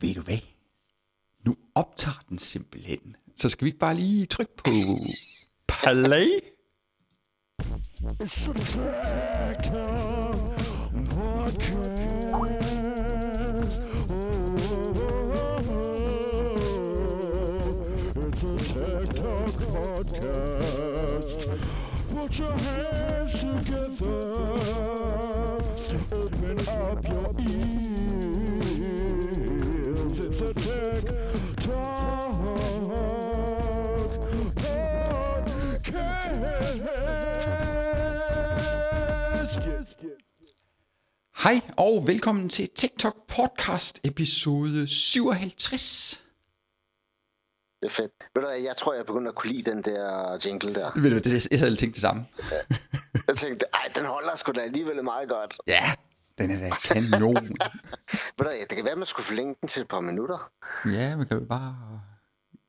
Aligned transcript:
ved 0.00 0.14
du 0.14 0.20
hvad? 0.20 0.38
Nu 1.44 1.56
optager 1.74 2.24
den 2.28 2.38
simpelthen. 2.38 3.16
Så 3.36 3.48
skal 3.48 3.64
vi 3.64 3.68
ikke 3.68 3.78
bare 3.78 3.94
lige 3.94 4.26
trykke 4.26 4.56
på 4.56 4.70
play? 5.68 6.40
Podcast. 19.72 20.96
Put 22.08 22.38
your 22.38 22.52
hands 22.52 23.40
together. 23.40 24.32
Open 26.12 26.58
up 26.68 27.04
your 27.04 27.34
ears. 27.40 28.45
Hej 41.44 41.60
og 41.76 42.04
velkommen 42.06 42.48
til 42.48 42.68
TikTok 42.68 43.16
podcast 43.28 44.00
episode 44.04 44.88
57. 44.88 46.22
Det 47.82 47.88
er 47.88 47.92
fedt. 47.92 48.12
Ved 48.34 48.42
du 48.42 48.48
hvad, 48.48 48.58
jeg 48.58 48.76
tror, 48.76 48.94
jeg 48.94 49.06
begynder 49.06 49.28
at 49.30 49.34
kunne 49.34 49.52
lide 49.52 49.70
den 49.70 49.82
der 49.82 50.38
jingle 50.46 50.74
der. 50.74 50.90
Ved 50.94 51.02
du 51.02 51.08
hvad, 51.10 51.20
det- 51.20 51.48
jeg 51.50 51.58
havde 51.58 51.76
tænkt 51.76 51.94
det 51.94 52.00
samme. 52.02 52.26
Jeg 53.28 53.36
tænkte, 53.36 53.66
ej, 53.74 53.90
den 53.94 54.04
holder 54.04 54.36
sgu 54.36 54.52
da 54.52 54.60
alligevel 54.60 55.04
meget 55.04 55.28
godt. 55.28 55.54
Ja, 55.66 55.94
den 56.38 56.50
er 56.50 56.58
da 56.58 56.70
kanon. 56.84 57.34
Ved 58.38 58.44
du 58.44 58.50
det 58.60 58.76
kan 58.76 58.84
være, 58.84 58.92
at 58.92 58.98
man 58.98 59.06
skulle 59.06 59.26
forlænge 59.26 59.54
den 59.60 59.68
til 59.68 59.82
et 59.82 59.88
par 59.88 60.00
minutter. 60.00 60.50
ja, 60.86 61.16
man 61.16 61.26
kan 61.26 61.38
jo 61.38 61.44
bare 61.44 62.00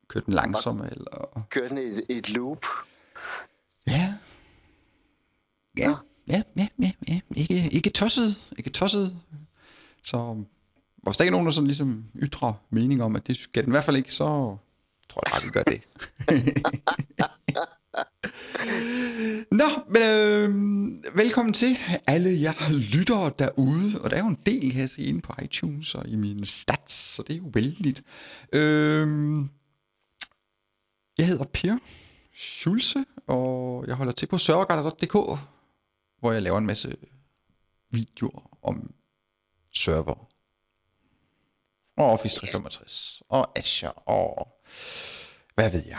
køre 0.08 0.22
den 0.26 0.34
langsommere, 0.34 0.90
eller... 0.90 1.46
Køre 1.50 1.68
den 1.68 1.78
i 1.78 1.80
et, 1.80 2.04
et 2.08 2.30
loop. 2.30 2.66
Ja. 3.86 4.14
Ja, 5.78 5.94
ja, 6.28 6.42
ja, 6.56 6.66
ja, 6.82 6.92
ja. 7.08 7.20
Ikke, 7.36 7.68
ikke 7.68 7.90
tosset, 7.90 8.36
ikke 8.58 8.70
tosset. 8.70 9.16
Så 10.02 10.44
hvis 10.96 11.16
der 11.16 11.24
ikke 11.24 11.30
er 11.30 11.32
nogen, 11.32 11.46
der 11.46 11.52
sådan 11.52 11.66
ligesom 11.66 12.04
ytrer 12.14 12.52
mening 12.70 13.02
om, 13.02 13.16
at 13.16 13.26
det 13.26 13.36
skal 13.36 13.62
den 13.62 13.70
i 13.70 13.74
hvert 13.74 13.84
fald 13.84 13.96
ikke, 13.96 14.14
så 14.14 14.56
tror 15.08 15.22
jeg 15.26 15.32
bare, 15.32 15.42
vi 15.42 15.50
gør 15.50 15.62
det. 15.62 15.80
Nå, 19.60 19.64
men 19.88 20.02
øh, 20.02 20.50
velkommen 21.16 21.52
til 21.52 21.78
alle 22.06 22.40
jer 22.40 22.70
lyttere 22.92 23.32
derude. 23.38 24.00
Og 24.00 24.10
der 24.10 24.16
er 24.16 24.20
jo 24.20 24.26
en 24.28 24.38
del 24.46 24.72
her 24.72 24.86
se, 24.86 25.02
inde 25.02 25.20
på 25.20 25.32
iTunes 25.42 25.94
og 25.94 26.08
i 26.08 26.16
mine 26.16 26.46
stats, 26.46 26.92
så 26.92 27.22
det 27.22 27.32
er 27.34 27.38
jo 27.38 27.50
vældigt. 27.54 28.02
Øh, 28.52 29.08
jeg 31.18 31.26
hedder 31.26 31.44
Per 31.44 31.78
Schulze, 32.34 33.04
og 33.26 33.84
jeg 33.86 33.94
holder 33.94 34.12
til 34.12 34.26
på 34.26 34.38
serverguider.dk, 34.38 35.40
hvor 36.20 36.32
jeg 36.32 36.42
laver 36.42 36.58
en 36.58 36.66
masse 36.66 36.96
videoer 37.90 38.58
om 38.62 38.94
server. 39.74 40.28
Og 41.96 42.10
Office 42.10 42.36
365, 42.36 43.22
og 43.28 43.58
Azure, 43.58 43.92
og 43.92 44.48
hvad 45.54 45.70
ved 45.70 45.82
jeg. 45.88 45.98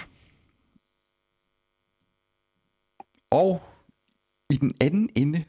Og 3.32 3.62
i 4.50 4.56
den 4.56 4.76
anden 4.82 5.10
ende, 5.16 5.44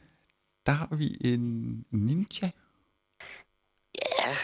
der 0.65 0.71
har 0.71 0.95
vi 0.95 1.17
en 1.21 1.85
ninja. 1.91 2.51
Ja. 3.95 4.35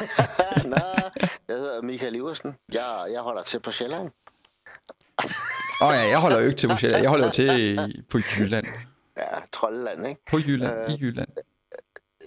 Nå, 0.72 1.10
jeg 1.48 1.56
hedder 1.56 1.82
Michael 1.82 2.14
Iversen. 2.14 2.54
Jeg, 2.72 3.08
jeg 3.12 3.20
holder 3.20 3.42
til 3.42 3.60
på 3.60 3.70
Sjælland. 3.70 4.10
Åh 5.80 5.88
oh 5.88 5.94
ja, 5.94 6.00
jeg 6.00 6.20
holder 6.20 6.38
jo 6.38 6.46
ikke 6.46 6.56
til 6.56 6.68
på 6.68 6.76
Sjælland, 6.76 7.02
jeg 7.02 7.10
holder 7.10 7.26
jo 7.26 7.32
til 7.32 8.04
på 8.10 8.18
Jylland. 8.18 8.66
Ja, 9.16 9.40
Troldeland, 9.52 10.06
ikke? 10.06 10.20
På 10.30 10.38
Jylland, 10.38 10.90
i 10.90 11.04
Jylland. 11.04 11.28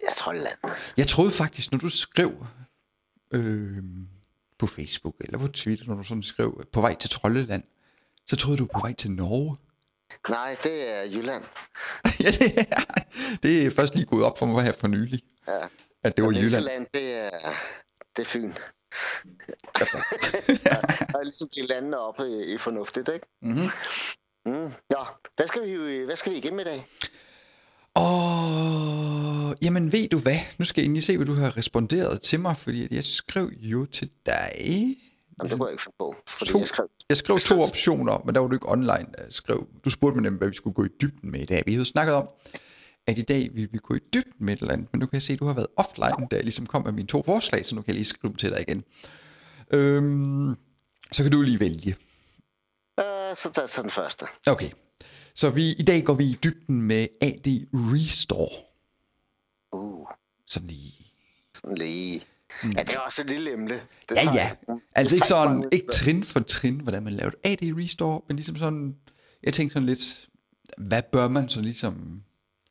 Ja, 0.03 0.13
Troldeland. 0.13 0.57
Jeg 0.97 1.07
troede 1.07 1.31
faktisk, 1.31 1.71
når 1.71 1.79
du 1.79 1.89
skrev 1.89 2.45
øh, 3.31 3.83
på 4.57 4.67
Facebook 4.67 5.15
eller 5.19 5.37
på 5.37 5.47
Twitter, 5.47 5.85
når 5.87 5.95
du 5.95 6.03
sådan 6.03 6.23
skrev 6.23 6.65
på 6.71 6.81
vej 6.81 6.95
til 6.95 7.09
Troldeland, 7.09 7.63
så 8.27 8.35
troede 8.35 8.57
du 8.57 8.65
på 8.73 8.79
vej 8.79 8.93
til 8.93 9.11
Norge. 9.11 9.57
Nej, 10.29 10.55
det 10.63 10.95
er 10.95 11.03
Jylland. 11.03 11.43
ja, 12.23 12.31
det 12.31 12.59
er, 12.59 12.81
det 13.43 13.65
er 13.65 13.71
først 13.71 13.95
lige 13.95 14.05
gået 14.05 14.23
op 14.23 14.37
for 14.37 14.45
mig 14.45 14.63
her 14.63 14.71
for 14.71 14.87
nylig, 14.87 15.19
Ja. 15.47 15.59
at 16.03 16.17
det 16.17 16.23
var 16.25 16.29
Jylland. 16.31 16.43
Vestjylland, 16.43 16.85
det 16.93 17.13
er, 17.15 17.29
det 18.15 18.21
er 18.21 18.25
Fyn. 18.25 18.53
og 21.15 21.23
ligesom 21.25 21.49
de 21.55 21.61
landene 21.67 21.97
oppe 21.99 22.23
i, 22.29 22.53
i 22.53 22.57
fornuftigt, 22.57 23.09
ikke? 23.13 23.25
Mm-hmm. 23.41 23.69
Mm. 24.45 24.71
Nå, 24.89 25.05
hvad 25.35 25.47
skal, 25.47 25.61
vi, 25.63 25.97
hvad 26.05 26.15
skal 26.15 26.31
vi 26.31 26.37
igennem 26.37 26.59
i 26.59 26.63
dag? 26.63 26.87
Og 27.93 29.55
jamen 29.61 29.91
ved 29.91 30.09
du 30.09 30.17
hvad, 30.19 30.37
nu 30.57 30.65
skal 30.65 30.81
jeg 30.81 30.91
lige 30.91 31.01
se, 31.01 31.17
hvad 31.17 31.25
du 31.25 31.33
har 31.33 31.57
responderet 31.57 32.21
til 32.21 32.39
mig, 32.39 32.57
fordi 32.57 32.87
jeg 32.95 33.03
skrev 33.03 33.49
jo 33.57 33.85
til 33.85 34.09
dig. 34.25 34.51
Jamen, 35.39 35.49
det 35.49 35.59
kunne 35.59 35.67
jeg 35.67 35.73
ikke 35.73 35.83
finde 35.83 35.95
på, 35.99 36.15
fordi 36.27 36.51
To. 36.51 36.59
jeg 36.59 36.67
skrev... 36.67 36.87
Jeg 37.09 37.17
skrev 37.17 37.39
to 37.39 37.61
optioner, 37.61 38.21
men 38.25 38.35
der 38.35 38.41
var 38.41 38.47
du 38.47 38.53
ikke 38.55 38.71
online. 38.71 39.07
Jeg 39.17 39.25
skrev, 39.29 39.67
du 39.85 39.89
spurgte 39.89 40.15
mig 40.15 40.23
nemlig, 40.23 40.37
hvad 40.37 40.47
vi 40.47 40.55
skulle 40.55 40.73
gå 40.73 40.83
i 40.83 40.87
dybden 41.01 41.31
med 41.31 41.39
i 41.39 41.45
dag. 41.45 41.63
Vi 41.65 41.71
havde 41.73 41.85
snakket 41.85 42.15
om, 42.15 42.27
at 43.07 43.17
i 43.17 43.21
dag 43.21 43.49
ville 43.53 43.69
vi 43.71 43.77
gå 43.77 43.95
i 43.95 43.99
dybden 44.13 44.45
med 44.45 44.53
et 44.53 44.59
eller 44.59 44.73
andet, 44.73 44.87
men 44.93 44.99
nu 44.99 45.05
kan 45.05 45.13
jeg 45.13 45.21
se, 45.21 45.33
at 45.33 45.39
du 45.39 45.45
har 45.45 45.53
været 45.53 45.67
offline, 45.77 46.27
da 46.31 46.35
jeg 46.35 46.43
ligesom 46.43 46.65
kom 46.65 46.83
med 46.83 46.91
mine 46.91 47.07
to 47.07 47.23
forslag, 47.23 47.65
så 47.65 47.75
nu 47.75 47.81
kan 47.81 47.87
jeg 47.87 47.95
lige 47.95 48.05
skrive 48.05 48.29
dem 48.29 48.35
til 48.37 48.49
dig 48.51 48.61
igen. 48.61 48.83
Øhm, 49.71 50.55
så 51.11 51.23
kan 51.23 51.31
du 51.31 51.41
lige 51.41 51.59
vælge. 51.59 51.95
Øh, 52.99 53.35
så 53.35 53.51
tager 53.53 53.67
jeg 53.77 53.83
den 53.83 53.91
første. 53.91 54.25
Okay, 54.47 54.69
så 55.35 55.49
vi, 55.49 55.71
i 55.73 55.83
dag 55.83 56.03
går 56.03 56.13
vi 56.13 56.23
i 56.23 56.37
dybden 56.43 56.81
med 56.81 57.07
AD 57.21 57.47
Restore. 57.73 58.49
Uh, 59.71 60.07
Sådan 60.47 60.67
lige. 60.67 61.11
sådan 61.55 61.77
lige... 61.77 62.23
Ja, 62.63 62.69
det 62.83 62.89
er 62.89 62.99
også 62.99 63.21
et 63.21 63.27
lille 63.29 63.53
emne. 63.53 63.81
Det 64.09 64.15
Ja, 64.15 64.33
ja. 64.33 64.51
Altså 64.95 65.15
ikke 65.15 65.27
sådan, 65.27 65.69
ikke 65.71 65.87
trin 65.87 66.23
for 66.23 66.39
trin, 66.39 66.79
hvordan 66.79 67.03
man 67.03 67.13
laver 67.13 67.31
et 67.45 67.51
AD 67.63 67.73
Restore, 67.77 68.21
men 68.27 68.35
ligesom 68.37 68.55
sådan, 68.57 68.95
jeg 69.43 69.53
tænkte 69.53 69.73
sådan 69.73 69.85
lidt, 69.85 70.27
hvad 70.77 71.01
bør 71.11 71.27
man 71.27 71.49
så 71.49 71.61
ligesom 71.61 72.21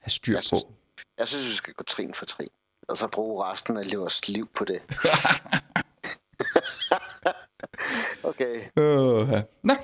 have 0.01 0.11
styr 0.11 0.35
Jeg 0.35 0.45
synes- 0.45 0.65
på? 0.65 0.73
Jeg 1.19 1.29
synes, 1.29 1.49
vi 1.49 1.55
skal 1.55 1.75
gå 1.75 1.85
trin 1.85 2.15
for 2.15 2.25
trin. 2.25 2.49
Og 2.89 2.97
så 2.97 3.07
bruge 3.09 3.45
resten 3.45 3.77
af 3.77 3.85
vores 3.97 4.29
liv 4.29 4.49
på 4.55 4.65
det. 4.65 4.81
okay. 8.23 8.55
Øh, 8.79 9.29
ja. 9.33 9.43
Nå, 9.63 9.75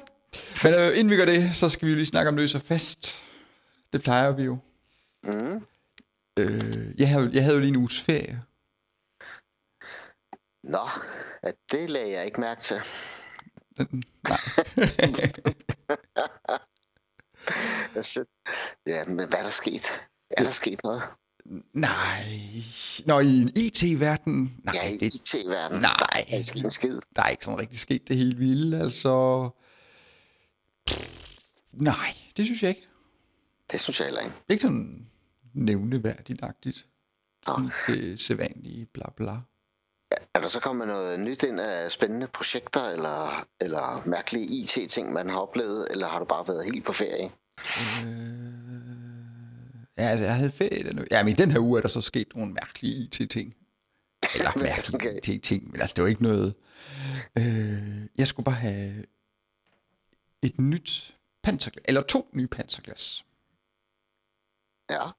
men 0.64 0.74
øh, 0.74 0.98
inden 0.98 1.10
vi 1.10 1.16
gør 1.16 1.24
det, 1.24 1.50
så 1.56 1.68
skal 1.68 1.88
vi 1.88 1.94
lige 1.94 2.06
snakke 2.06 2.28
om 2.28 2.36
løs 2.36 2.54
og 2.54 2.60
fast. 2.60 3.16
Det 3.92 4.02
plejer 4.02 4.30
vi 4.32 4.42
jo. 4.42 4.58
Mm. 5.24 5.60
Øh, 6.38 6.94
jeg, 6.98 7.08
havde, 7.08 7.30
jeg 7.32 7.42
havde 7.42 7.54
jo 7.54 7.60
lige 7.60 7.68
en 7.68 7.76
uges 7.76 8.00
ferie. 8.02 8.42
Nå, 10.62 10.88
ja, 11.44 11.50
det 11.72 11.90
lagde 11.90 12.10
jeg 12.10 12.24
ikke 12.26 12.40
mærke 12.40 12.62
til. 12.62 12.80
Nej. 14.28 14.38
Ja, 18.86 19.04
men 19.04 19.16
hvad 19.28 19.38
er 19.38 19.42
der 19.42 19.50
sket? 19.50 19.86
Er 20.30 20.44
der 20.44 20.50
sket 20.50 20.80
noget? 20.84 21.02
Nej. 21.72 22.24
Nå, 23.06 23.18
i 23.20 23.40
en 23.42 23.50
IT-verden? 23.56 24.60
Nej, 24.64 24.74
Ja, 24.74 24.88
i 24.90 24.96
det, 24.96 25.14
IT-verdenen. 25.14 25.80
Nej. 25.82 25.96
Der 25.98 26.06
er 26.12 26.18
ikke 26.36 26.58
en 26.64 26.70
skid. 26.70 27.00
der 27.16 27.22
er 27.22 27.28
ikke 27.28 27.44
sådan 27.44 27.60
rigtig 27.60 27.78
sket 27.78 28.08
det 28.08 28.16
helt 28.16 28.38
vilde, 28.38 28.80
altså... 28.80 29.48
Nej, 31.72 32.16
det 32.36 32.44
synes 32.46 32.62
jeg 32.62 32.68
ikke. 32.68 32.86
Det 33.72 33.80
synes 33.80 34.00
jeg 34.00 34.06
heller 34.06 34.20
ikke. 34.20 34.34
Ikke 34.48 34.62
sådan 34.62 35.10
nævneværdigt-agtigt. 35.54 36.86
Nå. 37.46 37.70
Det 37.86 38.20
sædvanlige 38.20 38.86
bla 38.86 39.10
bla. 39.16 39.36
Er 40.34 40.40
der 40.40 40.48
så 40.48 40.60
kommet 40.60 40.88
noget 40.88 41.20
nyt 41.20 41.42
ind 41.42 41.60
af 41.60 41.92
spændende 41.92 42.26
projekter, 42.26 42.84
eller, 42.88 43.48
eller 43.60 44.02
mærkelige 44.06 44.46
IT-ting, 44.46 45.12
man 45.12 45.28
har 45.30 45.38
oplevet, 45.40 45.86
eller 45.90 46.08
har 46.08 46.18
du 46.18 46.24
bare 46.24 46.48
været 46.48 46.64
helt 46.64 46.84
på 46.84 46.92
ferie? 46.92 47.30
Ja, 49.98 50.02
altså, 50.08 50.24
jeg 50.24 50.36
havde 50.36 50.50
ferie 50.50 50.84
den 50.84 50.98
uge. 50.98 51.06
Ja, 51.10 51.22
men 51.22 51.32
i 51.32 51.36
den 51.36 51.50
her 51.50 51.58
uge 51.60 51.78
er 51.78 51.82
der 51.82 51.88
så 51.88 52.00
sket 52.00 52.36
nogle 52.36 52.52
mærkelige 52.52 52.94
IT-ting. 53.04 53.54
Eller 54.34 54.50
mærkelige 54.64 54.94
Okay. 54.94 55.18
IT-ting, 55.36 55.70
men 55.70 55.80
altså, 55.80 55.94
det 55.94 56.02
var 56.02 56.08
ikke 56.08 56.22
noget... 56.22 56.54
Øh, 57.38 58.06
jeg 58.18 58.26
skulle 58.26 58.44
bare 58.44 58.54
have 58.54 59.04
et 60.42 60.60
nyt 60.60 61.16
panserglas, 61.42 61.84
eller 61.88 62.02
to 62.02 62.30
nye 62.32 62.46
panserglas 62.48 63.24
Ja. 64.90 65.10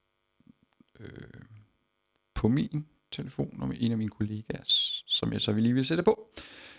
på 2.35 2.47
min 2.47 2.87
telefon 3.11 3.61
og 3.61 3.67
med 3.67 3.77
en 3.79 3.91
af 3.91 3.97
mine 3.97 4.09
kollegaer, 4.09 4.63
som 5.11 5.33
jeg 5.33 5.41
så 5.41 5.51
lige 5.51 5.73
vil 5.73 5.85
sætte 5.85 6.03
på. 6.03 6.29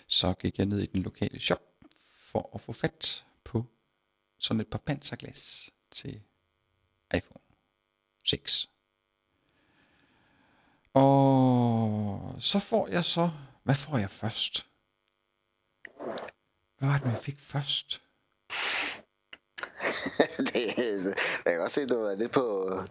Så 0.07 0.33
gik 0.33 0.57
jeg 0.57 0.65
ned 0.65 0.79
i 0.79 0.85
den 0.85 1.03
lokale 1.03 1.39
shop 1.39 1.61
for 2.31 2.49
at 2.53 2.61
få 2.61 2.73
fat 2.73 3.25
på 3.43 3.65
sådan 4.39 4.61
et 4.61 4.67
par 4.67 4.77
panserglas 4.85 5.69
til 5.91 6.21
iPhone 7.15 7.43
6. 8.25 8.69
Og 10.93 12.35
så 12.39 12.59
får 12.59 12.87
jeg 12.87 13.05
så 13.05 13.31
Hvad 13.63 13.75
får 13.75 13.97
jeg 13.97 14.09
først? 14.09 14.67
Hvad 16.79 16.89
var 16.89 16.97
det, 16.97 17.05
jeg 17.11 17.21
fik 17.21 17.39
først? 17.39 18.01
det, 20.53 20.55
jeg 21.45 21.53
kan 21.53 21.57
godt 21.57 21.71
se, 21.71 21.85
du 21.87 21.95
er 21.95 22.15
lidt 22.15 22.31
på, 22.31 22.41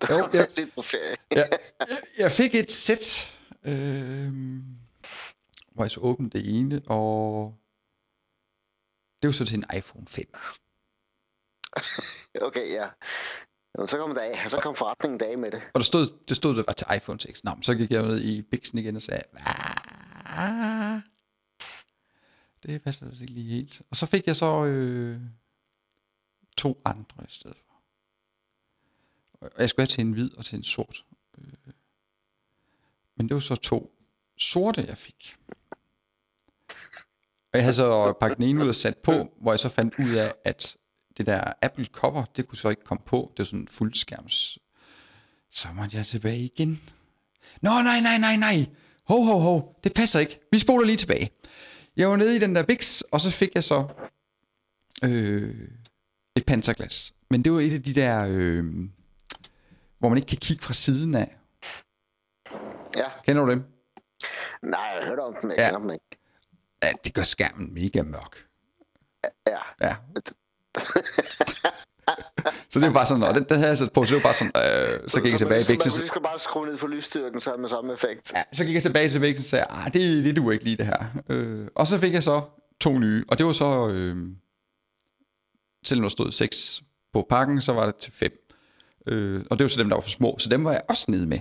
du 0.02 0.06
Jo, 0.14 0.28
ja. 0.32 0.38
ja. 0.38 0.46
lidt 0.56 0.74
på 0.74 0.82
ferie. 0.82 1.16
jeg, 1.30 1.48
jeg- 1.80 2.02
jeg 2.18 2.32
fik 2.32 2.54
et 2.54 2.70
sæt, 2.70 3.34
øh, 3.64 4.32
hvor 5.74 5.84
jeg 5.84 5.90
så 5.90 6.00
åbnede 6.00 6.38
det 6.38 6.58
ene, 6.58 6.82
og 6.86 7.54
det 9.22 9.28
var 9.28 9.32
så 9.32 9.44
til 9.44 9.56
en 9.58 9.64
iPhone 9.76 10.06
5. 10.06 10.24
Okay, 12.42 12.72
ja. 12.72 12.88
Jamen, 13.74 13.88
så 13.88 13.98
kom, 13.98 14.14
dag, 14.14 14.50
så 14.50 14.58
kom 14.62 14.74
forretningen 14.74 15.18
dag 15.18 15.38
med 15.38 15.50
det. 15.50 15.62
Og 15.74 15.80
der 15.80 15.84
stod, 15.84 16.18
det 16.28 16.36
stod, 16.36 16.56
det 16.56 16.64
var 16.66 16.72
til 16.72 16.86
iPhone 16.96 17.20
6. 17.20 17.44
Nå, 17.44 17.54
men 17.54 17.62
så 17.62 17.74
gik 17.74 17.90
jeg 17.90 18.02
ned 18.02 18.20
i 18.20 18.42
Bixen 18.42 18.78
igen 18.78 18.96
og 18.96 19.02
sagde, 19.02 19.22
"Ah, 19.34 21.00
det 22.62 22.82
passer 22.82 23.06
altså 23.06 23.22
ikke 23.22 23.34
lige 23.34 23.54
helt. 23.54 23.82
Og 23.90 23.96
så 23.96 24.06
fik 24.06 24.26
jeg 24.26 24.36
så 24.36 24.64
øh, 24.64 25.20
to 26.56 26.80
andre 26.84 27.24
i 27.24 27.30
stedet 27.30 27.56
for. 27.56 27.74
Og 29.40 29.50
jeg 29.58 29.70
skulle 29.70 29.82
have 29.82 29.86
til 29.88 30.00
en 30.00 30.12
hvid 30.12 30.34
og 30.38 30.44
til 30.44 30.56
en 30.56 30.62
sort. 30.64 31.04
Øh, 31.38 31.52
men 33.16 33.28
det 33.28 33.34
var 33.34 33.40
så 33.40 33.56
to 33.56 33.94
sorte, 34.38 34.84
jeg 34.88 34.98
fik. 34.98 35.36
Og 37.52 37.58
jeg 37.58 37.62
havde 37.62 37.74
så 37.74 38.12
pakket 38.20 38.38
den 38.38 38.46
ene 38.46 38.64
ud 38.64 38.68
og 38.68 38.74
sat 38.74 38.98
på, 38.98 39.12
hvor 39.40 39.52
jeg 39.52 39.60
så 39.60 39.68
fandt 39.68 39.94
ud 39.98 40.10
af, 40.10 40.32
at 40.44 40.76
det 41.16 41.26
der 41.26 41.52
Apple 41.62 41.84
cover, 41.84 42.24
det 42.36 42.48
kunne 42.48 42.58
så 42.58 42.68
ikke 42.68 42.84
komme 42.84 43.02
på. 43.06 43.30
Det 43.30 43.38
var 43.38 43.44
sådan 43.44 43.58
en 43.58 43.68
fuldskærms. 43.68 44.58
Så 45.50 45.68
måtte 45.74 45.96
jeg 45.96 46.06
tilbage 46.06 46.38
igen. 46.38 46.82
Nå, 47.62 47.70
nej, 47.70 48.00
nej, 48.00 48.18
nej, 48.18 48.36
nej. 48.36 48.66
Ho, 49.04 49.22
ho, 49.22 49.38
ho. 49.38 49.74
Det 49.84 49.94
passer 49.94 50.20
ikke. 50.20 50.40
Vi 50.52 50.58
spoler 50.58 50.86
lige 50.86 50.96
tilbage. 50.96 51.30
Jeg 51.96 52.08
var 52.08 52.16
nede 52.16 52.36
i 52.36 52.38
den 52.38 52.56
der 52.56 52.62
Bix, 52.62 53.00
og 53.00 53.20
så 53.20 53.30
fik 53.30 53.54
jeg 53.54 53.64
så 53.64 53.86
øh, 55.04 55.68
et 56.36 56.46
panserglas. 56.46 57.14
Men 57.30 57.44
det 57.44 57.52
var 57.52 57.60
et 57.60 57.72
af 57.72 57.82
de 57.82 57.94
der, 57.94 58.26
øh, 58.30 58.64
hvor 59.98 60.08
man 60.08 60.18
ikke 60.18 60.28
kan 60.28 60.38
kigge 60.38 60.62
fra 60.62 60.74
siden 60.74 61.14
af. 61.14 61.36
Ja. 62.96 63.04
Kender 63.26 63.44
du 63.44 63.50
dem? 63.50 63.64
Nej, 64.62 64.80
jeg 64.80 65.02
har 65.02 65.08
hørt 65.08 65.18
om 65.18 65.34
dem, 65.42 65.50
jeg 65.50 65.58
ja. 65.58 65.66
kender 65.66 65.80
dem 65.80 65.90
ikke. 65.92 66.21
Ja, 66.82 66.90
det 67.04 67.14
gør 67.14 67.22
skærmen 67.22 67.74
mega 67.74 68.02
mørk. 68.02 68.46
Ja. 69.46 69.58
Ja. 69.80 69.96
så 72.70 72.80
det 72.80 72.86
var 72.86 72.92
bare 72.92 73.06
sådan, 73.06 73.22
og 73.22 73.34
den, 73.34 73.44
den 73.44 73.56
havde 73.56 73.68
jeg 73.68 73.78
sat 73.78 73.92
på, 73.92 74.04
så 74.04 74.14
det 74.14 74.22
var 74.22 74.28
bare 74.28 74.34
sådan, 74.34 74.52
øh, 74.56 75.08
så 75.08 75.20
gik 75.20 75.32
jeg 75.32 75.38
tilbage 75.38 75.60
i 75.60 75.64
så, 75.64 75.68
Bixen. 75.72 75.92
Man 76.02 76.08
skal 76.08 76.22
bare 76.22 76.38
skrue 76.40 76.66
ned 76.66 76.78
for 76.78 76.86
lysstyrken, 76.86 77.40
så 77.40 77.56
med 77.56 77.68
samme 77.68 77.92
effekt. 77.92 78.32
Ja, 78.34 78.42
så 78.52 78.64
gik 78.64 78.74
jeg 78.74 78.82
tilbage 78.82 79.08
til 79.10 79.20
væggen 79.20 79.38
og 79.38 79.44
sagde, 79.44 79.64
ah, 79.64 79.92
det, 79.92 80.24
det 80.24 80.36
duer 80.36 80.52
ikke 80.52 80.64
lige 80.64 80.76
det 80.76 80.86
her. 80.86 81.04
Øh, 81.28 81.68
og 81.74 81.86
så 81.86 81.98
fik 81.98 82.12
jeg 82.12 82.22
så 82.22 82.42
to 82.80 82.98
nye, 82.98 83.24
og 83.28 83.38
det 83.38 83.46
var 83.46 83.52
så, 83.52 83.88
øh, 83.88 84.16
selvom 85.84 86.02
der 86.02 86.08
stod 86.08 86.32
seks 86.32 86.82
på 87.12 87.26
pakken, 87.30 87.60
så 87.60 87.72
var 87.72 87.86
det 87.86 87.96
til 87.96 88.12
fem. 88.12 88.32
Øh, 89.06 89.44
og 89.50 89.58
det 89.58 89.64
var 89.64 89.68
så 89.68 89.78
dem, 89.80 89.88
der 89.88 89.96
var 89.96 90.02
for 90.02 90.10
små, 90.10 90.36
så 90.38 90.48
dem 90.48 90.64
var 90.64 90.72
jeg 90.72 90.82
også 90.88 91.04
nede 91.08 91.26
med. 91.26 91.38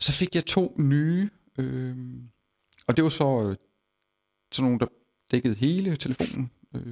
Så 0.00 0.12
fik 0.12 0.34
jeg 0.34 0.46
to 0.46 0.74
nye, 0.78 1.30
øh, 1.58 1.96
og 2.86 2.96
det 2.96 3.04
var 3.04 3.10
så 3.10 3.48
øh, 3.50 3.56
sådan 4.52 4.64
nogle, 4.64 4.78
der 4.78 4.86
dækkede 5.30 5.54
hele 5.54 5.96
telefonen. 5.96 6.50
Øh, 6.74 6.82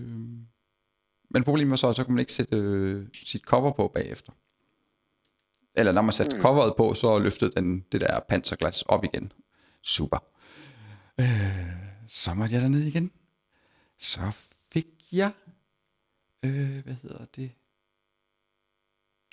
men 1.30 1.44
problemet 1.44 1.70
var 1.70 1.76
så, 1.76 1.88
at 1.88 1.96
så 1.96 2.04
kunne 2.04 2.14
man 2.14 2.20
ikke 2.20 2.32
sætte 2.32 2.56
øh, 2.56 3.08
sit 3.12 3.42
cover 3.42 3.72
på 3.72 3.88
bagefter. 3.88 4.32
Eller 5.74 5.92
når 5.92 6.02
man 6.02 6.12
satte 6.12 6.36
mm. 6.36 6.42
coveret 6.42 6.74
på, 6.76 6.94
så 6.94 7.18
løftede 7.18 7.52
den 7.56 7.80
det 7.92 8.00
der 8.00 8.20
panserglas 8.20 8.82
op 8.82 9.04
igen. 9.04 9.32
Super. 9.82 10.18
Øh, 11.20 11.26
så 12.08 12.34
måtte 12.34 12.54
jeg 12.54 12.62
derned 12.62 12.82
igen. 12.82 13.10
Så 13.98 14.20
fik 14.72 14.86
jeg, 15.12 15.32
øh, 16.44 16.84
hvad 16.84 16.94
hedder 17.02 17.24
det, 17.24 17.52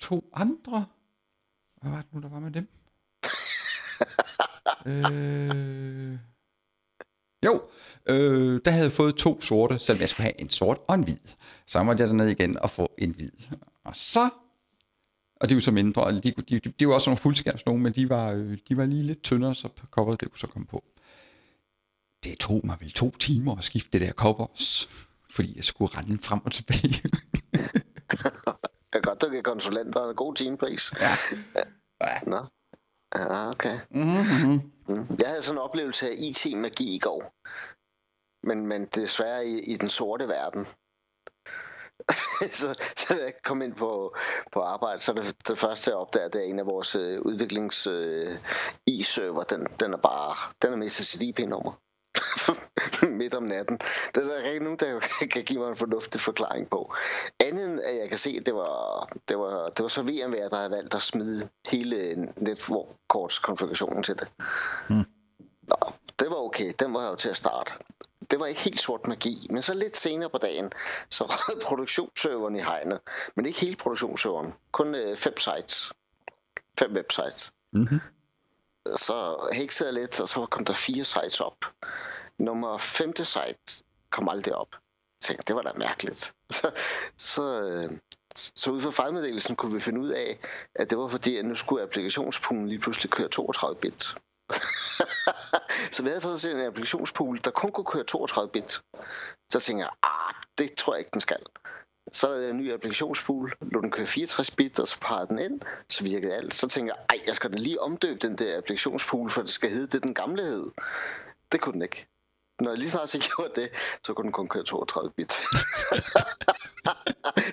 to 0.00 0.30
andre. 0.32 0.86
Hvad 1.80 1.90
var 1.90 2.02
det 2.02 2.14
nu, 2.14 2.20
der 2.20 2.28
var 2.28 2.40
med 2.40 2.50
dem? 2.50 2.68
øh, 4.86 6.31
jo, 7.44 7.62
øh, 8.06 8.60
der 8.64 8.70
havde 8.70 8.84
jeg 8.84 8.92
fået 8.92 9.14
to 9.14 9.40
sorte, 9.40 9.78
selvom 9.78 10.00
jeg 10.00 10.08
skulle 10.08 10.24
have 10.24 10.40
en 10.40 10.50
sort 10.50 10.78
og 10.88 10.94
en 10.94 11.04
hvid. 11.04 11.18
Så 11.66 11.82
måtte 11.82 12.00
jeg 12.00 12.08
derned 12.08 12.28
igen 12.28 12.58
og 12.58 12.70
få 12.70 12.92
en 12.98 13.10
hvid. 13.10 13.30
Og 13.84 13.96
så 13.96 14.30
og 15.42 15.48
de 15.48 15.54
er 15.54 15.56
jo 15.56 15.60
så 15.60 15.70
mindre, 15.70 16.04
og 16.04 16.12
de, 16.12 16.20
de, 16.20 16.58
de, 16.58 16.58
de 16.58 16.88
var 16.88 16.94
også 16.94 17.10
nogle 17.10 17.18
fuldskærms 17.18 17.66
nogen, 17.66 17.82
men 17.82 17.92
de 17.92 18.08
var, 18.08 18.32
øh, 18.32 18.58
de 18.68 18.76
var 18.76 18.84
lige 18.84 19.02
lidt 19.02 19.22
tyndere, 19.22 19.54
så 19.54 19.68
coveret 19.90 20.20
det 20.20 20.30
kunne 20.30 20.38
så 20.38 20.46
komme 20.46 20.66
på. 20.66 20.84
Det 22.24 22.38
tog 22.38 22.60
mig 22.64 22.76
vel 22.80 22.90
to 22.90 23.10
timer 23.10 23.56
at 23.56 23.64
skifte 23.64 23.98
det 23.98 24.00
der 24.00 24.12
covers, 24.12 24.88
fordi 25.30 25.56
jeg 25.56 25.64
skulle 25.64 25.98
rende 25.98 26.18
frem 26.18 26.40
og 26.44 26.52
tilbage. 26.52 27.02
Jeg 28.92 29.02
kan 29.02 29.10
godt, 29.10 29.22
du 29.22 29.28
kan 29.28 29.42
konsulenter 29.42 30.08
en 30.08 30.16
god 30.16 30.34
timepris. 30.34 30.92
ja. 31.00 31.16
ja. 32.00 32.20
Nå. 32.32 32.46
Ja, 33.16 33.50
okay. 33.50 33.78
Mm-hmm. 33.90 34.60
Mm. 34.92 35.16
Jeg 35.18 35.28
havde 35.28 35.42
sådan 35.42 35.58
en 35.58 35.62
oplevelse 35.62 36.06
af 36.06 36.14
IT-magi 36.18 36.94
i 36.94 36.98
går. 36.98 37.34
Men, 38.46 38.66
men 38.66 38.86
desværre 38.86 39.46
i, 39.46 39.60
i 39.60 39.76
den 39.76 39.88
sorte 39.88 40.28
verden. 40.28 40.66
så, 42.60 42.74
så 42.96 43.14
da 43.14 43.24
jeg 43.24 43.34
kom 43.44 43.62
ind 43.62 43.74
på, 43.74 44.16
på 44.52 44.60
arbejde, 44.60 45.00
så 45.00 45.12
er 45.12 45.16
det, 45.16 45.48
det 45.48 45.58
første 45.58 45.90
jeg 45.90 45.98
opdager, 45.98 46.28
det 46.28 46.40
er 46.40 46.50
en 46.50 46.58
af 46.58 46.66
vores 46.66 46.94
øh, 46.94 47.20
udviklings 47.22 47.86
øh, 47.86 48.38
i-server. 48.86 49.42
Den, 49.42 49.66
den 49.80 49.92
er 49.92 49.96
bare, 49.96 50.36
den 50.62 50.72
er 50.72 50.76
mistet 50.76 51.06
sit 51.06 51.22
IP-nummer. 51.22 51.72
midt 53.20 53.34
om 53.34 53.42
natten. 53.42 53.78
Det 54.14 54.16
er 54.16 54.28
der 54.28 54.50
ikke 54.50 54.64
nogen, 54.64 54.78
der 54.78 55.00
kan 55.32 55.44
give 55.44 55.60
mig 55.60 55.68
en 55.68 55.76
fornuftig 55.76 56.20
forklaring 56.20 56.70
på. 56.70 56.94
Andet 57.40 57.64
end, 57.64 57.80
at 57.80 57.96
jeg 57.96 58.08
kan 58.08 58.18
se, 58.18 58.36
at 58.40 58.46
det 58.46 58.54
var, 58.54 59.08
det 59.28 59.38
var, 59.38 59.68
det 59.68 59.82
var 59.82 59.88
så 59.88 60.02
VMware, 60.02 60.48
der 60.48 60.56
havde 60.56 60.70
valgt 60.70 60.94
at 60.94 61.02
smide 61.02 61.48
hele 61.68 62.14
netkortskonfigurationen 62.36 64.02
til 64.02 64.14
det. 64.14 64.28
Nå, 65.68 65.92
det 66.18 66.30
var 66.30 66.36
okay. 66.36 66.72
Den 66.78 66.94
var 66.94 67.08
jo 67.08 67.14
til 67.14 67.28
at 67.28 67.36
starte. 67.36 67.72
Det 68.30 68.40
var 68.40 68.46
ikke 68.46 68.60
helt 68.60 68.80
sort 68.80 69.06
magi, 69.06 69.46
men 69.50 69.62
så 69.62 69.74
lidt 69.74 69.96
senere 69.96 70.30
på 70.30 70.38
dagen, 70.38 70.72
så 71.10 71.24
rød 71.24 71.60
produktionsserveren 71.68 72.56
i 72.56 72.60
hegnet. 72.60 73.00
Men 73.36 73.46
ikke 73.46 73.60
hele 73.60 73.76
produktionsserveren. 73.76 74.54
Kun 74.72 74.94
øh, 74.94 75.16
fem 75.16 75.38
sites. 75.38 75.92
Fem 76.78 76.92
websites. 76.92 77.52
Mm-hmm. 77.72 78.00
Så 78.96 79.48
heksede 79.52 79.88
jeg 79.88 79.94
lidt, 79.94 80.20
og 80.20 80.28
så 80.28 80.46
kom 80.46 80.64
der 80.64 80.72
fire 80.72 81.04
sites 81.04 81.40
op. 81.40 81.64
Nummer 82.38 82.78
femte 82.78 83.24
site 83.24 83.84
kom 84.10 84.28
aldrig 84.28 84.54
op. 84.54 84.72
Jeg 84.72 85.26
tænkte, 85.26 85.44
det 85.46 85.56
var 85.56 85.62
da 85.62 85.72
mærkeligt. 85.78 86.34
Så, 86.50 86.70
så, 87.16 87.62
øh, 87.62 87.98
så 88.36 88.70
ud 88.70 88.80
fra 88.80 88.90
fejlmeddelelsen 88.90 89.56
kunne 89.56 89.74
vi 89.74 89.80
finde 89.80 90.00
ud 90.00 90.08
af, 90.08 90.38
at 90.74 90.90
det 90.90 90.98
var 90.98 91.08
fordi, 91.08 91.36
at 91.36 91.44
nu 91.44 91.54
skulle 91.54 91.82
applikationspoolen 91.82 92.68
lige 92.68 92.78
pludselig 92.78 93.10
køre 93.10 93.28
32 93.28 93.80
bit. 93.80 94.02
så 95.94 96.02
vi 96.02 96.08
havde 96.08 96.20
fået 96.20 96.40
set 96.40 96.60
en 96.60 96.66
applikationspool, 96.66 97.40
der 97.44 97.50
kun 97.50 97.72
kunne 97.72 97.84
køre 97.84 98.04
32 98.04 98.50
bit. 98.52 98.82
Så 99.52 99.60
tænkte 99.60 99.84
jeg, 99.84 99.90
ah, 100.02 100.34
det 100.58 100.74
tror 100.74 100.94
jeg 100.94 100.98
ikke, 100.98 101.10
den 101.12 101.20
skal. 101.20 101.42
Så 102.12 102.26
lavede 102.26 102.44
jeg 102.44 102.50
en 102.50 102.56
ny 102.56 102.72
applikationspool, 102.72 103.54
lå 103.60 103.80
den 103.80 103.90
køre 103.90 104.06
64 104.06 104.50
bit, 104.50 104.78
og 104.78 104.88
så 104.88 105.00
parrede 105.00 105.28
den 105.28 105.38
ind, 105.38 105.60
så 105.88 106.04
virkede 106.04 106.34
alt. 106.34 106.54
Så 106.54 106.68
tænkte 106.68 106.94
jeg, 106.94 107.04
ej, 107.10 107.24
jeg 107.26 107.36
skal 107.36 107.52
da 107.52 107.56
lige 107.56 107.80
omdøbe 107.80 108.18
den 108.18 108.38
der 108.38 108.58
applikationspool, 108.58 109.30
for 109.30 109.42
det 109.42 109.50
skal 109.50 109.70
hedde 109.70 109.86
det, 109.86 110.02
den 110.02 110.14
gamle 110.14 110.42
hed. 110.42 110.70
Det 111.52 111.60
kunne 111.60 111.72
den 111.72 111.82
ikke. 111.82 112.06
Når 112.60 112.70
jeg 112.70 112.78
lige 112.78 112.90
snart 112.90 113.14
jeg 113.14 113.22
gjorde 113.36 113.60
det, 113.60 113.70
så 114.06 114.14
kunne 114.14 114.24
den 114.24 114.32
kun 114.32 114.48
køre 114.48 114.64
32 114.64 115.10
bit. 115.16 115.32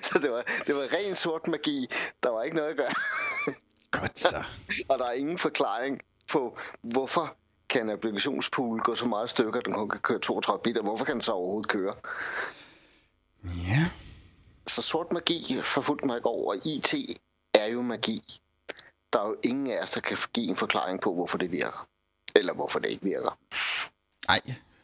så 0.06 0.18
det 0.18 0.30
var, 0.30 0.42
det 0.66 0.76
var 0.76 0.88
ren 0.92 1.16
sort 1.16 1.46
magi. 1.46 1.86
Der 2.22 2.30
var 2.30 2.42
ikke 2.42 2.56
noget 2.56 2.70
at 2.70 2.76
gøre. 2.76 2.92
Godt 3.90 4.18
så. 4.18 4.44
og 4.88 4.98
der 4.98 5.04
er 5.04 5.12
ingen 5.12 5.38
forklaring 5.38 6.00
på, 6.28 6.58
hvorfor 6.80 7.36
kan 7.68 7.82
en 7.82 7.90
applikationspool 7.90 8.80
gå 8.80 8.94
så 8.94 9.06
meget 9.06 9.30
stykker, 9.30 9.60
at 9.60 9.66
den 9.66 9.74
kun 9.74 9.88
kan 9.88 10.00
køre 10.00 10.18
32 10.18 10.62
bit, 10.62 10.76
og 10.76 10.84
hvorfor 10.84 11.04
kan 11.04 11.14
den 11.14 11.22
så 11.22 11.32
overhovedet 11.32 11.70
køre? 11.70 11.94
Ja. 13.44 13.90
Så 14.66 14.82
sort 14.82 15.12
magi 15.12 15.62
forfulgte 15.62 16.06
mig 16.06 16.18
i 16.18 16.20
går, 16.20 16.52
og 16.52 16.66
IT 16.66 16.94
er 17.54 17.66
jo 17.66 17.82
magi. 17.82 18.40
Der 19.12 19.20
er 19.20 19.28
jo 19.28 19.36
ingen 19.42 19.70
af 19.70 19.82
os, 19.82 19.90
der 19.90 20.00
kan 20.00 20.18
give 20.32 20.48
en 20.48 20.56
forklaring 20.56 21.00
på, 21.00 21.14
hvorfor 21.14 21.38
det 21.38 21.52
virker. 21.52 21.88
Eller 22.34 22.52
hvorfor 22.52 22.78
det 22.78 22.88
ikke 22.88 23.04
virker. 23.04 23.38
Nej, 24.28 24.40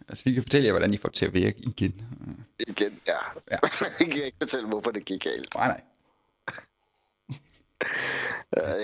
altså 0.09 0.25
vi 0.25 0.33
kan 0.33 0.43
fortælle 0.43 0.67
jer, 0.67 0.73
hvordan 0.73 0.95
I 0.95 0.97
får 0.97 1.09
det 1.09 1.17
til 1.17 1.27
at 1.27 1.35
virke 1.35 1.59
igen. 1.59 2.07
Igen, 2.69 3.01
ja. 3.07 3.17
Ja. 3.51 3.59
Jeg 4.01 4.11
kan 4.11 4.23
ikke 4.25 4.37
fortælle, 4.39 4.69
hvorfor 4.69 4.91
det 4.91 5.05
gik 5.05 5.23
galt. 5.23 5.55
Nej, 5.55 5.67
nej. 5.69 5.81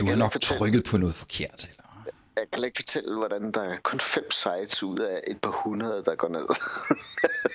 Du 0.00 0.06
har 0.06 0.16
nok 0.16 0.32
fortælle- 0.32 0.58
trykket 0.58 0.84
på 0.84 0.96
noget 0.96 1.14
forkert, 1.14 1.68
eller? 1.70 1.82
Jeg 2.36 2.44
kan 2.52 2.64
ikke 2.64 2.78
fortælle, 2.78 3.16
hvordan 3.18 3.52
der 3.52 3.62
er 3.62 3.76
kun 3.84 4.00
fem 4.00 4.30
sites 4.30 4.82
ud 4.82 4.98
af 4.98 5.20
et 5.26 5.40
par 5.40 5.50
hundrede, 5.64 6.04
der 6.04 6.14
går 6.14 6.28
ned. 6.28 6.46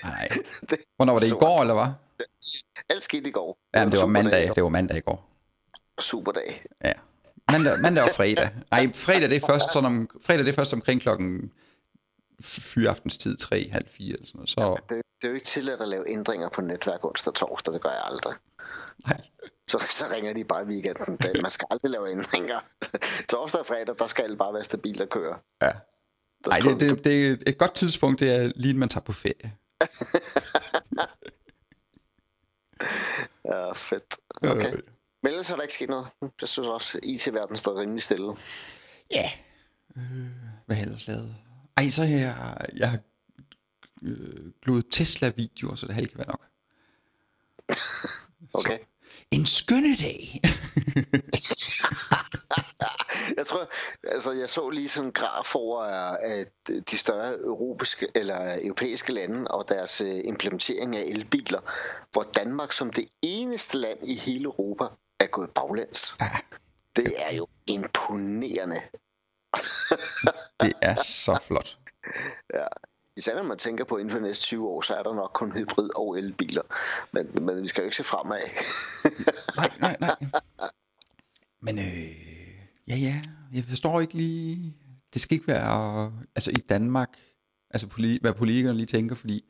Nej. 0.03 0.29
Hvornår 0.95 1.13
var 1.13 1.19
det 1.19 1.27
i 1.27 1.29
går, 1.29 1.61
eller 1.61 1.73
hvad? 1.73 1.87
Alt 2.89 3.03
skete 3.03 3.29
i 3.29 3.31
går. 3.31 3.57
Ja, 3.75 3.85
men 3.85 3.91
det 3.91 3.99
var 3.99 4.05
mandag. 4.05 4.51
Det 4.55 4.63
var 4.63 4.69
mandag 4.69 4.97
i 4.97 5.01
går. 5.01 5.29
Superdag. 5.99 6.63
Ja. 6.85 6.91
Mandag, 7.51 7.79
mandag 7.79 8.03
og 8.03 8.09
fredag. 8.15 8.49
Nej, 8.71 8.93
fredag 8.93 9.29
det 9.29 9.43
er 9.43 9.47
først, 9.47 9.73
sådan 9.73 9.85
om, 9.85 10.09
fredag 10.21 10.45
det 10.45 10.51
er 10.51 10.55
først 10.55 10.73
omkring 10.73 11.01
klokken 11.01 11.51
f- 12.43 12.61
fyraftenstid, 12.61 13.37
3, 13.37 13.69
halv 13.69 13.87
4 13.89 14.13
eller 14.13 14.25
sådan 14.27 14.37
noget. 14.37 14.49
Så, 14.49 14.77
Det, 14.89 15.01
det 15.21 15.27
er 15.27 15.27
jo 15.27 15.33
ikke 15.33 15.45
tilladt 15.45 15.81
at 15.81 15.87
lave 15.87 16.09
ændringer 16.09 16.49
på 16.49 16.61
netværk 16.61 17.05
onsdag 17.05 17.31
og 17.31 17.35
torsdag. 17.35 17.73
Det 17.73 17.81
gør 17.81 17.89
jeg 17.89 18.01
aldrig. 18.03 18.35
nej. 19.07 19.21
Så, 19.69 19.85
så 19.89 20.05
ringer 20.11 20.33
de 20.33 20.43
bare 20.43 20.63
i 20.63 20.65
weekenden. 20.65 21.17
Det- 21.17 21.41
Man 21.41 21.51
skal 21.51 21.67
aldrig 21.71 21.91
lave 21.91 22.11
ændringer. 22.11 22.59
Torsdag 23.31 23.59
og 23.59 23.65
fredag, 23.65 23.95
der 23.99 24.07
skal 24.07 24.23
alt 24.23 24.37
bare 24.37 24.53
være 24.53 24.63
stabilt 24.63 25.01
at 25.01 25.09
køre. 25.09 25.39
Ja. 25.61 25.71
Nej, 26.47 26.59
det, 26.59 26.79
det, 26.79 27.03
det 27.05 27.27
er 27.31 27.37
et 27.47 27.57
godt 27.57 27.73
tidspunkt, 27.75 28.19
det 28.19 28.35
er 28.35 28.43
lige 28.55 28.69
inden 28.69 28.79
man 28.79 28.89
tager 28.89 29.03
på 29.03 29.11
ferie. 29.11 29.53
Ja, 33.45 33.71
fedt. 33.73 34.17
Okay. 34.43 34.73
Øh, 34.73 34.79
Men 35.23 35.31
ellers 35.31 35.49
er 35.51 35.55
der 35.55 35.61
ikke 35.61 35.73
sket 35.73 35.89
noget. 35.89 36.07
Jeg 36.41 36.47
synes 36.49 36.67
også, 36.67 36.99
IT-verdenen 37.03 37.57
står 37.57 37.79
rimelig 37.81 38.03
stille. 38.03 38.33
Ja. 39.11 39.29
Øh, 39.97 40.03
hvad 40.65 40.75
har 40.75 40.83
ellers 40.83 41.07
lavet? 41.07 41.35
Ej, 41.77 41.89
så 41.89 42.03
har 42.03 42.09
jeg, 42.09 42.57
jeg 42.77 42.89
har 42.89 42.99
øh, 44.03 44.83
Tesla-videoer, 44.91 45.75
så 45.75 45.87
det 45.87 45.95
halv 45.95 46.07
kan 46.07 46.17
være 46.17 46.27
nok. 46.27 46.43
Okay. 48.53 48.77
En 49.31 49.45
skønne 49.45 49.95
dag. 49.95 50.41
Jeg 53.37 53.45
tror, 53.45 53.69
altså 54.03 54.31
jeg 54.31 54.49
så 54.49 54.69
lige 54.69 54.89
sådan 54.89 55.07
en 55.07 55.13
graf 55.13 55.55
over 55.55 55.81
at 56.13 56.47
de 56.91 56.97
større 56.97 57.39
europæiske, 57.39 58.07
eller 58.15 58.59
europæiske 58.61 59.13
lande 59.13 59.47
og 59.47 59.69
deres 59.69 60.01
øh, 60.01 60.21
implementering 60.25 60.95
af 60.95 61.01
elbiler, 61.01 61.59
hvor 62.11 62.23
Danmark 62.23 62.71
som 62.71 62.89
det 62.89 63.05
eneste 63.21 63.77
land 63.77 63.99
i 64.03 64.15
hele 64.15 64.43
Europa 64.43 64.83
er 65.19 65.27
gået 65.27 65.49
baglæns. 65.49 66.15
Ja, 66.21 66.29
Det 66.95 67.13
er 67.17 67.35
jo 67.35 67.47
imponerende. 67.67 68.81
Det 70.61 70.73
er 70.81 70.95
så 70.95 71.39
flot. 71.43 71.77
Især 73.17 73.35
når 73.35 73.43
man 73.43 73.57
tænker 73.57 73.83
på, 73.83 73.97
inden 73.97 74.11
for 74.11 74.17
de 74.17 74.23
næste 74.23 74.43
20 74.43 74.67
år, 74.67 74.81
så 74.81 74.95
er 74.95 75.03
der 75.03 75.15
nok 75.15 75.31
kun 75.33 75.51
hybrid 75.51 75.89
og 75.95 76.17
elbiler. 76.17 76.61
Men, 77.11 77.45
men 77.45 77.61
vi 77.61 77.67
skal 77.67 77.81
jo 77.81 77.85
ikke 77.85 77.95
se 77.95 78.03
fremad. 78.03 78.41
Nej, 79.57 79.69
nej, 79.79 79.97
nej. 79.99 80.29
Men 81.61 81.79
øh, 81.79 82.09
ja, 82.87 82.95
ja, 82.95 83.21
jeg 83.53 83.63
forstår 83.63 84.01
ikke 84.01 84.13
lige... 84.13 84.75
Det 85.13 85.21
skal 85.21 85.35
ikke 85.35 85.47
være... 85.47 86.13
Altså 86.35 86.51
i 86.51 86.59
Danmark, 86.69 87.17
altså 87.69 87.87
poli, 87.87 88.17
hvad 88.21 88.33
politikerne 88.33 88.77
lige 88.77 88.87
tænker, 88.87 89.15
fordi 89.15 89.43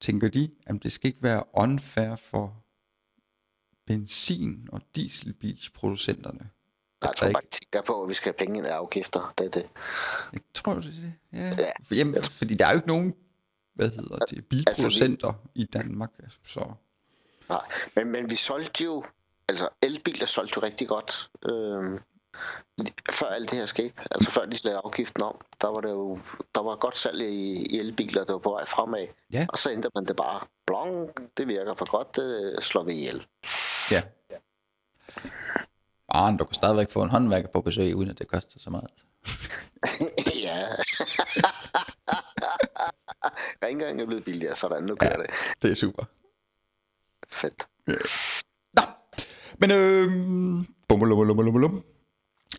tænker 0.00 0.28
de, 0.28 0.50
at 0.66 0.82
det 0.82 0.92
skal 0.92 1.08
ikke 1.08 1.22
være 1.22 1.44
unfair 1.54 2.16
for 2.16 2.64
benzin- 3.86 4.68
og 4.72 4.80
dieselbilsproducenterne. 4.96 6.50
Jeg 7.04 7.08
der 7.08 7.14
tror 7.18 7.26
ikke- 7.26 7.32
bare, 7.34 7.50
tænker 7.50 7.82
på, 7.86 8.02
at 8.02 8.08
vi 8.08 8.14
skal 8.14 8.32
have 8.32 8.46
penge 8.46 8.58
ind 8.58 8.66
af 8.66 8.74
afgifter. 8.74 9.34
Det 9.38 9.46
er 9.46 9.50
det. 9.50 9.66
Jeg 10.32 10.40
tror, 10.54 10.74
det 10.74 10.84
er 10.84 10.90
det. 10.90 11.14
Ja. 11.32 11.48
Ja. 11.64 11.70
For, 11.88 11.94
jamen, 11.94 12.22
fordi 12.22 12.54
der 12.54 12.66
er 12.66 12.70
jo 12.70 12.76
ikke 12.76 12.88
nogen, 12.88 13.14
hvad 13.74 13.90
hedder 13.90 14.16
det, 14.18 14.46
bilproducenter 14.46 15.32
i 15.54 15.64
Danmark. 15.64 16.10
altså, 16.22 16.38
Så 16.44 16.72
Nej, 17.48 17.60
men, 17.96 18.12
men 18.12 18.30
vi 18.30 18.36
solgte 18.36 18.84
jo, 18.84 19.04
altså 19.48 19.68
elbiler 19.82 20.26
solgte 20.26 20.52
jo 20.56 20.62
rigtig 20.62 20.88
godt, 20.88 21.30
øhm, 21.48 21.98
før 23.12 23.26
alt 23.26 23.50
det 23.50 23.58
her 23.58 23.66
skete. 23.66 24.02
Altså 24.10 24.30
før 24.30 24.44
de 24.46 24.58
lavede 24.64 24.80
afgiften 24.84 25.22
om, 25.22 25.40
der 25.60 25.68
var 25.68 25.80
det 25.80 25.90
jo, 25.90 26.18
der 26.54 26.62
var 26.62 26.76
godt 26.76 26.98
salg 26.98 27.20
i, 27.20 27.66
i 27.66 27.78
elbiler, 27.78 28.24
der 28.24 28.32
var 28.32 28.38
på 28.40 28.50
vej 28.50 28.66
fremad. 28.66 29.06
Ja. 29.32 29.46
Og 29.48 29.58
så 29.58 29.70
ændrede 29.70 29.92
man 29.94 30.04
det 30.06 30.16
bare, 30.16 30.40
blong, 30.66 31.10
det 31.36 31.48
virker 31.48 31.74
for 31.74 31.90
godt, 31.90 32.16
det 32.16 32.56
slår 32.64 32.82
vi 32.82 32.92
ihjel. 32.92 33.26
ja. 33.90 34.02
Ah, 36.14 36.38
du 36.38 36.44
kan 36.44 36.54
stadigvæk 36.54 36.90
få 36.90 37.02
en 37.02 37.10
håndværker 37.10 37.48
på 37.48 37.60
besøg, 37.60 37.94
uden 37.94 38.10
at 38.10 38.18
det 38.18 38.28
koster 38.28 38.60
så 38.60 38.70
meget. 38.70 38.90
ja. 40.46 40.66
Rengøring 43.64 44.00
er 44.00 44.06
blevet 44.06 44.24
billigere, 44.24 44.56
sådan, 44.56 44.84
nu 44.84 44.94
gør 44.94 45.06
ja. 45.06 45.22
det. 45.22 45.30
Det 45.62 45.70
er 45.70 45.74
super. 45.74 46.04
Fedt. 47.28 47.68
Nå, 48.74 48.82
men 49.58 49.70
øh, 49.70 50.06
bum, 50.88 51.00
bum, 51.00 51.26
bum, 51.26 51.36
bum, 51.36 51.60
bum. 51.60 51.84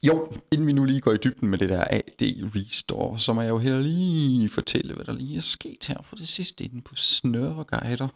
Jo, 0.03 0.33
inden 0.51 0.67
vi 0.67 0.73
nu 0.73 0.85
lige 0.85 1.01
går 1.01 1.11
i 1.11 1.17
dybden 1.17 1.49
med 1.49 1.57
det 1.57 1.69
der 1.69 1.83
AD 1.89 2.21
Restore, 2.55 3.19
så 3.19 3.33
må 3.33 3.41
jeg 3.41 3.49
jo 3.49 3.57
her 3.57 3.79
lige 3.79 4.49
fortælle, 4.49 4.93
hvad 4.93 5.05
der 5.05 5.13
lige 5.13 5.37
er 5.37 5.41
sket 5.41 5.85
her 5.87 6.01
på 6.01 6.15
det 6.15 6.27
sidste 6.27 6.63
inde 6.63 6.81
på 6.81 6.95
Snøreguider. 6.95 8.07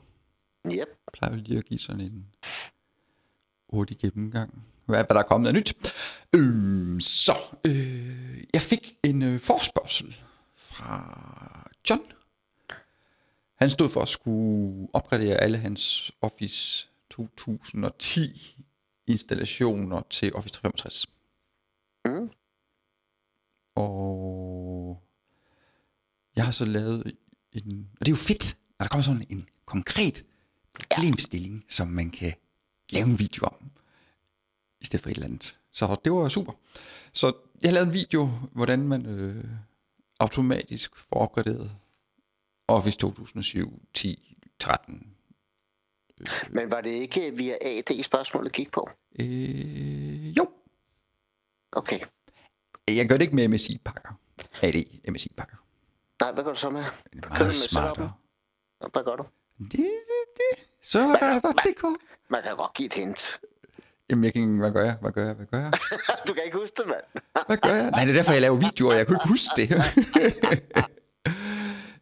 Yep. 0.65 0.88
plejer 1.13 1.34
vi 1.34 1.39
lige 1.39 1.58
at 1.58 1.65
give 1.65 1.79
sådan 1.79 2.01
en 2.01 2.27
hurtig 3.69 3.98
gennemgang. 3.98 4.63
Hvad, 4.89 4.98
hvad 4.98 5.15
der 5.15 5.24
er 5.24 5.27
kommet 5.27 5.48
af 5.48 5.53
nyt. 5.53 5.74
Øh, 6.36 7.01
så, 7.01 7.36
øh, 7.65 8.43
jeg 8.53 8.62
fik 8.62 8.93
en 9.03 9.22
øh, 9.22 9.39
forspørgsel 9.39 10.15
fra 10.55 11.69
John. 11.89 12.01
Han 13.55 13.69
stod 13.69 13.89
for 13.89 14.01
at 14.01 14.10
skulle 14.10 14.88
opgradere 14.93 15.38
alle 15.38 15.58
hans 15.58 16.12
Office 16.22 16.88
2010 17.10 18.58
installationer 19.08 20.01
til 20.10 20.36
Office 20.36 20.53
365. 20.53 21.08
Mm. 22.05 22.29
Og 23.75 25.03
jeg 26.36 26.46
har 26.46 26.51
så 26.51 26.65
lavet 26.65 27.17
en... 27.51 27.89
Og 28.00 28.05
det 28.05 28.08
er 28.08 28.15
jo 28.15 28.24
fedt, 28.24 28.58
når 28.79 28.84
der 28.84 28.89
kommer 28.89 29.03
sådan 29.03 29.25
en 29.29 29.50
konkret 29.65 30.25
problemstilling, 30.74 31.65
som 31.69 31.88
man 31.88 32.10
kan 32.10 32.34
lave 32.89 33.05
en 33.05 33.19
video 33.19 33.43
om, 33.46 33.72
i 34.81 34.86
stedet 34.86 35.03
for 35.03 35.09
et 35.09 35.13
eller 35.15 35.27
andet. 35.27 35.59
Så 35.71 35.95
det 36.03 36.12
var 36.13 36.29
super. 36.29 36.53
Så 37.13 37.33
jeg 37.63 37.74
lavede 37.74 37.88
en 37.88 37.93
video, 37.93 38.29
hvordan 38.51 38.88
man 38.88 39.05
øh, 39.05 39.45
automatisk 40.19 40.98
får 40.98 41.15
opgraderet 41.15 41.71
Office 42.67 42.98
2007, 42.98 43.81
10, 43.93 44.38
13. 44.59 45.15
Men 46.50 46.71
var 46.71 46.81
det 46.81 46.89
ikke 46.89 47.31
via 47.36 47.57
AD 47.62 48.03
spørgsmålet 48.03 48.51
gik 48.53 48.71
på? 48.71 48.89
Øh, 49.19 50.38
jo, 50.38 50.50
Okay. 51.71 52.00
jeg 52.88 53.07
gør 53.09 53.15
det 53.17 53.21
ikke 53.21 53.36
med 53.36 53.48
MSI-pakker. 53.48 54.19
AD 54.62 54.83
MSI-pakker. 55.12 55.57
Nej, 56.21 56.31
hvad 56.31 56.43
gør 56.43 56.53
du 56.53 56.59
så 56.59 56.69
med? 56.69 56.83
Det 57.13 57.25
er 57.25 57.29
meget 57.29 57.53
smartere. 57.53 58.13
Hvad 58.79 59.03
gør 59.03 59.15
du? 59.15 59.25
Det, 59.57 59.71
det, 59.71 60.25
det. 60.38 60.65
Så 60.81 61.00
er 61.00 61.39
der 61.39 61.51
det 61.51 61.75
kunne. 61.77 61.98
Man 62.29 62.43
kan 62.43 62.57
godt 62.57 62.74
give 62.74 62.86
et 62.86 62.93
hint. 62.93 63.39
Jamen, 64.10 64.24
jeg 64.24 64.34
kan, 64.34 64.58
hvad 64.58 64.72
gør 64.72 64.84
jeg? 64.84 64.98
Hvad 65.01 65.12
gør 65.12 65.25
jeg? 65.25 65.34
Hvad 65.34 65.46
gør 65.46 65.60
jeg? 65.60 65.72
du 66.28 66.34
kan 66.34 66.44
ikke 66.46 66.58
huske 66.58 66.75
det, 66.78 66.88
mand. 66.88 67.04
Hvad 67.48 67.58
gør 67.58 67.75
jeg? 67.75 67.92
Nej, 67.92 68.01
det 68.06 68.10
er 68.10 68.13
derfor, 68.13 68.32
jeg 68.32 68.42
laver 68.42 68.56
videoer. 68.56 68.94
Jeg 68.94 69.08
kunne 69.08 69.16
ikke 69.16 69.28
huske 69.28 69.51
det. 69.58 69.68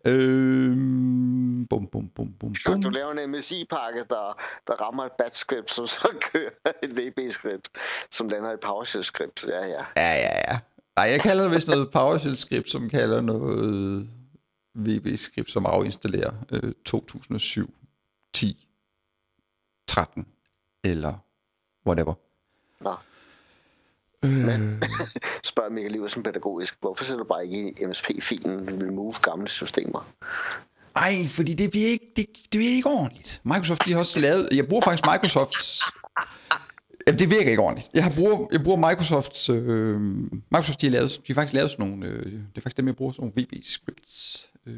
øhm, 0.11 1.67
bum, 1.69 1.87
bum, 1.87 2.09
bum, 2.15 2.33
bum, 2.39 2.53
bum. 2.65 2.81
Du 2.81 2.89
laver 2.89 3.11
en 3.11 3.31
MSI-pakke, 3.31 3.99
der, 4.09 4.37
der 4.67 4.73
rammer 4.73 5.05
et 5.05 5.11
batch 5.17 5.39
script, 5.39 5.71
som 5.71 5.87
så 5.87 6.09
kører 6.31 6.71
et 6.83 6.97
VB-script, 6.97 7.69
som 8.11 8.29
lander 8.29 8.51
et 8.51 8.59
PowerShell-script. 8.59 9.47
Ja, 9.47 9.65
ja. 9.65 9.83
Ja, 9.97 10.13
ja, 10.25 10.51
ja. 10.51 10.59
Nej, 10.97 11.05
jeg 11.05 11.21
kalder 11.21 11.43
det 11.43 11.51
vist 11.51 11.67
noget 11.67 11.91
PowerShell-skript, 11.91 12.71
som 12.71 12.89
kalder 12.89 13.21
noget 13.21 14.09
VB-skript, 14.75 15.51
som 15.51 15.65
afinstallerer 15.65 16.33
øh, 16.51 16.73
2007, 16.85 17.73
10, 18.33 18.67
13 19.87 20.27
eller 20.83 21.13
whatever. 21.87 22.13
Nå. 22.81 22.95
Øh, 24.23 24.81
Spørg 25.51 25.71
Michael 25.71 25.91
Liversen 25.91 26.23
pædagogisk. 26.23 26.77
Hvorfor 26.81 27.03
sætter 27.03 27.23
du 27.23 27.27
bare 27.27 27.47
ikke 27.47 27.81
i 27.81 27.85
MSP-filen 27.85 28.83
remove 28.83 29.13
gamle 29.21 29.49
systemer? 29.49 30.07
Ej, 30.95 31.27
fordi 31.29 31.53
det 31.53 31.71
bliver 31.71 31.87
ikke, 31.87 32.11
det, 32.15 32.25
det 32.33 32.57
bliver 32.59 32.71
ikke 32.71 32.89
ordentligt. 32.89 33.41
Microsoft, 33.43 33.85
de 33.85 33.91
har 33.91 33.99
også 33.99 34.19
lavet... 34.19 34.49
Jeg 34.51 34.67
bruger 34.67 34.83
faktisk 34.83 35.03
Microsofts... 35.13 35.81
Jamen, 37.07 37.19
det 37.19 37.29
virker 37.29 37.49
ikke 37.49 37.61
ordentligt. 37.61 37.89
Jeg, 37.93 38.03
har 38.03 38.11
bruger, 38.11 38.47
jeg 38.51 38.63
bruger 38.63 38.89
Microsofts... 38.89 39.49
Øh, 39.49 39.99
Microsoft, 40.51 40.81
de 40.81 40.85
har, 40.85 40.91
lavet, 40.91 41.21
de 41.27 41.33
har 41.33 41.33
faktisk 41.33 41.53
lavet 41.53 41.71
sådan 41.71 41.87
nogle... 41.87 42.05
Øh, 42.05 42.25
det 42.25 42.41
er 42.55 42.61
faktisk 42.61 42.77
dem, 42.77 42.87
jeg 42.87 42.95
bruger, 42.95 43.11
sådan 43.11 43.33
nogle 43.35 43.47
VB-scripts, 43.47 44.49
øh, 44.65 44.73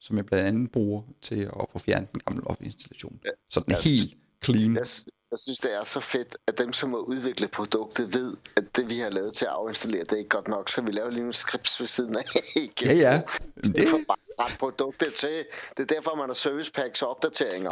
som 0.00 0.16
jeg 0.16 0.26
blandt 0.26 0.46
andet 0.46 0.72
bruger 0.72 1.02
til 1.22 1.40
at 1.40 1.66
få 1.72 1.78
fjernet 1.78 2.12
den 2.12 2.20
gamle 2.26 2.46
Office-installation. 2.46 3.20
Så 3.50 3.60
den 3.60 3.74
er 3.74 3.80
helt 3.80 4.14
clean. 4.44 4.76
Jeg, 4.76 4.86
jeg 5.30 5.38
synes, 5.38 5.58
det 5.58 5.74
er 5.74 5.84
så 5.84 6.00
fedt, 6.00 6.36
at 6.46 6.58
dem, 6.58 6.72
som 6.72 6.90
har 6.90 6.98
udviklet 6.98 7.50
produktet, 7.50 8.14
ved, 8.14 8.36
at 8.56 8.76
det, 8.76 8.90
vi 8.90 8.98
har 8.98 9.08
lavet 9.08 9.34
til 9.34 9.44
at 9.44 9.50
afinstallere, 9.50 10.02
det 10.02 10.12
er 10.12 10.16
ikke 10.16 10.28
godt 10.28 10.48
nok, 10.48 10.68
så 10.70 10.80
vi 10.80 10.92
laver 10.92 11.10
lige 11.10 11.20
nogle 11.20 11.34
scripts 11.34 11.80
ved 11.80 11.86
siden 11.86 12.16
af. 12.16 12.24
igen. 12.56 12.88
Ja, 12.88 12.94
ja. 12.94 13.22
Det- 13.62 13.88
for 13.88 14.00
bare 14.38 14.50
produktet 14.58 15.14
til. 15.14 15.44
Det 15.76 15.82
er 15.90 15.94
derfor, 15.94 16.14
man 16.16 16.28
har 16.28 16.34
service 16.34 16.72
packs 16.72 17.02
og 17.02 17.08
opdateringer. 17.08 17.70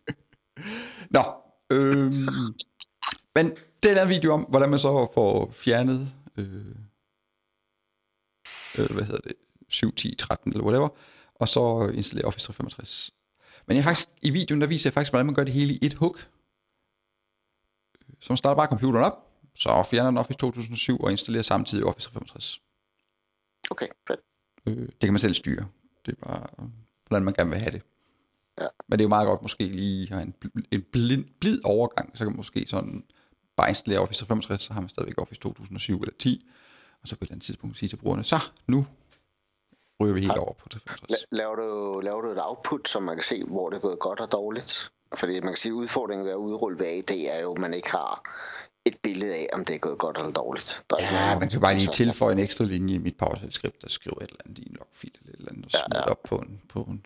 Nå, 1.16 1.22
øh, 1.72 2.12
men 3.34 3.56
den 3.82 3.96
er 3.96 4.02
en 4.02 4.08
video 4.08 4.32
om, 4.32 4.40
hvordan 4.42 4.70
man 4.70 4.78
så 4.78 5.10
får 5.14 5.50
fjernet, 5.52 6.08
øh, 6.38 6.66
øh, 8.78 8.90
hvad 8.94 9.04
hedder 9.04 9.20
det, 9.20 9.32
7, 9.68 9.94
10, 9.94 10.14
13 10.14 10.52
eller 10.52 10.64
whatever, 10.64 10.88
og 11.34 11.48
så 11.48 11.90
installere 11.94 12.26
Office 12.26 12.46
365. 12.46 13.10
Men 13.66 13.76
jeg 13.76 13.84
faktisk, 13.84 14.08
i 14.22 14.30
videoen, 14.30 14.60
der 14.60 14.66
viser 14.66 14.88
jeg 14.90 14.94
faktisk, 14.94 15.12
hvordan 15.12 15.26
man 15.26 15.34
gør 15.34 15.44
det 15.44 15.52
hele 15.52 15.72
i 15.74 15.78
et 15.86 15.94
hug. 15.94 16.16
Så 18.20 18.26
man 18.32 18.36
starter 18.36 18.56
bare 18.56 18.66
computeren 18.68 19.04
op, 19.04 19.26
så 19.54 19.82
fjerner 19.90 20.10
den 20.10 20.18
Office 20.18 20.38
2007 20.38 21.00
og 21.00 21.10
installerer 21.10 21.42
samtidig 21.42 21.84
Office 21.84 22.08
365. 22.08 22.60
Okay, 23.70 23.86
fedt. 24.08 24.20
Øh, 24.66 24.86
det 24.86 25.00
kan 25.00 25.12
man 25.12 25.20
selv 25.20 25.34
styre. 25.34 25.66
Det 26.06 26.16
er 26.22 26.26
bare, 26.26 26.46
hvordan 27.08 27.24
man 27.24 27.34
gerne 27.34 27.50
vil 27.50 27.58
have 27.58 27.72
det. 27.72 27.82
Ja. 28.60 28.66
Men 28.88 28.98
det 28.98 29.04
er 29.04 29.04
jo 29.04 29.08
meget 29.08 29.26
godt 29.26 29.42
måske 29.42 29.64
lige 29.64 30.02
at 30.02 30.08
have 30.08 30.22
en, 30.22 30.34
en 30.70 30.82
blind, 30.92 31.24
blid 31.40 31.60
overgang, 31.64 32.18
så 32.18 32.24
kan 32.24 32.32
man 32.32 32.36
måske 32.36 32.66
sådan 32.66 33.04
bare 33.56 33.68
installere 33.68 34.00
Office 34.00 34.20
365, 34.20 34.62
så 34.62 34.72
har 34.72 34.80
man 34.80 34.88
stadigvæk 34.88 35.18
Office 35.18 35.40
2007 35.40 36.00
eller 36.00 36.14
10, 36.18 36.48
og 37.02 37.08
så 37.08 37.16
på 37.16 37.18
et 37.18 37.22
eller 37.26 37.32
andet 37.34 37.44
tidspunkt 37.44 37.78
sige 37.78 37.88
til 37.88 37.96
brugerne, 37.96 38.24
så 38.24 38.36
nu 38.66 38.86
ryger 40.02 40.14
vi 40.14 40.20
helt 40.20 40.38
over 40.38 40.52
på 40.52 40.68
365. 40.68 41.20
La- 41.22 41.26
laver, 41.30 41.54
du, 41.56 42.00
laver 42.00 42.20
du 42.20 42.30
et 42.30 42.42
output, 42.42 42.88
så 42.88 43.00
man 43.00 43.16
kan 43.16 43.24
se, 43.24 43.44
hvor 43.44 43.70
det 43.70 43.76
er 43.76 43.80
gået 43.80 43.98
godt 43.98 44.20
og 44.20 44.32
dårligt? 44.32 44.90
Fordi 45.14 45.40
man 45.40 45.48
kan 45.48 45.56
sige, 45.56 45.70
at 45.70 45.74
udfordringen 45.74 46.24
ved 46.24 46.32
at 46.32 46.36
udrulle 46.36 46.78
VAD 46.78 47.10
er 47.10 47.40
jo, 47.40 47.52
at 47.52 47.58
man 47.58 47.74
ikke 47.74 47.90
har 47.90 48.22
et 48.84 48.96
billede 49.02 49.34
af, 49.34 49.48
om 49.52 49.64
det 49.64 49.74
er 49.74 49.78
gået 49.78 49.98
godt 49.98 50.18
eller 50.18 50.30
dårligt. 50.32 50.82
Der 50.90 50.96
er 50.96 51.02
Ja, 51.02 51.20
nogen- 51.26 51.40
man 51.40 51.48
kan 51.48 51.60
bare 51.60 51.74
lige 51.74 51.86
så- 51.86 51.92
tilføje 51.92 52.32
en 52.32 52.38
ekstra 52.38 52.64
linje 52.64 52.94
i 52.94 52.98
mit 52.98 53.16
PowerShell-skript, 53.16 53.82
der 53.82 53.88
skriver 53.88 54.16
et 54.16 54.22
eller 54.30 54.40
andet 54.46 54.58
i 54.58 54.68
en 54.68 54.76
logfil 54.78 55.12
eller 55.20 55.32
et 55.32 55.38
eller 55.38 55.52
andet, 55.52 55.64
og 55.64 55.70
Ja, 55.72 55.78
smider 55.78 56.02
ja. 56.06 56.10
op 56.10 56.22
på 56.22 56.36
en, 56.36 56.60
på 56.68 56.80
en, 56.82 57.04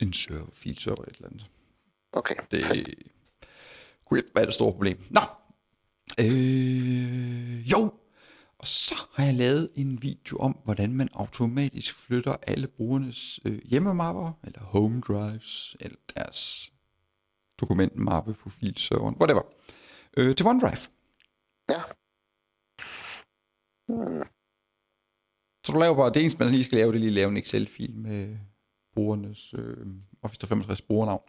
en 0.00 0.12
server, 0.12 0.46
filserver 0.54 0.96
eller 0.96 1.08
et 1.10 1.16
eller 1.16 1.28
andet. 1.28 1.46
Okay, 2.12 2.34
Det 2.50 2.94
kunne 4.06 4.18
ikke 4.18 4.30
være 4.34 4.46
det 4.46 4.54
store 4.54 4.72
problem. 4.72 4.98
Nå, 5.10 5.20
øh, 6.20 7.70
jo, 7.72 7.92
og 8.58 8.66
så 8.66 8.94
har 9.14 9.24
jeg 9.24 9.34
lavet 9.34 9.70
en 9.74 10.02
video 10.02 10.36
om, 10.38 10.52
hvordan 10.64 10.92
man 10.92 11.08
automatisk 11.14 11.94
flytter 11.96 12.36
alle 12.46 12.66
brugernes 12.66 13.40
øh, 13.44 13.58
hjemmemapper, 13.64 14.32
eller 14.44 14.60
home 14.62 15.00
drives, 15.00 15.76
eller 15.80 15.96
deres 16.16 16.70
dokumentmappe 17.60 18.34
på 18.34 18.50
filserveren, 18.50 19.16
whatever, 19.20 19.42
øh, 20.16 20.36
til 20.36 20.46
OneDrive. 20.46 20.88
Ja. 21.70 21.82
Hmm. 23.88 24.22
Så 25.66 25.72
du 25.72 25.78
laver 25.78 25.96
bare, 25.96 26.12
det 26.12 26.20
eneste 26.22 26.38
man 26.38 26.50
lige 26.50 26.64
skal 26.64 26.78
lave, 26.78 26.92
det 26.92 26.96
er 26.96 27.00
lige 27.00 27.10
lave 27.10 27.28
en 27.28 27.36
Excel-fil 27.36 27.96
med 27.96 28.38
brugernes 28.94 29.54
øh, 29.54 29.86
Office 30.22 30.40
365 30.40 30.82
brugernavn. 30.82 31.22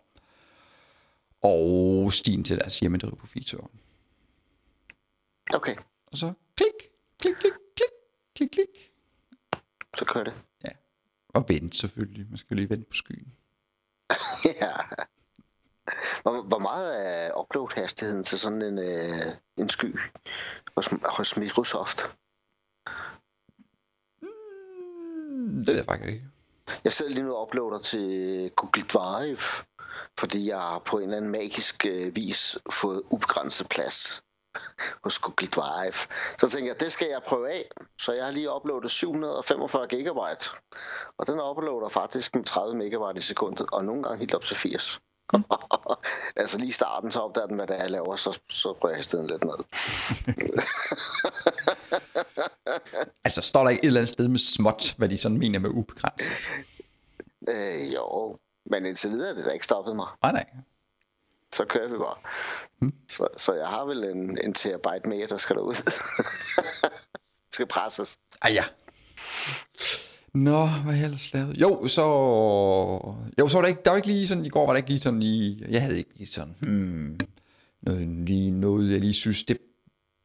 Og 1.44 2.14
stien 2.14 2.44
til 2.44 2.58
deres 2.60 2.80
på 3.18 3.28
filserveren. 3.28 3.80
Okay, 5.54 5.76
Og 6.06 6.18
så 6.18 6.34
klik, 6.56 6.92
klik, 7.20 7.36
klik, 7.36 7.54
klik, 7.76 7.90
klik, 8.36 8.50
klik. 8.50 8.92
så 9.98 10.06
kører 10.06 10.24
det. 10.24 10.34
Ja. 10.64 10.72
Og 11.30 11.46
vente 11.50 11.78
selvfølgelig. 11.78 12.30
Man 12.30 12.38
skal 12.38 12.56
jo 12.56 12.56
lige 12.56 12.70
vente 12.70 12.86
på 12.90 12.94
skyen. 12.94 13.34
ja. 14.62 14.72
Hvor, 16.22 16.42
hvor 16.42 16.60
meget 16.60 17.08
er 17.08 17.40
upload-hastigheden 17.40 18.24
til 18.24 18.40
sådan 18.40 18.62
en, 18.62 18.80
øh, 18.80 19.36
en 19.58 19.70
sky 19.70 20.00
hos, 20.76 20.90
hos 21.06 21.38
Microsoft? 21.38 22.16
Mm, 24.22 25.56
det 25.58 25.68
ved 25.68 25.76
jeg 25.76 25.86
faktisk 25.86 26.10
ikke. 26.10 26.26
Jeg 26.84 26.94
sidder 26.94 27.12
lige 27.12 27.24
nu 27.24 27.36
og 27.36 27.48
uploader 27.48 27.80
til 27.80 28.52
Google 28.56 28.84
Drive, 28.84 29.66
fordi 30.20 30.48
jeg 30.50 30.60
har 30.60 30.80
på 30.80 30.98
en 30.98 31.04
eller 31.04 31.18
anden 31.18 31.32
magisk 31.32 31.86
øh, 31.86 32.16
vis 32.16 32.58
fået 32.72 33.04
ubegrænset 33.10 33.70
plads 33.70 34.24
hos 35.04 35.20
Google 35.20 35.48
Drive. 35.48 35.94
Så 36.38 36.50
tænker 36.50 36.70
jeg, 36.72 36.80
det 36.80 36.92
skal 36.92 37.08
jeg 37.08 37.22
prøve 37.28 37.52
af. 37.52 37.70
Så 38.00 38.14
jeg 38.14 38.26
har 38.26 38.32
lige 38.32 38.56
uploadet 38.56 38.92
745 38.92 39.88
gigabyte. 39.88 40.50
Og 41.18 41.28
den 41.28 41.40
uploader 41.40 41.90
faktisk 41.90 42.36
med 42.36 42.44
30 42.44 42.78
megabyte 42.78 43.18
i 43.18 43.22
sekundet, 43.22 43.68
og 43.72 43.86
nogle 43.86 44.04
gange 44.04 44.20
helt 44.20 44.34
op 44.34 44.44
til 44.44 44.58
80. 44.58 45.02
altså 46.36 46.58
lige 46.58 46.70
i 46.70 46.72
starten, 46.72 47.12
så 47.12 47.20
opdager 47.20 47.48
den, 47.48 47.56
hvad 47.56 47.68
det 47.68 47.76
er, 47.76 47.82
jeg 47.82 47.92
laver, 47.92 48.16
så, 48.16 48.40
så 48.50 48.72
rører 48.72 48.96
jeg 48.96 49.04
stedet 49.04 49.32
lidt 49.32 49.44
ned. 49.44 49.58
Altså, 53.26 53.42
står 53.42 53.64
der 53.64 53.70
ikke 53.70 53.84
et 53.84 53.88
eller 53.88 54.00
andet 54.00 54.10
sted 54.10 54.28
med 54.28 54.40
småt, 54.40 54.96
hvad 54.98 55.10
de 55.10 55.18
sådan 55.18 55.38
mener 55.38 55.60
med 55.60 55.70
ubegrænset? 55.70 56.32
Øh, 57.48 57.94
jo, 57.94 58.38
men 58.66 58.86
indtil 58.86 59.10
videre 59.10 59.30
er 59.30 59.34
det 59.34 59.54
ikke 59.54 59.66
stoppet 59.66 59.96
mig. 59.96 60.08
Nej, 60.24 60.32
nej. 60.32 60.46
så 61.54 61.66
kører 61.66 61.88
vi 61.88 61.98
bare. 61.98 62.16
Hmm. 62.80 62.94
Så, 63.10 63.28
så 63.38 63.54
jeg 63.54 63.68
har 63.68 63.86
vel 63.86 64.04
en, 64.04 64.38
en 64.44 64.54
terabyte 64.54 65.10
mere, 65.10 65.28
der 65.28 65.38
skal 65.38 65.56
derud. 65.56 65.76
skal 67.54 67.68
presses. 67.68 68.18
Ah 68.42 68.54
ja. 68.54 68.64
Nå, 70.34 70.66
hvad 70.68 70.96
jeg 70.96 71.04
ellers 71.04 71.34
lavet? 71.34 71.58
Jo, 71.62 71.88
så... 71.88 72.02
Jo, 73.40 73.48
så 73.48 73.58
var 73.58 73.62
der 73.62 73.68
ikke, 73.68 73.82
der 73.86 73.92
var 73.92 73.98
ikke 73.98 74.08
lige 74.08 74.28
sådan... 74.28 74.46
I 74.46 74.50
går 74.50 74.66
var 74.66 74.74
der 74.74 74.78
ikke 74.78 74.90
lige 74.90 75.00
sådan 75.00 75.20
lige... 75.20 75.66
Jeg 75.70 75.82
havde 75.82 75.98
ikke 75.98 76.12
lige 76.18 76.28
sådan... 76.28 76.56
Hmm, 76.60 77.20
noget, 77.82 78.08
lige 78.08 78.52
noget, 78.52 78.92
jeg 78.92 79.00
lige 79.00 79.14
synes, 79.14 79.44
det 79.44 79.58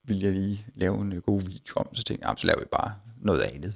ville 0.04 0.24
jeg 0.24 0.32
lige 0.32 0.66
lave 0.74 1.00
en 1.00 1.12
øh, 1.12 1.22
god 1.22 1.42
video 1.42 1.74
om. 1.76 1.94
Så 1.94 2.02
tænkte 2.04 2.22
jeg, 2.22 2.28
"Jamen, 2.28 2.38
så 2.38 2.46
laver 2.46 2.60
vi 2.60 2.66
bare 2.72 2.94
noget 3.22 3.40
andet. 3.40 3.74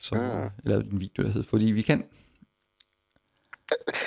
Så 0.00 0.14
Mm. 0.14 0.20
jeg 0.20 0.50
lavede 0.64 0.84
en 0.92 1.00
video, 1.00 1.22
der 1.22 1.28
hed 1.30 1.44
Fordi 1.44 1.64
vi 1.64 1.82
kan. 1.82 2.04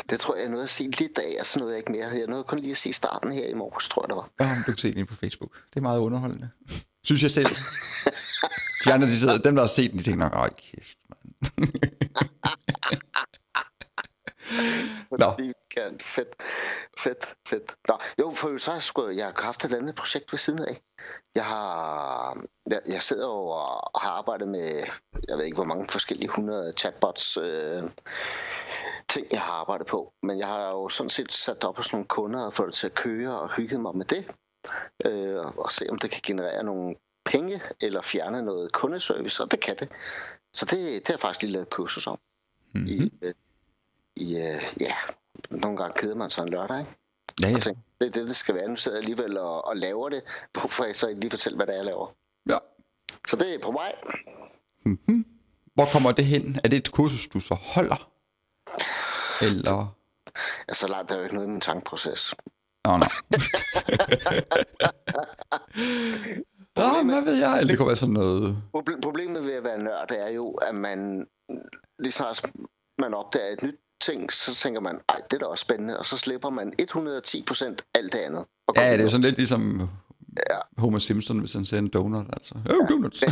Det 0.09 0.19
tror 0.19 0.35
jeg, 0.35 0.41
jeg 0.43 0.51
nåede 0.51 0.63
at 0.63 0.69
sige 0.69 0.89
lidt 0.99 1.17
af, 1.17 1.39
og 1.39 1.45
så 1.45 1.59
nåede 1.59 1.71
jeg 1.73 1.77
ikke 1.79 1.91
mere. 1.91 2.07
Jeg 2.07 2.27
nåede 2.27 2.43
kun 2.43 2.59
lige 2.59 2.71
at 2.71 2.77
sige 2.77 2.93
starten 2.93 3.31
her 3.31 3.45
i 3.49 3.53
morges, 3.53 3.89
tror 3.89 4.03
jeg 4.03 4.09
det 4.09 4.15
var. 4.15 4.29
Ja, 4.39 4.57
du 4.67 4.71
kan 4.71 4.77
se 4.77 4.95
den 4.95 5.05
på 5.05 5.15
Facebook. 5.15 5.63
Det 5.69 5.77
er 5.77 5.81
meget 5.81 5.99
underholdende. 5.99 6.49
Synes 7.03 7.23
jeg 7.23 7.31
selv. 7.31 7.47
De 8.85 8.93
andre, 8.93 9.07
de 9.07 9.17
sidder, 9.17 9.37
dem 9.37 9.55
der 9.55 9.61
har 9.61 9.67
set 9.67 9.91
den, 9.91 9.99
de 9.99 10.03
tænker 10.03 10.19
nok, 10.29 10.35
åh 10.35 10.47
kæft, 10.57 10.97
mand. 11.09 11.18
Nå. 15.19 15.31
Fordi 15.31 15.53
kan. 15.79 15.99
Fedt, 15.99 16.35
fedt, 16.99 17.35
fedt. 17.47 17.75
Nå, 17.87 17.97
jo, 18.19 18.31
for 18.31 18.57
så 18.57 18.71
har 18.71 19.07
jeg, 19.07 19.17
jeg 19.17 19.25
har 19.25 19.43
haft 19.43 19.65
et 19.65 19.73
andet 19.73 19.95
projekt 19.95 20.31
ved 20.31 20.39
siden 20.39 20.65
af. 20.65 20.81
Jeg 21.35 21.45
har, 21.45 22.43
jeg, 22.69 22.81
jeg 22.87 23.01
sidder 23.01 23.25
jo 23.25 23.47
og 23.47 24.01
har 24.01 24.09
arbejdet 24.09 24.47
med, 24.47 24.83
jeg 25.27 25.37
ved 25.37 25.45
ikke 25.45 25.55
hvor 25.55 25.65
mange 25.65 25.87
forskellige 25.89 26.29
100 26.29 26.73
chatbots, 26.77 27.37
øh, 27.37 27.83
ting, 29.09 29.27
jeg 29.31 29.41
har 29.41 29.53
arbejdet 29.53 29.87
på. 29.87 30.13
Men 30.23 30.39
jeg 30.39 30.47
har 30.47 30.69
jo 30.69 30.89
sådan 30.89 31.09
set 31.09 31.33
sat 31.33 31.63
op 31.63 31.75
hos 31.75 31.91
nogle 31.91 32.07
kunder 32.07 32.45
og 32.45 32.53
fået 32.53 32.67
det 32.67 32.75
til 32.75 32.87
at 32.87 32.95
køre 32.95 33.39
og 33.39 33.49
hygget 33.49 33.79
mig 33.79 33.97
med 33.97 34.05
det. 34.05 34.31
Øh, 35.05 35.45
og 35.45 35.71
se, 35.71 35.85
om 35.89 35.97
det 35.97 36.11
kan 36.11 36.21
generere 36.23 36.63
nogle 36.63 36.95
penge 37.25 37.61
eller 37.81 38.01
fjerne 38.01 38.41
noget 38.41 38.71
kundeservice, 38.71 39.43
og 39.43 39.51
det 39.51 39.59
kan 39.59 39.75
det. 39.75 39.89
Så 40.53 40.65
det, 40.65 40.71
det 40.71 41.07
har 41.07 41.13
jeg 41.13 41.19
faktisk 41.19 41.41
lige 41.41 41.51
lavet 41.51 41.65
et 41.65 41.69
kursus 41.69 42.07
om. 42.07 42.19
Mm-hmm. 42.73 42.89
I, 42.89 43.11
øh, 43.21 43.33
i 44.15 44.37
øh, 44.37 44.63
ja, 44.79 44.93
nogle 45.49 45.77
gange 45.77 45.93
keder 45.99 46.15
man 46.15 46.29
sig 46.29 46.41
en 46.41 46.49
lørdag, 46.49 46.79
ikke? 46.79 46.91
Ja, 47.41 47.47
ja. 47.47 47.59
Tænker, 47.59 47.81
det 48.01 48.07
er 48.07 48.11
det, 48.11 48.27
det 48.27 48.35
skal 48.35 48.55
være. 48.55 48.67
Nu 48.67 48.75
sidder 48.75 48.97
jeg 48.97 49.03
alligevel 49.03 49.37
og, 49.37 49.65
og 49.65 49.77
laver 49.77 50.09
det. 50.09 50.21
Hvorfor 50.53 50.83
jeg 50.83 50.95
så 50.95 51.07
ikke 51.07 51.21
lige 51.21 51.31
fortælle, 51.31 51.55
hvad 51.55 51.67
det 51.67 51.73
er, 51.73 51.77
jeg 51.77 51.85
laver? 51.85 52.15
ja. 52.49 52.57
Så 53.27 53.35
det 53.35 53.55
er 53.55 53.59
på 53.59 53.71
vej. 53.71 53.95
Mm-hmm. 54.85 55.25
Hvor 55.73 55.85
kommer 55.93 56.11
det 56.11 56.25
hen? 56.25 56.59
Er 56.63 56.69
det 56.69 56.77
et 56.77 56.91
kursus, 56.91 57.27
du 57.27 57.39
så 57.39 57.53
holder? 57.53 58.11
Eller... 59.41 59.95
Altså, 60.67 60.81
så 60.81 60.87
langt 60.87 61.11
er 61.11 61.15
jo 61.15 61.23
ikke 61.23 61.35
noget 61.35 61.47
i 61.47 61.51
min 61.51 61.61
tankeproces. 61.61 62.33
Nå, 62.85 62.97
nej. 62.97 63.09
Nå, 66.79 67.03
hvad 67.11 67.23
ved 67.23 67.33
jeg? 67.39 67.57
Eller 67.59 67.67
det 67.67 67.77
kunne 67.77 67.87
være 67.87 67.95
sådan 67.95 68.13
noget... 68.13 68.57
Proble- 68.77 68.99
Problemet 69.01 69.45
ved 69.45 69.53
at 69.53 69.63
være 69.63 69.83
nørd 69.83 70.11
er 70.11 70.29
jo, 70.29 70.51
at 70.51 70.75
man 70.75 71.27
lige 71.99 72.11
snart 72.11 72.51
man 72.99 73.13
opdager 73.13 73.53
et 73.53 73.63
nyt 73.63 73.75
ting, 74.01 74.33
så 74.33 74.55
tænker 74.55 74.81
man, 74.81 74.99
ej, 75.09 75.15
det 75.31 75.33
er 75.33 75.39
da 75.39 75.45
også 75.45 75.61
spændende, 75.61 75.99
og 75.99 76.05
så 76.05 76.17
slipper 76.17 76.49
man 76.49 76.73
110 76.79 77.43
procent 77.47 77.81
alt 77.95 78.13
det 78.13 78.19
andet. 78.19 78.45
Ja, 78.75 78.81
det 78.81 78.87
er 78.91 78.95
videre. 78.95 79.09
sådan 79.09 79.21
lidt 79.21 79.37
ligesom 79.37 79.89
Ja. 80.51 80.57
Homer 80.77 80.99
Simpson, 80.99 81.39
hvis 81.39 81.53
han 81.53 81.65
ser 81.65 81.77
en 81.77 81.87
donut, 81.87 82.25
altså. 82.33 82.55
Oh, 82.69 82.89
donuts. 82.89 83.19
det, 83.19 83.29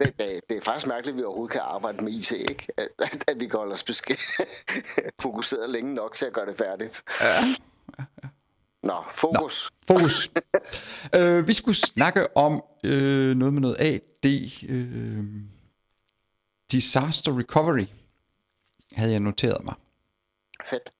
det, 0.00 0.40
det 0.48 0.56
er 0.56 0.60
faktisk 0.64 0.86
mærkeligt, 0.86 1.14
at 1.14 1.18
vi 1.18 1.22
overhovedet 1.24 1.52
kan 1.52 1.60
arbejde 1.64 2.04
med 2.04 2.12
IT, 2.12 2.30
ikke? 2.32 2.66
At, 2.76 2.88
at, 3.28 3.40
vi 3.40 3.46
kan 3.46 3.58
holde 3.58 3.72
os 3.72 3.84
besk- 3.90 4.40
fokuseret 5.22 5.70
længe 5.70 5.94
nok 5.94 6.14
til 6.14 6.26
at 6.26 6.32
gøre 6.32 6.46
det 6.46 6.56
færdigt. 6.58 7.02
Ja. 7.20 7.54
Nå, 8.84 9.04
fokus. 9.14 9.70
Fokus. 9.86 10.30
øh, 11.18 11.48
vi 11.48 11.54
skulle 11.54 11.76
snakke 11.76 12.36
om 12.36 12.64
øh, 12.84 13.36
noget 13.36 13.54
med 13.54 13.60
noget 13.60 13.76
AD. 13.78 14.26
Øh, 14.68 15.24
disaster 16.72 17.38
recovery 17.38 17.86
havde 18.92 19.12
jeg 19.12 19.20
noteret 19.20 19.64
mig. 19.64 19.74
Fedt. 20.70 20.92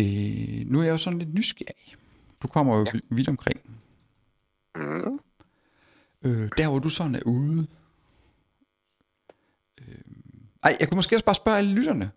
Øh, 0.00 0.66
nu 0.66 0.78
er 0.78 0.84
jeg 0.84 0.92
jo 0.92 0.98
sådan 0.98 1.18
lidt 1.18 1.34
nysgerrig. 1.34 1.96
Du 2.42 2.48
kommer 2.48 2.76
jo 2.76 2.84
ja. 2.84 3.00
vidt 3.10 3.28
omkring. 3.28 3.60
Mm. 4.76 5.20
Øh, 6.24 6.50
der 6.56 6.68
hvor 6.68 6.78
du 6.78 6.88
sådan 6.88 7.14
er 7.14 7.22
ude. 7.26 7.66
Øh, 9.80 9.94
ej, 10.62 10.76
jeg 10.80 10.88
kunne 10.88 10.96
måske 10.96 11.16
også 11.16 11.24
bare 11.24 11.34
spørge 11.34 11.58
alle 11.58 11.74
lytterne. 11.74 12.10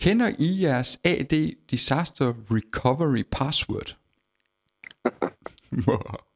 Kender 0.00 0.28
I 0.38 0.62
jeres 0.62 1.00
AD 1.04 1.54
Disaster 1.70 2.32
Recovery 2.50 3.24
Password? 3.30 3.96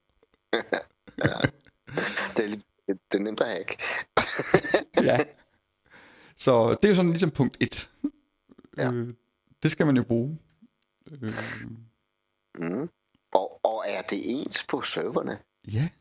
Det, 2.37 2.45
er, 2.45 2.49
det, 2.89 3.15
er 3.15 3.19
nemt 3.19 3.41
at 3.41 3.47
hacke. 3.47 3.79
ja. 5.03 5.25
Så 6.37 6.71
det 6.71 6.85
er 6.85 6.89
jo 6.89 6.95
sådan 6.95 7.11
ligesom 7.11 7.31
punkt 7.31 7.57
1. 7.61 7.91
Ja. 8.77 8.91
Øh, 8.93 9.15
det 9.63 9.71
skal 9.71 9.87
man 9.87 9.97
jo 9.97 10.03
bruge. 10.03 10.39
Øh, 11.11 11.35
Mm. 12.59 12.89
Og, 13.33 13.65
og 13.65 13.85
er 13.89 14.03
det 14.03 14.19
ens 14.25 14.65
på 14.69 14.83
serverne? 14.83 15.39
ja. 15.73 15.89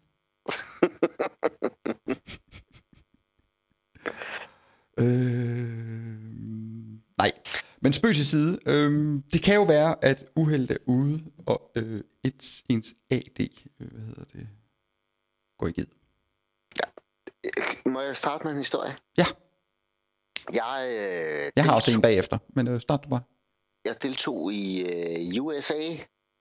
Øh, 4.99 5.82
nej, 7.23 7.31
men 7.81 7.93
spøg 7.93 8.15
til 8.15 8.25
side. 8.25 8.59
Øh, 8.65 8.91
det 9.33 9.43
kan 9.43 9.55
jo 9.55 9.63
være, 9.63 10.05
at 10.05 10.25
uheldet 10.35 10.71
er 10.71 10.77
ude, 10.85 11.23
og 11.45 11.71
øh, 11.75 12.01
et, 12.23 12.61
ens 12.69 12.87
AD, 13.11 13.39
øh, 13.79 13.87
hvad 13.91 14.01
hedder 14.01 14.23
det, 14.33 14.47
går 15.59 15.67
i 15.67 15.71
ged. 15.71 15.85
Må 17.85 18.01
jeg 18.01 18.17
starte 18.17 18.43
med 18.43 18.51
en 18.51 18.57
historie? 18.57 18.95
Ja, 19.17 19.23
Jeg, 20.53 20.87
øh, 20.89 21.51
jeg 21.55 21.63
har 21.65 21.75
også 21.75 21.91
deltog- 21.91 21.95
en 21.97 22.01
bagefter, 22.01 22.37
men 22.55 22.67
øh, 22.67 22.81
start 22.81 23.03
du 23.03 23.09
bare. 23.09 23.21
jeg 23.85 23.95
deltog 24.01 24.53
i 24.53 24.81
øh, 25.35 25.43
USA 25.43 25.81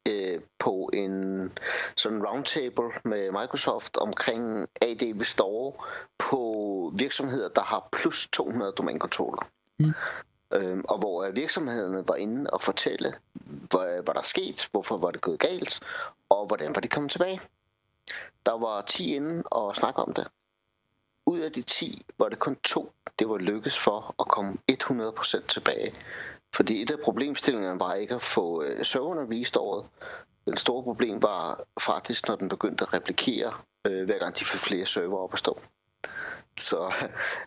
øh, 0.09 0.41
på 0.59 0.91
en 0.93 1.13
sådan 1.97 2.27
roundtable 2.27 2.85
med 3.05 3.31
Microsoft 3.41 3.97
omkring 3.97 4.69
AD 4.83 5.03
Restore 5.21 5.73
på 6.19 6.41
virksomheder, 6.99 7.49
der 7.49 7.63
har 7.63 7.89
plus 7.93 8.29
200 8.33 8.73
domænekontroller. 8.79 9.49
Mm 9.79 9.87
øh, 10.53 10.79
og 10.89 10.99
hvor 10.99 11.25
øh, 11.25 11.37
virksomhederne 11.37 12.09
var 12.09 12.15
inde 12.15 12.51
og 12.51 12.63
fortælle, 12.63 13.15
hvad, 13.71 14.03
hvad 14.03 14.15
der 14.15 14.23
skete, 14.23 14.59
sket, 14.59 14.69
hvorfor 14.73 14.97
var 14.97 15.11
det 15.11 15.21
gået 15.21 15.39
galt, 15.39 15.81
og 16.29 16.47
hvordan 16.47 16.75
var 16.75 16.81
det 16.81 16.91
kommet 16.91 17.13
tilbage. 17.13 17.41
Der 18.47 18.59
var 18.59 18.81
10 18.81 19.15
inde 19.15 19.43
og 19.47 19.77
snakke 19.77 20.03
om 20.03 20.15
det. 20.15 20.27
Ud 21.27 21.39
af 21.39 21.53
de 21.53 21.63
10 21.63 22.07
var 22.19 22.29
det 22.29 22.39
kun 22.39 22.57
to, 22.57 22.93
det 23.19 23.29
var 23.29 23.39
lykkes 23.39 23.79
for 23.79 24.15
at 24.21 24.29
komme 24.29 24.59
100% 24.73 25.47
tilbage. 25.47 25.95
Fordi 26.55 26.83
et 26.83 26.91
af 26.91 26.99
problemstillingerne 27.05 27.81
var 27.81 27.95
ikke 27.95 28.15
at 28.15 28.23
få 28.23 28.63
øh, 28.63 28.85
serverne 28.85 29.29
vist 29.29 29.57
året. 29.57 29.87
Den 30.45 30.57
store 30.57 30.83
problem 30.83 31.23
var 31.23 31.65
faktisk, 31.81 32.29
når 32.29 32.37
den 32.37 32.49
begyndte 32.49 32.85
at 32.85 32.93
replikere, 32.93 33.55
øh, 33.87 34.05
hver 34.05 34.19
gang 34.19 34.39
de 34.39 34.45
fik 34.45 34.61
flere 34.61 34.87
server 34.87 35.19
op 35.19 35.33
at 35.33 35.39
stå. 35.39 35.61
Så, 36.59 36.93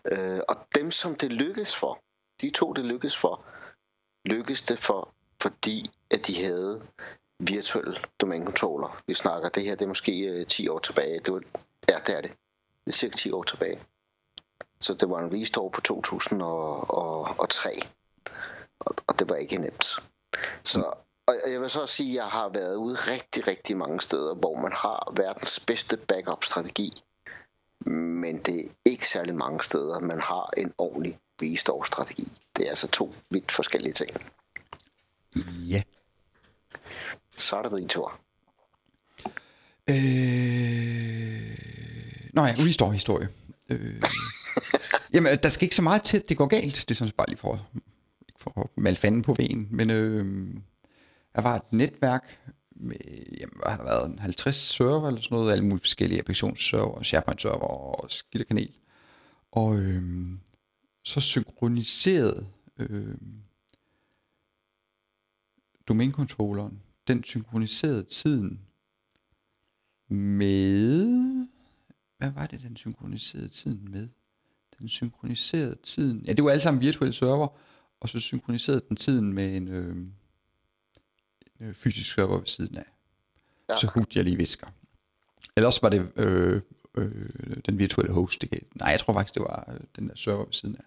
øh, 0.04 0.40
og 0.48 0.56
dem, 0.74 0.90
som 0.90 1.14
det 1.14 1.32
lykkedes 1.32 1.76
for, 1.76 2.00
de 2.40 2.50
to, 2.50 2.72
det 2.72 2.84
lykkedes 2.84 3.16
for, 3.16 3.44
lykkedes 4.24 4.62
det 4.62 4.78
for, 4.78 5.14
fordi 5.42 5.90
at 6.10 6.26
de 6.26 6.44
havde 6.44 6.82
virtuelle 7.38 7.98
domænekontroller. 8.20 9.02
Vi 9.06 9.14
snakker, 9.14 9.48
det 9.48 9.62
her 9.62 9.74
det 9.74 9.84
er 9.84 9.88
måske 9.88 10.20
øh, 10.20 10.46
10 10.46 10.68
år 10.68 10.78
tilbage. 10.78 11.20
Det 11.20 11.34
var, 11.34 11.42
ja, 11.88 11.98
det 12.06 12.16
er 12.16 12.20
det. 12.20 12.30
Det 12.84 12.92
er 12.92 12.96
cirka 12.96 13.16
10 13.16 13.30
år 13.30 13.42
tilbage. 13.42 13.80
Så 14.80 14.94
det 14.94 15.10
var 15.10 15.18
en 15.18 15.32
restore 15.32 15.70
på 15.70 15.80
2003. 15.80 17.70
Og, 18.80 18.94
og 19.06 19.18
det 19.18 19.28
var 19.28 19.36
ikke 19.36 19.56
nemt. 19.56 19.84
Så, 20.64 20.94
og 21.26 21.34
jeg 21.50 21.60
vil 21.60 21.70
så 21.70 21.80
også 21.80 21.94
sige, 21.94 22.10
at 22.10 22.14
jeg 22.14 22.26
har 22.26 22.48
været 22.48 22.74
ude 22.74 22.94
rigtig, 22.94 23.46
rigtig 23.46 23.76
mange 23.76 24.00
steder, 24.00 24.34
hvor 24.34 24.56
man 24.60 24.72
har 24.72 25.12
verdens 25.16 25.60
bedste 25.60 25.96
backup-strategi. 25.96 27.02
Men 27.80 28.38
det 28.38 28.64
er 28.64 28.70
ikke 28.84 29.08
særlig 29.08 29.34
mange 29.34 29.62
steder, 29.62 29.98
man 29.98 30.20
har 30.20 30.50
en 30.56 30.74
ordentlig 30.78 31.18
restore-strategi. 31.42 32.32
Det 32.56 32.64
er 32.66 32.70
altså 32.70 32.86
to 32.86 33.14
vidt 33.30 33.52
forskellige 33.52 33.92
ting. 33.92 34.10
Ja. 35.68 35.82
Så 37.36 37.56
er 37.56 37.62
det 37.62 37.78
din 37.78 37.88
tur. 37.88 38.20
Øh... 39.90 39.96
Nå 42.32 42.42
ja, 42.42 42.54
restore 42.58 42.92
historie. 42.92 43.28
Øh... 43.70 44.02
Jamen, 45.14 45.38
der 45.42 45.48
skal 45.48 45.64
ikke 45.64 45.74
så 45.74 45.82
meget 45.82 46.02
til, 46.02 46.24
det 46.28 46.36
går 46.36 46.46
galt. 46.46 46.84
Det 46.88 46.90
er 46.90 46.94
sådan 46.94 47.12
bare 47.16 47.28
lige 47.28 47.38
for, 47.38 47.66
ikke 48.28 48.40
for 48.40 48.60
at 48.60 48.66
male 48.76 48.96
fanden 48.96 49.22
på 49.22 49.34
vejen. 49.34 49.68
Men 49.70 49.90
øh... 49.90 50.54
der 51.34 51.40
var 51.40 51.54
et 51.54 51.72
netværk 51.72 52.38
med, 52.76 52.96
jamen, 53.40 53.54
hvad 53.62 53.70
har 53.70 53.76
der 53.76 53.84
været, 53.84 54.10
en 54.10 54.18
50 54.18 54.56
server 54.56 55.08
eller 55.08 55.20
sådan 55.20 55.36
noget, 55.36 55.52
alle 55.52 55.64
mulige 55.64 55.80
forskellige 55.82 56.18
applikationsserver, 56.18 57.02
SharePoint-server 57.02 57.66
og 57.66 58.10
skilderkanal. 58.10 58.70
Og 59.52 59.76
øh... 59.76 60.02
så 61.06 61.20
synkroniseret 61.20 62.46
øh... 62.78 63.14
domænekontrolleren, 65.88 66.82
den 67.08 67.24
synkroniserede 67.24 68.02
tiden 68.02 68.60
med... 70.08 71.48
Hvad 72.18 72.30
var 72.30 72.46
det, 72.46 72.62
den 72.62 72.76
synkroniserede 72.76 73.48
tiden 73.48 73.90
med? 73.90 74.08
Den 74.78 74.88
synkroniserede 74.88 75.76
tiden... 75.82 76.24
Ja, 76.26 76.32
det 76.32 76.44
var 76.44 76.50
alle 76.50 76.62
sammen 76.62 76.80
virtuelle 76.80 77.12
server, 77.12 77.48
og 78.00 78.08
så 78.08 78.20
synkroniserede 78.20 78.82
den 78.88 78.96
tiden 78.96 79.32
med 79.32 79.56
en, 79.56 79.68
øh, 79.68 79.96
en 79.96 80.14
øh, 81.60 81.74
fysisk 81.74 82.14
server 82.14 82.38
ved 82.38 82.46
siden 82.46 82.76
af. 82.76 82.86
Ja. 83.68 83.76
Så 83.76 83.90
hugte 83.94 84.16
jeg 84.18 84.24
lige 84.24 84.36
visker. 84.36 84.66
Ellers 85.56 85.82
var 85.82 85.88
det 85.88 86.12
øh, 86.16 86.60
øh, 86.94 87.56
den 87.66 87.78
virtuelle 87.78 88.12
host. 88.12 88.40
Det 88.40 88.50
gav. 88.50 88.60
Nej, 88.74 88.88
jeg 88.88 89.00
tror 89.00 89.12
faktisk, 89.12 89.34
det 89.34 89.42
var 89.42 89.72
øh, 89.72 89.80
den 89.96 90.08
der 90.08 90.14
server 90.14 90.44
ved 90.44 90.52
siden 90.52 90.76
af. 90.76 90.84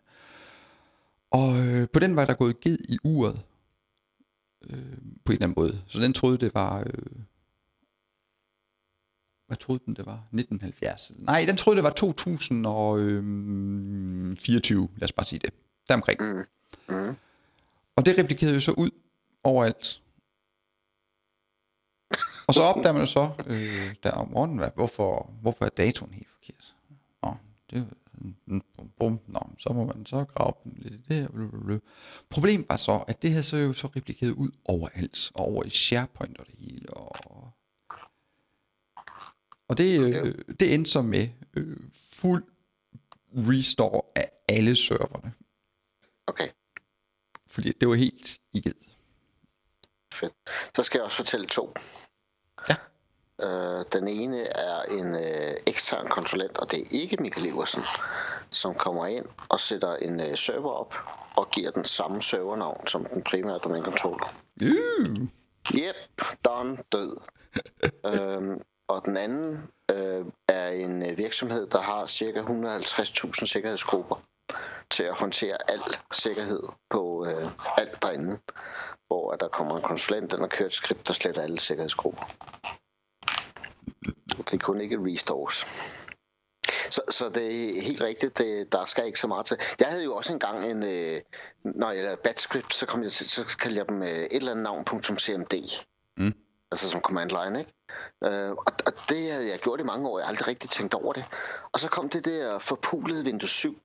Og 1.32 1.68
øh, 1.68 1.88
på 1.94 2.00
den 2.00 2.16
var 2.16 2.26
der 2.26 2.34
gået 2.34 2.60
ged 2.60 2.78
i 2.90 2.98
uret. 3.04 3.42
Øh, 4.70 4.98
på 5.26 5.32
en 5.32 5.34
eller 5.34 5.46
anden 5.46 5.54
måde. 5.58 5.82
Så 5.88 6.00
den 6.00 6.14
troede, 6.14 6.38
det 6.38 6.54
var... 6.54 6.80
Øh, 6.80 6.86
hvad 9.48 9.58
troede 9.58 9.82
den, 9.86 9.94
det 9.94 10.06
var? 10.06 10.14
1970? 10.14 11.12
Nej, 11.16 11.46
den 11.48 11.58
troede, 11.58 11.78
det 11.78 11.84
var 11.84 11.90
2024. 11.90 14.90
Lad 14.96 15.04
os 15.04 15.12
bare 15.12 15.26
sige 15.26 15.40
det. 15.40 15.54
Deromkring. 15.88 16.20
Mm. 16.22 16.46
Mm. 16.96 17.16
Og 17.96 18.06
det 18.06 18.18
replikerede 18.18 18.54
jo 18.54 18.60
så 18.60 18.72
ud 18.72 18.90
overalt. 19.44 20.02
Og 22.48 22.54
så 22.54 22.62
opdager 22.62 22.94
man 22.94 23.02
jo 23.02 23.06
så 23.06 23.32
øh, 23.48 23.96
der 24.04 24.12
om 24.12 24.32
morgenen, 24.32 24.58
hvad, 24.58 24.70
hvorfor, 24.76 25.34
hvorfor 25.42 25.66
er 25.66 25.70
datoen 25.70 26.14
helt 26.14 26.30
forkert. 26.30 26.76
Nå, 27.24 27.36
det 27.72 27.88
bum, 28.78 28.90
bum, 29.00 29.20
Nå, 29.28 29.40
så 29.60 29.74
må 29.74 29.86
man 29.86 30.06
så 30.06 30.26
grave 30.26 30.54
den 30.64 30.74
lidt 30.78 30.94
i 30.94 30.98
det 30.98 31.16
her. 31.16 31.28
blablabla. 31.28 31.80
Problemet 32.30 32.66
var 32.70 32.78
så, 32.78 33.04
at 33.08 33.22
det 33.22 33.32
her 33.32 33.42
så 33.42 33.58
jo 33.58 33.74
så 33.74 33.88
replikeret 33.88 34.32
ud 34.32 34.50
overalt, 34.66 35.32
og 35.34 35.46
over 35.46 35.64
i 35.64 35.70
SharePoint 35.70 36.38
og 36.38 36.46
det 36.46 36.56
hele. 36.58 36.94
Og, 36.94 37.52
og 39.68 39.78
det, 39.78 40.00
øh, 40.00 40.36
det 40.60 40.74
endte 40.74 40.92
så 40.92 41.02
med 41.02 41.30
øh, 41.58 41.78
fuld 41.94 42.44
restore 43.34 44.02
af 44.16 44.32
alle 44.50 44.76
serverne. 44.76 45.34
Okay, 46.28 46.50
Fordi 47.48 47.72
det 47.72 47.88
var 47.88 47.96
helt 47.96 48.40
i 48.54 48.64
fedt. 50.14 50.34
Så 50.76 50.84
skal 50.84 50.98
jeg 50.98 51.06
også 51.06 51.18
fortælle 51.18 51.48
to. 51.48 51.74
Øh, 53.42 53.86
den 53.94 54.08
ene 54.08 54.44
er 54.44 54.82
en 54.82 55.16
øh, 55.16 55.56
ekstern 55.68 56.08
konsulent, 56.08 56.58
og 56.58 56.72
det 56.72 56.80
er 56.80 56.86
ikke 56.92 57.18
Michael 57.20 57.48
Iversen, 57.48 57.84
som 58.52 58.76
kommer 58.76 59.06
ind 59.06 59.26
og 59.50 59.60
sætter 59.60 59.96
en 59.96 60.20
øh, 60.20 60.38
server 60.38 60.72
op 60.72 60.96
og 61.36 61.50
giver 61.50 61.72
den 61.72 61.86
samme 61.86 62.22
servernavn 62.22 62.88
som 62.88 63.06
den 63.06 63.22
primære. 63.24 63.60
Uh. 64.62 65.28
Yep, 65.74 65.96
done, 66.46 66.78
død. 66.92 67.18
øhm, 68.10 68.62
og 68.88 69.06
den 69.06 69.18
anden 69.18 69.64
øh, 69.92 70.26
er 70.48 70.70
en 70.70 71.18
virksomhed, 71.18 71.68
der 71.68 71.82
har 71.82 72.08
ca. 72.08 72.42
150.000 72.42 73.46
sikkerhedsgrupper 73.46 74.22
til 74.90 75.04
at 75.04 75.14
håndtere 75.14 75.58
al 75.72 75.82
sikkerhed 76.12 76.64
på 76.90 77.26
øh, 77.28 77.50
alt 77.78 78.02
derinde. 78.02 78.40
Hvor 79.08 79.32
at 79.32 79.40
der 79.40 79.48
kommer 79.48 79.76
en 79.76 79.84
konsulent, 79.84 80.32
den 80.32 80.40
har 80.40 80.48
kørt 80.48 80.68
et 80.68 80.74
skript, 80.74 81.08
der 81.08 81.14
sletter 81.14 81.42
alle 81.42 81.60
sikkerhedsgrupper. 81.60 82.24
Det 84.44 84.64
kunne 84.64 84.84
ikke 84.84 84.98
restores. 85.00 85.66
Så, 86.90 87.02
så 87.10 87.30
det 87.30 87.78
er 87.78 87.82
helt 87.82 88.02
rigtigt, 88.02 88.38
det, 88.38 88.72
der 88.72 88.86
skal 88.86 89.06
ikke 89.06 89.20
så 89.20 89.28
meget 89.28 89.46
til. 89.46 89.58
Jeg 89.80 89.88
havde 89.88 90.04
jo 90.04 90.16
også 90.16 90.34
engang 90.34 90.66
en, 90.66 90.84
øh, 90.84 91.22
når 91.64 91.92
jeg 91.92 92.04
lavede 92.04 92.22
batch 92.24 92.44
script, 92.44 92.74
så, 92.74 92.86
kom 92.86 93.04
jeg 93.04 93.12
til, 93.12 93.30
så 93.30 93.58
kaldte 93.60 93.78
jeg 93.78 93.88
dem 93.88 94.02
øh, 94.02 94.10
et 94.10 94.28
eller 94.32 94.52
andet 94.52 94.64
navn, 94.64 95.04
.cmd. 95.20 95.84
Mm. 96.18 96.34
Altså 96.72 96.90
som 96.90 97.02
command 97.02 97.30
line, 97.30 97.60
ikke? 97.60 97.74
Øh, 98.24 98.52
og, 98.52 98.66
og 98.86 98.94
det 99.10 99.32
havde 99.32 99.50
jeg 99.50 99.60
gjort 99.60 99.80
i 99.80 99.84
mange 99.84 100.10
år, 100.10 100.20
jeg 100.20 100.26
har 100.26 100.30
aldrig 100.30 100.48
rigtig 100.48 100.70
tænkt 100.70 100.94
over 100.94 101.14
det. 101.14 101.26
Og 101.72 101.80
så 101.80 101.90
kom 101.90 102.10
det 102.10 102.26
der 102.26 102.60
forpulede 102.60 103.24
Windows 103.24 103.52
7, 103.52 103.82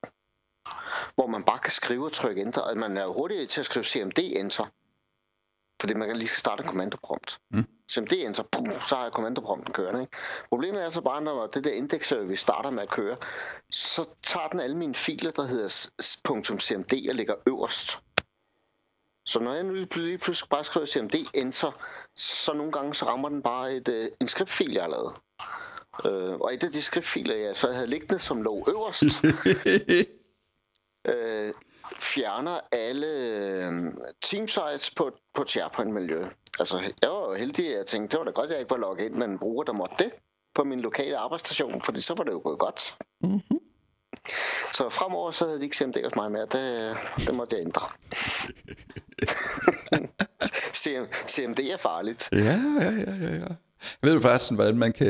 hvor 1.14 1.26
man 1.26 1.42
bare 1.42 1.58
kan 1.58 1.72
skrive 1.72 2.04
og 2.04 2.12
trykke 2.12 2.42
enter, 2.42 2.60
og 2.60 2.78
man 2.78 2.96
er 2.96 3.04
jo 3.04 3.12
hurtig 3.12 3.48
til 3.48 3.60
at 3.60 3.66
skrive 3.66 3.84
cmd 3.84 4.18
enter, 4.18 4.64
fordi 5.84 5.94
man 5.94 6.08
kan 6.08 6.16
lige 6.16 6.28
skal 6.28 6.40
starte 6.40 6.62
en 6.62 6.68
kommandoprompt. 6.68 7.40
Mm. 7.50 7.66
CMD 7.92 8.12
enter, 8.12 8.42
boom, 8.42 8.66
så 8.88 8.96
har 8.96 9.02
jeg 9.02 9.12
kommandoprompten 9.12 9.74
kørende. 9.74 10.00
Ikke? 10.00 10.16
Problemet 10.48 10.84
er 10.84 10.90
så 10.90 11.00
bare, 11.00 11.22
når 11.22 11.46
det 11.46 11.64
der 11.64 11.70
indexservice 11.70 12.42
starter 12.42 12.70
med 12.70 12.82
at 12.82 12.90
køre, 12.90 13.16
så 13.70 14.04
tager 14.22 14.48
den 14.48 14.60
alle 14.60 14.76
mine 14.76 14.94
filer, 14.94 15.30
der 15.30 15.46
hedder 15.46 15.68
.cmd 16.60 17.08
og 17.08 17.14
ligger 17.14 17.34
øverst. 17.46 17.98
Så 19.26 19.40
når 19.40 19.54
jeg 19.54 19.64
nu 19.64 19.74
lige 19.74 19.88
pl- 19.94 19.98
lige 19.98 20.18
pludselig 20.18 20.48
bare 20.48 20.64
skriver 20.64 20.86
cmd 20.86 21.14
enter, 21.34 21.72
så 22.16 22.52
nogle 22.52 22.72
gange 22.72 22.94
så 22.94 23.06
rammer 23.06 23.28
den 23.28 23.42
bare 23.42 23.74
et, 23.74 23.88
øh, 23.88 24.08
en 24.20 24.28
skriftfil, 24.28 24.72
jeg 24.72 24.82
har 24.82 24.90
lavet. 24.90 25.14
Øh, 26.04 26.40
og 26.40 26.54
et 26.54 26.64
af 26.64 26.72
de 26.72 26.82
skriftfiler, 26.82 27.34
jeg 27.34 27.56
så 27.56 27.72
havde 27.72 27.86
liggende, 27.86 28.18
som 28.18 28.42
lå 28.42 28.64
øverst, 28.68 29.02
øh, 31.14 31.52
fjerner 32.00 32.61
alle 32.72 33.07
øh, 33.07 33.72
teamsites 34.22 34.90
på, 34.90 35.11
på 35.35 35.42
et 35.42 35.50
SharePoint-miljø. 35.50 36.26
Altså, 36.59 36.78
jeg 37.02 37.11
var 37.11 37.28
jo 37.28 37.35
heldig, 37.35 37.68
at 37.68 37.78
jeg 37.78 37.87
tænkte, 37.87 38.12
det 38.12 38.18
var 38.18 38.24
da 38.24 38.30
godt, 38.30 38.44
at 38.44 38.50
jeg 38.50 38.61
ikke 38.61 38.70
var 38.70 38.76
logget 38.76 39.04
ind 39.04 39.14
med 39.14 39.26
en 39.26 39.38
bruger, 39.38 39.64
der 39.64 39.72
måtte 39.72 39.94
det 39.98 40.11
på 40.54 40.64
min 40.64 40.80
lokale 40.80 41.18
arbejdsstation, 41.18 41.83
fordi 41.83 42.00
så 42.00 42.14
var 42.14 42.24
det 42.24 42.33
jo 42.33 42.40
gået 42.44 42.59
godt. 42.59 42.96
Mhm. 43.20 43.61
Så 44.72 44.90
fremover 44.90 45.30
så 45.30 45.44
havde 45.44 45.59
de 45.59 45.64
ikke 45.64 45.76
CMD 45.76 46.04
hos 46.04 46.14
mig 46.16 46.33
mere. 46.33 46.46
Det, 46.46 46.96
det 47.26 47.35
måtte 47.35 47.57
jeg 47.57 47.64
ændre. 47.64 47.88
CM, 50.80 51.04
CMD 51.28 51.59
er 51.59 51.76
farligt. 51.76 52.28
Ja, 52.33 52.62
ja, 52.80 52.90
ja, 52.90 53.14
ja, 53.20 53.35
ja. 53.35 53.46
Ved 54.02 54.14
du 54.14 54.20
forresten, 54.20 54.57
hvordan 54.57 54.78
man 54.78 54.92
kan, 54.92 55.09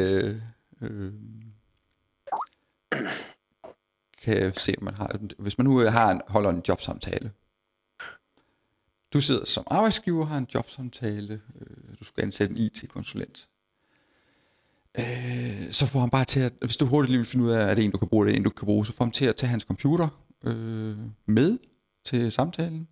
øh, 0.83 1.13
kan 4.25 4.55
se, 4.55 4.75
om 4.79 4.85
man 4.85 4.95
har... 4.95 5.19
Hvis 5.39 5.59
man 5.59 5.65
nu 5.65 5.83
øh, 5.83 5.93
har 5.93 6.13
en, 6.13 6.21
holder 6.29 6.51
en 6.51 6.63
jobsamtale. 6.69 7.33
Du 9.13 9.21
sidder 9.21 9.45
som 9.45 9.65
arbejdsgiver 9.67 10.27
har 10.27 10.39
en 10.39 10.47
jobsamtale. 10.55 11.41
Øh, 11.61 11.99
du 12.01 12.05
skal 12.05 12.23
ansætte 12.23 12.55
en 12.55 12.59
IT-konsulent. 12.59 13.49
Øh, 14.99 15.73
så 15.73 15.87
får 15.87 16.01
han 16.01 16.11
bare 16.11 16.25
til 16.25 16.41
at... 16.41 16.53
Hvis 16.61 16.77
du 16.77 16.87
hurtigt 16.87 17.11
lige 17.11 17.19
vil 17.19 17.27
finde 17.27 17.45
ud 17.45 17.51
af, 17.51 17.63
at 17.63 17.77
det 17.77 17.83
er 17.83 17.87
en, 17.87 17.93
du 17.93 17.99
kan 17.99 18.09
bruge, 18.09 18.27
det 18.27 18.33
er 18.33 18.37
en, 18.37 18.43
du 18.43 18.51
kan 18.51 18.67
bruge, 18.67 18.87
så 18.87 18.93
får 18.93 19.05
han 19.05 19.13
til 19.13 19.25
at 19.25 19.37
tage 19.37 19.51
hans 19.51 19.63
computer 19.63 20.09
øh, 20.45 20.97
med 21.27 21.59
til 22.05 22.33
samtalen. 22.33 22.89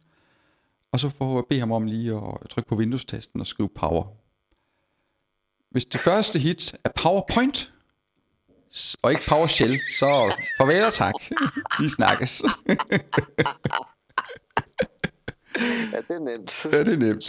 Og 0.92 1.00
så 1.00 1.08
får 1.08 1.34
jeg 1.34 1.44
bede 1.48 1.60
ham 1.60 1.72
om 1.72 1.86
lige 1.86 2.14
at 2.16 2.50
trykke 2.50 2.68
på 2.68 2.76
Windows-tasten 2.76 3.40
og 3.40 3.46
skrive 3.46 3.68
power. 3.68 4.04
Hvis 5.70 5.84
det 5.84 6.00
første 6.00 6.38
hit 6.38 6.74
er 6.84 6.90
PowerPoint, 6.96 7.71
og 9.02 9.10
ikke 9.10 9.22
PowerShell, 9.28 9.80
så 9.98 10.34
farvel 10.58 10.84
og 10.84 10.94
tak. 10.94 11.14
Vi 11.80 11.88
snakkes. 11.88 12.42
Ja, 15.92 15.96
det 16.08 16.16
er 16.16 16.18
nemt. 16.20 16.64
ja, 16.72 16.78
det 16.84 16.88
er 16.94 16.96
nemt. 16.96 17.24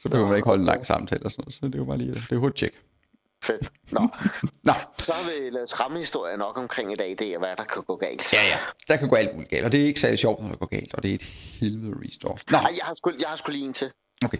Så 0.00 0.08
behøver 0.08 0.28
man 0.28 0.36
ikke 0.36 0.46
holde 0.46 0.60
en 0.60 0.66
lang 0.66 0.86
samtale 0.86 1.24
og 1.24 1.30
sådan 1.30 1.42
noget. 1.42 1.54
Så 1.54 1.60
det 1.66 1.74
er 1.74 1.78
jo 1.78 1.84
bare 1.84 1.98
lige 1.98 2.14
det 2.14 2.32
er 2.32 2.36
hurtigt 2.36 2.58
tjek. 2.58 2.82
Fedt. 3.44 3.72
Nå, 3.90 4.00
Nå, 4.68 4.72
så 4.98 5.12
har 5.12 5.30
vi 5.30 5.50
lavet 5.50 5.70
skræmmehistorier 5.70 6.36
nok 6.36 6.58
omkring 6.58 6.92
i 6.92 6.96
dag. 6.96 7.16
Det 7.18 7.34
er, 7.34 7.38
hvad 7.38 7.56
der 7.56 7.64
kan 7.64 7.82
gå 7.82 7.96
galt. 7.96 8.32
ja, 8.32 8.42
ja. 8.46 8.58
Der 8.88 8.96
kan 8.96 9.08
gå 9.08 9.14
alt 9.16 9.34
muligt 9.34 9.50
galt, 9.50 9.64
og 9.64 9.72
det 9.72 9.82
er 9.82 9.86
ikke 9.86 10.00
særlig 10.00 10.18
sjovt, 10.18 10.42
når 10.42 10.48
det 10.48 10.58
går 10.58 10.66
galt, 10.66 10.94
og 10.94 11.02
det 11.02 11.10
er 11.10 11.14
et 11.14 11.22
helvede 11.60 11.94
restore. 12.04 12.38
Nå, 12.50 12.58
Ej, 12.58 12.72
jeg 12.76 12.84
har 12.84 12.94
sgu, 12.94 13.12
jeg 13.20 13.28
har 13.28 13.36
sgu 13.36 13.50
lige 13.52 13.64
en 13.66 13.72
til. 13.72 13.90
okay. 14.24 14.38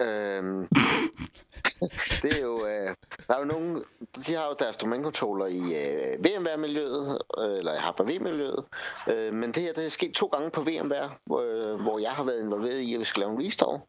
Øhm, 0.00 0.68
det 2.22 2.38
er 2.38 2.42
jo, 2.42 2.66
øh, 2.66 2.94
der 3.26 3.34
er 3.34 3.38
jo 3.38 3.44
nogen, 3.44 3.84
de 4.26 4.34
har 4.34 4.46
jo 4.46 4.56
deres 4.58 4.76
domænekontroller 4.76 5.46
i 5.46 5.58
øh, 5.58 6.24
VMware-miljøet, 6.24 7.18
øh, 7.38 7.58
eller 7.58 7.80
Hyper-V-miljøet, 7.80 8.64
øh, 9.08 9.34
men 9.34 9.52
det 9.52 9.62
her, 9.62 9.72
det 9.72 9.86
er 9.86 9.90
sket 9.90 10.14
to 10.14 10.26
gange 10.26 10.50
på 10.50 10.60
VMware, 10.62 11.10
hvor, 11.24 11.40
øh, 11.40 11.80
hvor 11.80 11.98
jeg 11.98 12.10
har 12.10 12.24
været 12.24 12.44
involveret 12.44 12.78
i, 12.78 12.94
at 12.94 13.00
vi 13.00 13.04
skal 13.04 13.20
lave 13.20 13.32
en 13.32 13.46
restore. 13.46 13.80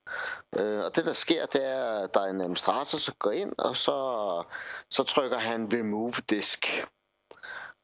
Øh, 0.60 0.86
og 0.86 0.96
det 0.96 1.06
der 1.06 1.14
sker, 1.14 1.46
det 1.46 1.68
er, 1.68 1.86
at 1.86 2.14
der 2.14 2.22
er 2.22 2.30
en 2.30 2.42
administrator, 2.42 2.98
som 2.98 3.14
går 3.20 3.32
ind, 3.32 3.54
og 3.58 3.78
så, 3.78 4.44
så 4.90 5.04
trykker 5.04 5.38
han 5.38 5.70
remove 5.74 6.14
disk. 6.30 6.88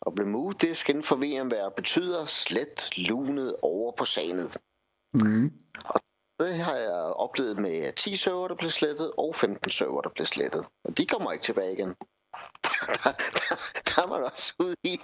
Og 0.02 0.14
remove 0.20 0.54
disk 0.54 0.90
inden 0.90 1.04
for 1.04 1.16
VMware 1.16 1.72
betyder 1.76 2.26
slet 2.26 2.98
lunet 2.98 3.56
over 3.62 3.92
på 3.92 4.06
sanet. 4.06 4.58
Mm. 5.14 5.52
Det 6.40 6.58
har 6.58 6.76
jeg 6.76 6.94
oplevet 6.94 7.60
med 7.60 7.94
10 7.94 8.16
server, 8.16 8.48
der 8.48 8.56
blev 8.56 8.72
slettet, 8.72 9.12
og 9.18 9.36
15 9.36 9.72
server, 9.72 10.02
der 10.02 10.10
blev 10.10 10.26
slettet. 10.26 10.66
Og 10.84 10.98
de 10.98 11.06
kommer 11.06 11.32
ikke 11.32 11.44
tilbage 11.44 11.74
igen. 11.74 11.88
der, 11.88 13.12
der, 13.40 13.56
der 13.86 14.04
er 14.04 14.08
man 14.08 14.24
også 14.24 14.54
ude 14.60 14.76
i, 14.84 15.00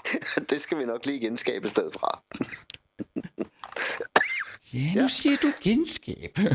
det 0.49 0.61
skal 0.61 0.77
vi 0.77 0.85
nok 0.85 1.05
lige 1.05 1.19
genskabe 1.19 1.65
i 1.65 1.69
stedet 1.69 1.93
fra. 1.93 2.21
Ja, 4.73 5.01
nu 5.01 5.07
siger 5.07 5.37
du 5.41 5.47
genskab. 5.63 6.37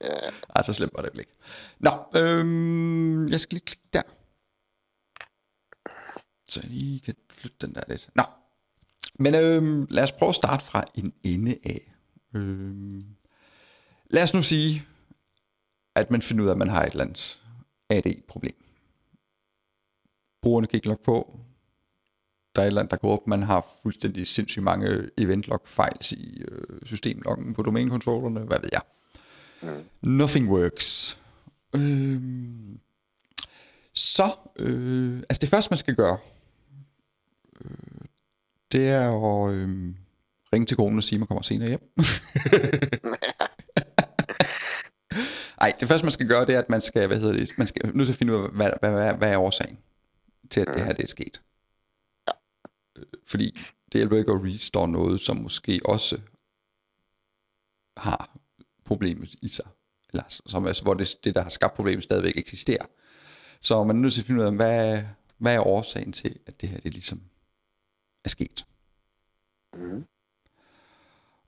Ja, 0.00 0.30
Ej, 0.56 0.62
så 0.62 0.72
slemt 0.72 0.92
var 0.94 1.02
det 1.02 1.18
ikke. 1.18 1.32
Nå, 1.78 1.90
øhm, 2.16 3.28
jeg 3.28 3.40
skal 3.40 3.54
lige 3.54 3.64
klikke 3.64 3.88
der. 3.92 4.02
Så 6.48 6.60
jeg 6.62 6.70
lige 6.70 7.00
kan 7.00 7.14
flytte 7.30 7.56
den 7.60 7.74
der 7.74 7.82
lidt. 7.88 8.08
Nå, 8.14 8.22
men 9.18 9.34
øhm, 9.34 9.86
lad 9.90 10.02
os 10.02 10.12
prøve 10.12 10.28
at 10.28 10.34
starte 10.34 10.64
fra 10.64 10.84
en 10.94 11.12
ende 11.22 11.56
af. 11.64 11.92
Øhm, 12.34 13.15
lad 14.10 14.22
os 14.22 14.34
nu 14.34 14.42
sige, 14.42 14.86
at 15.94 16.10
man 16.10 16.22
finder 16.22 16.44
ud 16.44 16.48
af, 16.48 16.52
at 16.52 16.58
man 16.58 16.68
har 16.68 16.82
et 16.84 16.90
eller 16.90 17.04
andet 17.04 17.40
AD-problem. 17.90 18.56
Brugerne 20.42 20.66
kan 20.66 20.76
ikke 20.76 20.88
logge 20.88 21.04
på. 21.04 21.40
Der 22.54 22.62
er 22.62 22.66
et 22.66 22.66
eller 22.66 22.80
andet, 22.80 22.90
der 22.90 22.96
går 22.96 23.12
op. 23.12 23.26
Man 23.26 23.42
har 23.42 23.66
fuldstændig 23.82 24.26
sindssygt 24.26 24.62
mange 24.62 25.10
event-log-files 25.18 26.12
i 26.12 26.42
øh, 26.48 26.86
systemloggen 26.86 27.54
på 27.54 27.62
domænekontrollerne. 27.62 28.40
Hvad 28.40 28.58
ved 28.60 28.68
jeg. 28.72 28.82
Nothing 30.02 30.50
works. 30.50 31.18
Øhm, 31.74 32.80
så, 33.94 34.34
øh, 34.58 35.16
altså 35.16 35.38
det 35.40 35.48
første, 35.48 35.70
man 35.70 35.78
skal 35.78 35.94
gøre, 35.94 36.18
øh, 37.60 37.70
det 38.72 38.88
er 38.88 39.10
at 39.10 39.54
øh, 39.54 39.94
ringe 40.52 40.66
til 40.66 40.76
konen 40.76 40.98
og 40.98 41.04
sige, 41.04 41.16
at 41.16 41.20
man 41.20 41.26
kommer 41.26 41.42
senere 41.42 41.68
hjem. 41.68 41.92
Ej, 45.60 45.72
det 45.80 45.88
første, 45.88 46.04
man 46.04 46.12
skal 46.12 46.28
gøre, 46.28 46.46
det 46.46 46.54
er, 46.54 46.58
at 46.58 46.70
man 46.70 46.80
skal, 46.80 47.06
hvad 47.06 47.20
hedder 47.20 47.32
det, 47.32 47.58
man 47.58 47.66
skal 47.66 47.96
nødt 47.96 48.06
til 48.06 48.12
at 48.12 48.18
finde 48.18 48.36
ud 48.36 48.44
af, 48.44 48.50
hvad, 48.50 48.70
hvad, 48.80 48.90
hvad, 48.90 49.14
hvad 49.14 49.32
er 49.32 49.38
årsagen 49.38 49.78
til, 50.50 50.60
at 50.60 50.66
det 50.66 50.84
her 50.84 50.92
det 50.92 51.02
er 51.02 51.08
sket. 51.08 51.42
Øh, 52.96 53.04
Fordi 53.24 53.58
det 53.92 53.98
hjælper 53.98 54.16
ikke 54.16 54.32
at 54.32 54.44
restore 54.44 54.88
noget, 54.88 55.20
som 55.20 55.36
måske 55.36 55.80
også 55.84 56.20
har 57.96 58.38
problemet 58.84 59.34
i 59.42 59.48
sig. 59.48 59.66
Eller 60.12 60.24
som, 60.28 60.66
altså, 60.66 60.82
hvor 60.82 60.94
det, 60.94 61.16
det, 61.24 61.34
der 61.34 61.42
har 61.42 61.50
skabt 61.50 61.74
problemet, 61.74 62.04
stadigvæk 62.04 62.36
eksisterer. 62.36 62.86
Så 63.60 63.84
man 63.84 63.96
er 63.96 64.00
nødt 64.00 64.14
til 64.14 64.20
at 64.20 64.26
finde 64.26 64.40
ud 64.40 64.46
af, 64.46 64.52
hvad, 64.52 65.02
hvad 65.38 65.54
er 65.54 65.66
årsagen 65.66 66.12
til, 66.12 66.38
at 66.46 66.60
det 66.60 66.68
her 66.68 66.80
det 66.80 66.92
ligesom 66.92 67.22
er 68.24 68.28
sket. 68.28 68.66
Mhm. 69.76 70.04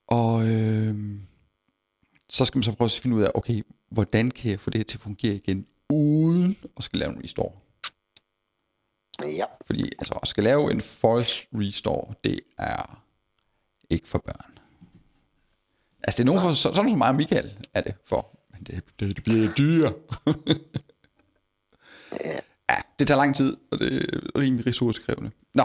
Og 0.07 0.47
øh, 0.47 0.95
så 2.29 2.45
skal 2.45 2.57
man 2.57 2.63
så 2.63 2.75
prøve 2.75 2.85
at 2.85 2.91
finde 2.91 3.15
ud 3.15 3.21
af, 3.21 3.31
okay, 3.35 3.63
hvordan 3.89 4.31
kan 4.31 4.51
jeg 4.51 4.59
få 4.59 4.69
det 4.69 4.79
her 4.79 4.83
til 4.83 4.97
at 4.97 5.01
fungere 5.01 5.33
igen, 5.35 5.67
uden 5.89 6.57
at 6.77 6.83
skal 6.83 6.99
lave 6.99 7.11
en 7.11 7.23
restore. 7.23 7.51
ja. 9.21 9.45
Fordi 9.65 9.83
altså, 9.99 10.19
at 10.21 10.27
skal 10.27 10.43
lave 10.43 10.71
en 10.71 10.81
false 10.81 11.47
restore, 11.53 12.13
det 12.23 12.39
er 12.57 13.03
ikke 13.89 14.07
for 14.07 14.17
børn. 14.17 14.59
Altså 16.03 16.17
det 16.17 16.19
er 16.19 16.25
nogen 16.25 16.41
for, 16.41 16.53
så, 16.53 16.61
sådan 16.73 16.89
som 16.89 16.97
mig 16.97 17.09
og 17.09 17.15
Michael 17.15 17.57
er 17.73 17.81
det 17.81 17.95
for, 18.05 18.39
men 18.51 18.63
det, 18.63 18.83
det, 18.99 19.15
det 19.15 19.23
bliver 19.23 19.53
dyre. 19.55 19.93
ja, 22.69 22.75
det 22.99 23.07
tager 23.07 23.17
lang 23.17 23.35
tid, 23.35 23.57
og 23.71 23.79
det 23.79 23.93
er 23.93 24.39
rimelig 24.39 24.67
ressourcekrævende. 24.67 25.31
Nå, 25.53 25.63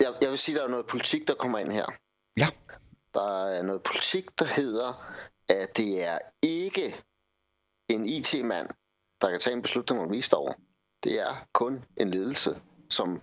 Jeg, 0.00 0.12
jeg 0.20 0.30
vil 0.30 0.38
sige, 0.38 0.56
der 0.56 0.64
er 0.64 0.68
noget 0.68 0.86
politik, 0.86 1.28
der 1.28 1.34
kommer 1.34 1.58
ind 1.58 1.72
her. 1.72 1.86
ja, 2.38 2.46
Der 3.14 3.46
er 3.46 3.62
noget 3.62 3.82
politik, 3.82 4.38
der 4.38 4.44
hedder, 4.44 5.12
at 5.48 5.76
det 5.76 6.04
er 6.04 6.18
ikke 6.42 6.96
en 7.88 8.08
IT-mand, 8.08 8.68
der 9.20 9.30
kan 9.30 9.40
tage 9.40 9.56
en 9.56 9.62
beslutning 9.62 10.02
om 10.02 10.10
restore. 10.10 10.54
Det 11.04 11.20
er 11.20 11.46
kun 11.52 11.84
en 11.96 12.10
ledelse, 12.10 12.60
som 12.90 13.22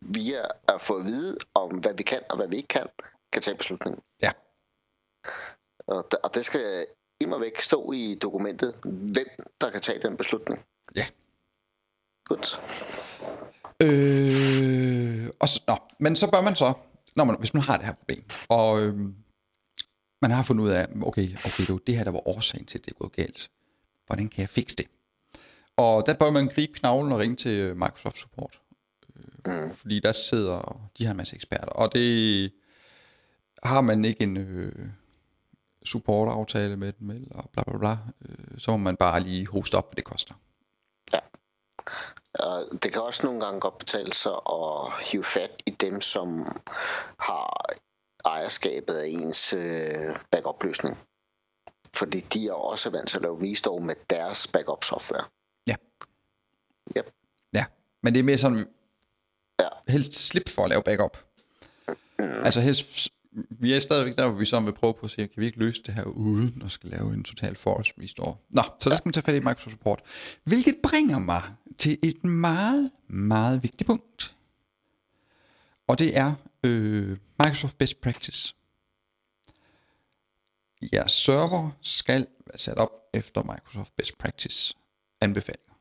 via 0.00 0.42
at 0.68 0.80
få 0.80 0.96
at 0.96 1.04
vide 1.04 1.38
om, 1.54 1.70
hvad 1.70 1.94
vi 1.94 2.02
kan 2.02 2.20
og 2.30 2.36
hvad 2.36 2.48
vi 2.48 2.56
ikke 2.56 2.68
kan, 2.68 2.86
kan 3.32 3.42
tage 3.42 3.56
beslutningen. 3.56 4.02
ja, 4.22 4.32
Og, 5.78 6.08
og 6.22 6.34
det 6.34 6.44
skal 6.44 6.86
immer 7.20 7.38
væk 7.38 7.60
stå 7.60 7.92
i 7.92 8.14
dokumentet, 8.22 8.74
hvem 8.84 9.28
der 9.60 9.70
kan 9.70 9.80
tage 9.80 10.02
den 10.02 10.16
beslutning. 10.16 10.64
ja. 10.96 11.06
Godt. 12.24 12.60
Øh, 13.82 15.30
og 15.40 15.48
så, 15.48 15.62
nå, 15.68 15.76
men 15.98 16.16
så 16.16 16.30
bør 16.30 16.40
man 16.40 16.56
så, 16.56 16.72
når 17.16 17.24
man, 17.24 17.38
hvis 17.38 17.54
man 17.54 17.62
har 17.62 17.76
det 17.76 17.86
her 17.86 17.92
problem, 17.92 18.24
og 18.48 18.82
øh, 18.82 18.94
man 20.22 20.30
har 20.30 20.42
fundet 20.42 20.64
ud 20.64 20.70
af, 20.70 20.86
okay, 21.02 21.36
okay, 21.44 21.64
det 21.66 21.68
var 21.68 21.80
det 21.86 21.96
her, 21.96 22.04
der 22.04 22.10
var 22.10 22.28
årsagen 22.28 22.66
til, 22.66 22.78
at 22.78 22.84
det 22.84 22.90
er 22.90 22.98
gået 22.98 23.12
galt. 23.12 23.50
Hvordan 24.06 24.28
kan 24.28 24.40
jeg 24.40 24.48
fikse 24.48 24.76
det? 24.76 24.86
Og 25.76 26.06
der 26.06 26.14
bør 26.14 26.30
man 26.30 26.48
gribe 26.48 26.72
knavlen 26.72 27.12
og 27.12 27.18
ringe 27.18 27.36
til 27.36 27.76
Microsoft 27.76 28.18
Support. 28.18 28.60
Øh, 29.46 29.70
fordi 29.70 30.00
der 30.00 30.12
sidder, 30.12 30.88
de 30.98 31.04
har 31.04 31.10
en 31.10 31.16
masse 31.16 31.34
eksperter, 31.34 31.72
og 31.72 31.92
det 31.92 32.52
har 33.62 33.80
man 33.80 34.04
ikke 34.04 34.22
en 34.22 34.36
øh, 34.36 34.88
supportaftale 35.84 36.76
med 36.76 36.92
dem, 36.92 37.10
eller 37.10 37.48
bla 37.52 37.62
bla 37.62 37.78
bla, 37.78 37.98
øh, 38.28 38.58
så 38.58 38.70
må 38.70 38.76
man 38.76 38.96
bare 38.96 39.20
lige 39.20 39.46
hoste 39.46 39.74
op, 39.74 39.88
hvad 39.88 39.96
det 39.96 40.04
koster. 40.04 40.34
Ja. 41.12 41.20
det 42.82 42.92
kan 42.92 43.02
også 43.02 43.26
nogle 43.26 43.44
gange 43.44 43.60
godt 43.60 43.78
betale 43.78 44.12
sig 44.12 44.32
at 44.32 44.92
hive 45.10 45.24
fat 45.24 45.62
i 45.66 45.70
dem, 45.70 46.00
som 46.00 46.46
har 47.18 47.66
ejerskabet 48.26 48.94
af 48.94 49.06
ens 49.08 49.52
øh, 49.52 50.16
backup-løsning. 50.30 50.98
Fordi 51.94 52.20
de 52.20 52.48
er 52.48 52.52
også 52.52 52.90
vant 52.90 53.08
til 53.08 53.16
at 53.16 53.22
lave 53.22 53.50
restore 53.52 53.80
med 53.84 53.94
deres 54.10 54.46
backup-software. 54.46 55.24
Ja. 55.66 55.74
Yep. 56.96 57.12
Ja, 57.54 57.64
men 58.02 58.14
det 58.14 58.20
er 58.20 58.24
mere 58.24 58.38
sådan, 58.38 58.66
Ja. 59.60 59.68
helst 59.88 60.14
slip 60.14 60.48
for 60.48 60.62
at 60.62 60.68
lave 60.70 60.82
backup. 60.82 61.24
Mm. 62.18 62.24
Altså 62.44 62.60
helst, 62.60 63.08
vi 63.50 63.72
er 63.72 63.78
stadigvæk 63.78 64.16
der, 64.16 64.28
hvor 64.28 64.38
vi 64.38 64.44
så 64.44 64.60
vil 64.60 64.72
prøve 64.72 64.94
på 64.94 65.00
at 65.06 65.10
se, 65.10 65.16
kan 65.16 65.40
vi 65.40 65.46
ikke 65.46 65.58
løse 65.58 65.82
det 65.82 65.94
her 65.94 66.04
uden 66.04 66.62
at 66.64 66.70
skal 66.70 66.90
lave 66.90 67.14
en 67.14 67.24
total 67.24 67.56
force 67.56 67.92
restore. 68.02 68.36
Nå, 68.50 68.62
så 68.80 68.90
der 68.90 68.96
skal 68.96 69.08
man 69.08 69.12
tage 69.12 69.24
fat 69.24 69.34
i 69.34 69.38
Microsoft 69.40 69.70
Support. 69.70 70.02
Hvilket 70.44 70.76
bringer 70.82 71.18
mig 71.18 71.42
til 71.78 71.98
et 72.02 72.24
meget, 72.24 72.90
meget 73.08 73.62
vigtigt 73.62 73.86
punkt. 73.86 74.36
Og 75.86 75.98
det 75.98 76.16
er, 76.18 76.34
øh, 76.66 77.18
Microsoft 77.38 77.78
Best 77.78 78.00
Practice. 78.00 78.54
Jeres 80.92 81.12
server 81.12 81.70
skal 81.82 82.26
være 82.46 82.58
sat 82.58 82.78
op 82.78 82.90
efter 83.14 83.42
Microsoft 83.42 83.96
Best 83.96 84.18
Practice 84.18 84.74
anbefalinger. 85.20 85.74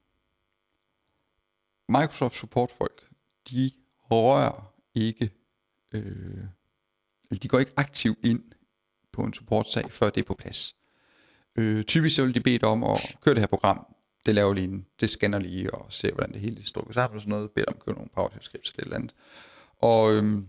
Microsoft 1.89 2.36
support 2.36 2.71
folk, 2.71 3.10
de 3.50 3.71
rører 4.12 4.74
ikke, 4.95 5.30
øh, 5.91 6.43
eller 7.30 7.39
de 7.41 7.48
går 7.48 7.60
ikke 7.60 7.74
aktivt 7.78 8.26
ind 8.26 8.43
på 9.12 9.21
en 9.21 9.34
supportsag, 9.34 9.91
før 9.91 10.10
det 10.10 10.21
er 10.21 10.26
på 10.26 10.34
plads. 10.34 10.76
Øh, 11.56 11.84
typisk 11.84 12.15
så 12.15 12.26
vil 12.26 12.36
de 12.36 12.41
bede 12.41 12.60
dig 12.60 12.69
om 12.69 12.84
at 12.84 13.17
køre 13.21 13.36
det 13.36 13.41
her 13.41 13.48
program, 13.48 13.95
det 14.26 14.36
laver 14.36 14.54
lige 14.54 14.67
en, 14.67 14.86
det 15.00 15.10
scanner 15.10 15.39
lige 15.39 15.74
og 15.74 15.93
ser, 15.93 16.13
hvordan 16.13 16.34
det 16.34 16.41
hele 16.41 16.60
er 16.60 16.63
strukket 16.63 16.93
sammen 16.93 17.15
og 17.15 17.21
sådan 17.21 17.30
noget, 17.30 17.52
beder 17.52 17.65
om 17.67 17.74
at 17.78 17.86
køre 17.86 17.95
nogle 17.95 18.10
PowerShell 18.15 18.43
scripts 18.43 18.69
eller 18.69 18.82
et 18.82 18.86
eller 18.86 18.95
andet. 18.95 19.13
Og 19.78 20.13
øhm, 20.13 20.48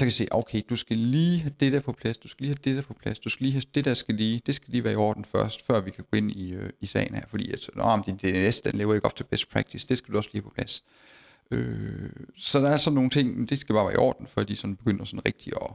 så 0.00 0.04
kan 0.04 0.08
jeg 0.08 0.12
se, 0.12 0.26
okay, 0.30 0.62
du 0.70 0.76
skal 0.76 0.96
lige 0.96 1.38
have 1.38 1.54
det 1.60 1.72
der 1.72 1.80
på 1.80 1.92
plads, 1.92 2.18
du 2.18 2.28
skal 2.28 2.44
lige 2.44 2.54
have 2.54 2.62
det 2.64 2.76
der 2.76 2.82
på 2.82 2.94
plads, 2.94 3.18
du 3.18 3.28
skal 3.28 3.44
lige 3.44 3.52
have 3.52 3.62
det 3.74 3.84
der 3.84 3.94
skal 3.94 4.14
lige, 4.14 4.42
det 4.46 4.54
skal 4.54 4.70
lige 4.70 4.84
være 4.84 4.92
i 4.92 4.96
orden 4.96 5.24
først, 5.24 5.66
før 5.66 5.80
vi 5.80 5.90
kan 5.90 6.04
gå 6.10 6.16
ind 6.16 6.30
i, 6.30 6.52
øh, 6.52 6.70
i 6.80 6.86
sagen 6.86 7.14
her, 7.14 7.26
fordi 7.28 7.52
at, 7.52 7.70
nå, 7.74 7.82
om 7.82 8.02
det, 8.02 8.22
det 8.22 8.32
næste, 8.34 8.70
den 8.70 8.78
lever 8.78 8.94
ikke 8.94 9.06
op 9.06 9.16
til 9.16 9.24
best 9.24 9.50
practice, 9.50 9.88
det 9.88 9.98
skal 9.98 10.12
du 10.12 10.18
også 10.18 10.30
lige 10.32 10.42
have 10.42 10.50
på 10.50 10.54
plads. 10.54 10.84
Øh, 11.50 12.10
så 12.36 12.60
der 12.60 12.68
er 12.68 12.76
sådan 12.76 12.94
nogle 12.94 13.10
ting, 13.10 13.50
det 13.50 13.58
skal 13.58 13.74
bare 13.74 13.84
være 13.84 13.94
i 13.94 13.96
orden, 13.96 14.26
før 14.26 14.42
de 14.42 14.56
sådan 14.56 14.76
begynder 14.76 15.04
sådan 15.04 15.26
rigtig 15.26 15.52
at 15.62 15.70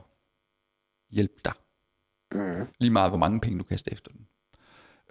hjælpe 1.12 1.42
dig. 1.46 1.54
Mm. 2.34 2.68
Lige 2.80 2.92
meget, 2.92 3.12
hvor 3.12 3.20
mange 3.20 3.40
penge 3.40 3.58
du 3.60 3.64
kaster 3.64 3.92
efter 3.92 4.12
den. 4.12 4.28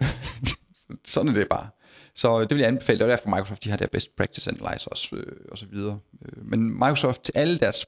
sådan 1.13 1.29
er 1.29 1.33
det 1.33 1.49
bare. 1.49 1.69
Så 2.15 2.41
det 2.41 2.49
vil 2.49 2.59
jeg 2.59 2.67
anbefale, 2.67 3.03
og 3.03 3.09
derfor 3.09 3.29
Microsoft, 3.29 3.63
de 3.63 3.69
har 3.69 3.77
der 3.77 3.87
best 3.87 4.15
practice 4.15 4.51
analyzer 4.51 4.89
også, 4.91 5.15
øh, 5.15 5.45
og 5.51 5.57
så 5.57 5.65
videre. 5.65 5.99
Øh, 6.25 6.45
men 6.45 6.73
Microsoft, 6.73 7.23
til 7.23 7.31
alle 7.35 7.57
deres 7.57 7.85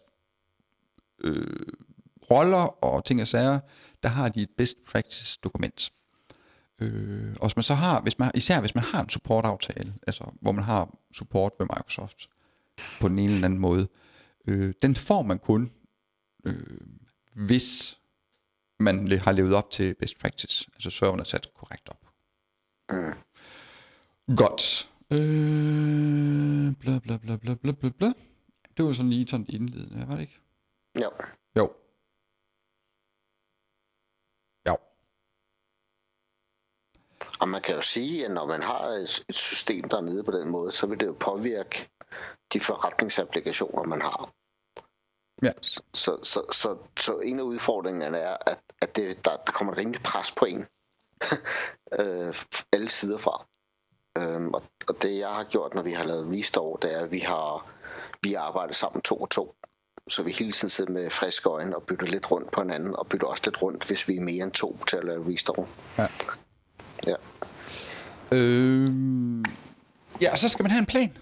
øh, 1.23 1.67
roller 2.31 2.83
og 2.83 3.05
ting 3.05 3.21
og 3.21 3.27
sager, 3.27 3.59
der 4.03 4.09
har 4.09 4.29
de 4.29 4.41
et 4.41 4.49
best 4.57 4.77
practice 4.91 5.39
dokument. 5.43 5.91
Øh, 6.81 7.35
og 7.39 7.47
hvis 7.47 7.55
man 7.55 7.63
så 7.63 7.73
har, 7.73 8.01
hvis 8.01 8.19
man, 8.19 8.31
især 8.35 8.59
hvis 8.59 8.75
man 8.75 8.83
har 8.83 9.01
en 9.01 9.09
supportaftale, 9.09 9.93
altså 10.07 10.31
hvor 10.41 10.51
man 10.51 10.63
har 10.63 10.97
support 11.13 11.51
ved 11.59 11.65
Microsoft 11.65 12.29
på 13.01 13.07
den 13.07 13.19
ene 13.19 13.33
eller 13.33 13.45
anden 13.45 13.59
måde, 13.59 13.87
øh, 14.47 14.73
den 14.81 14.95
får 14.95 15.21
man 15.21 15.39
kun, 15.39 15.71
øh, 16.45 16.77
hvis 17.35 17.99
man 18.79 19.11
har 19.19 19.31
levet 19.31 19.53
op 19.53 19.71
til 19.71 19.95
best 19.99 20.19
practice, 20.19 20.69
altså 20.73 20.89
serveren 20.89 21.19
er 21.19 21.23
sat 21.23 21.47
korrekt 21.55 21.89
op. 21.89 22.07
Mm. 22.91 23.13
Godt. 24.35 24.91
Øh, 25.11 26.75
bla 26.79 26.99
bla 26.99 27.17
bla 27.17 27.37
bla 27.37 27.55
bla 27.55 27.71
bla 27.71 27.89
bla. 27.89 28.13
Det 28.77 28.85
var 28.85 28.93
sådan 28.93 29.09
lige 29.09 29.27
sådan 29.27 29.45
indledende, 29.49 30.07
var 30.07 30.13
det 30.13 30.21
ikke? 30.21 30.39
Jo. 31.03 31.11
Jo. 31.57 31.73
Jo. 34.67 34.77
Og 37.39 37.49
man 37.49 37.61
kan 37.61 37.75
jo 37.75 37.81
sige, 37.81 38.25
at 38.25 38.31
når 38.31 38.47
man 38.47 38.61
har 38.61 38.87
et, 38.87 39.25
et 39.29 39.35
system 39.35 39.89
dernede 39.89 40.23
på 40.23 40.31
den 40.31 40.49
måde, 40.49 40.71
så 40.71 40.87
vil 40.87 40.99
det 40.99 41.05
jo 41.05 41.15
påvirke 41.19 41.89
de 42.53 42.59
forretningsapplikationer, 42.59 43.83
man 43.83 44.01
har. 44.01 44.33
Ja. 45.43 45.51
Så, 45.61 45.81
så, 45.93 46.19
så, 46.23 46.45
så, 46.51 46.77
så 46.99 47.19
en 47.19 47.39
af 47.39 47.43
udfordringerne 47.43 48.17
er, 48.17 48.37
at, 48.45 48.59
at 48.81 48.95
det, 48.95 49.25
der, 49.25 49.37
der 49.37 49.51
kommer 49.51 49.73
et 49.73 49.77
rimeligt 49.77 50.03
pres 50.03 50.31
på 50.31 50.45
en. 50.45 50.65
øh, 51.99 52.35
alle 52.71 52.89
sider 52.89 53.17
fra. 53.17 53.45
Øhm, 54.17 54.53
og, 54.53 54.63
og 54.87 55.01
det 55.01 55.17
jeg 55.17 55.29
har 55.29 55.43
gjort, 55.43 55.73
når 55.73 55.81
vi 55.81 55.93
har 55.93 56.03
lavet 56.03 56.37
restore, 56.37 56.77
det 56.81 56.93
er, 56.93 56.99
at 57.03 57.11
vi 57.11 57.19
har 57.19 57.77
vi 58.21 58.33
arbejder 58.33 58.73
sammen 58.73 59.01
to 59.01 59.17
og 59.17 59.29
to. 59.29 59.55
Så 60.09 60.23
vi 60.23 60.31
hele 60.31 60.51
tiden 60.51 60.69
sidder 60.69 60.91
med 60.91 61.09
friske 61.09 61.49
øjne 61.49 61.75
og 61.75 61.83
bytter 61.83 62.05
lidt 62.07 62.31
rundt 62.31 62.51
på 62.51 62.61
hinanden, 62.61 62.95
og 62.95 63.07
bytter 63.07 63.27
også 63.27 63.43
lidt 63.45 63.61
rundt, 63.61 63.87
hvis 63.87 64.07
vi 64.07 64.17
er 64.17 64.21
mere 64.21 64.43
end 64.43 64.51
to 64.51 64.83
til 64.87 64.97
at 64.97 65.03
lave 65.03 65.33
restore. 65.33 65.67
Ja. 65.97 66.07
Ja. 67.07 67.15
Øh, 68.31 68.89
ja, 70.21 70.31
og 70.31 70.37
så 70.37 70.49
skal 70.49 70.63
man 70.63 70.71
have 70.71 70.79
en 70.79 70.85
plan. 70.85 71.17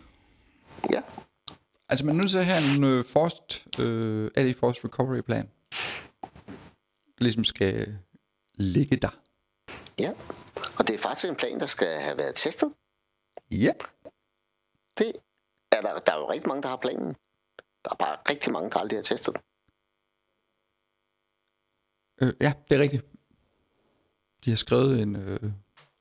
Ja. 0.92 1.02
Altså 1.90 2.06
man 2.06 2.16
er 2.16 2.20
nødt 2.20 2.32
til 2.32 2.38
at 2.38 2.46
have 2.46 2.76
en 2.76 2.84
øh, 2.84 3.06
forced, 3.06 3.80
øh, 3.80 4.32
AD 4.36 4.54
Forced 4.54 4.86
Recovery 4.86 5.22
plan. 5.22 5.50
Ligesom 7.18 7.44
skal 7.44 7.98
ligge 8.54 8.96
der. 8.96 9.20
Ja, 10.00 10.12
og 10.78 10.88
det 10.88 10.96
er 10.96 11.00
faktisk 11.00 11.30
en 11.30 11.36
plan, 11.36 11.60
der 11.60 11.66
skal 11.66 11.88
have 11.88 12.18
været 12.18 12.36
testet. 12.36 12.74
Ja. 13.52 13.74
Det 14.98 15.14
er 15.72 15.82
der, 15.82 16.00
der 16.00 16.12
er 16.14 16.18
jo 16.18 16.32
rigtig 16.32 16.48
mange, 16.48 16.62
der 16.64 16.70
har 16.70 16.78
planen. 16.78 17.16
Der 17.86 17.92
er 17.92 17.96
bare 17.96 18.18
rigtig 18.30 18.52
mange, 18.52 18.70
der 18.70 18.78
aldrig 18.78 18.98
har 18.98 19.04
testet 19.04 19.34
den. 19.34 19.42
Øh, 22.22 22.34
ja, 22.42 22.54
det 22.70 22.78
er 22.78 22.82
rigtigt. 22.82 23.06
De 24.46 24.50
har 24.50 24.58
skrevet 24.58 25.02
en... 25.02 25.16
Øh, 25.16 25.52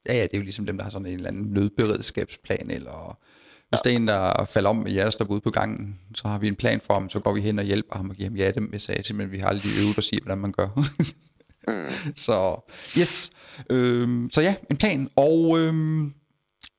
ja, 0.08 0.14
ja, 0.14 0.22
det 0.22 0.34
er 0.34 0.38
jo 0.38 0.42
ligesom 0.42 0.66
dem, 0.66 0.76
der 0.76 0.84
har 0.84 0.90
sådan 0.90 1.06
en 1.06 1.14
eller 1.14 1.28
anden 1.28 1.52
nødberedskabsplan, 1.52 2.70
eller 2.70 3.18
hvis 3.68 3.80
ja. 3.84 3.90
der 3.90 3.94
er 3.94 4.00
en, 4.00 4.08
der 4.08 4.44
falder 4.44 4.70
om 4.70 4.76
med 4.76 4.92
jer, 4.92 5.10
der 5.10 5.24
ude 5.24 5.40
på 5.40 5.50
gangen, 5.50 6.00
så 6.14 6.28
har 6.28 6.38
vi 6.38 6.48
en 6.48 6.56
plan 6.56 6.80
for 6.80 6.94
ham, 6.94 7.08
så 7.08 7.20
går 7.20 7.32
vi 7.32 7.40
hen 7.40 7.58
og 7.58 7.64
hjælper 7.64 7.96
ham 7.96 8.10
og 8.10 8.16
giver 8.16 8.28
ham 8.28 8.36
hjertet 8.36 8.70
med 8.70 8.78
sag, 8.78 9.02
men 9.14 9.32
vi 9.32 9.38
har 9.38 9.48
aldrig 9.48 9.72
øvet 9.78 9.96
og 9.96 10.04
sige, 10.04 10.20
hvordan 10.22 10.38
man 10.38 10.52
gør. 10.52 10.68
Mm. 11.68 12.14
så 12.16 12.70
yes, 12.98 13.30
øhm, 13.70 14.30
så 14.32 14.40
ja, 14.40 14.54
en 14.70 14.76
plan. 14.76 15.10
Og 15.16 15.58
øhm, 15.58 16.14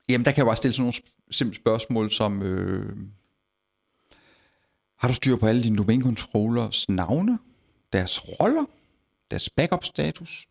jamen, 0.08 0.24
der 0.24 0.30
kan 0.30 0.36
jeg 0.36 0.46
bare 0.46 0.56
stille 0.56 0.72
sådan 0.72 0.82
nogle 0.82 0.94
simple 1.30 1.56
spørgsmål, 1.56 2.10
som 2.10 2.42
øh, 2.42 2.96
har 4.98 5.08
du 5.08 5.14
styr 5.14 5.36
på 5.36 5.46
alle 5.46 5.62
dine 5.62 5.76
domain-controllers 5.76 6.84
navne, 6.88 7.38
deres 7.92 8.20
roller, 8.24 8.64
deres 9.30 9.50
backup-status 9.50 10.48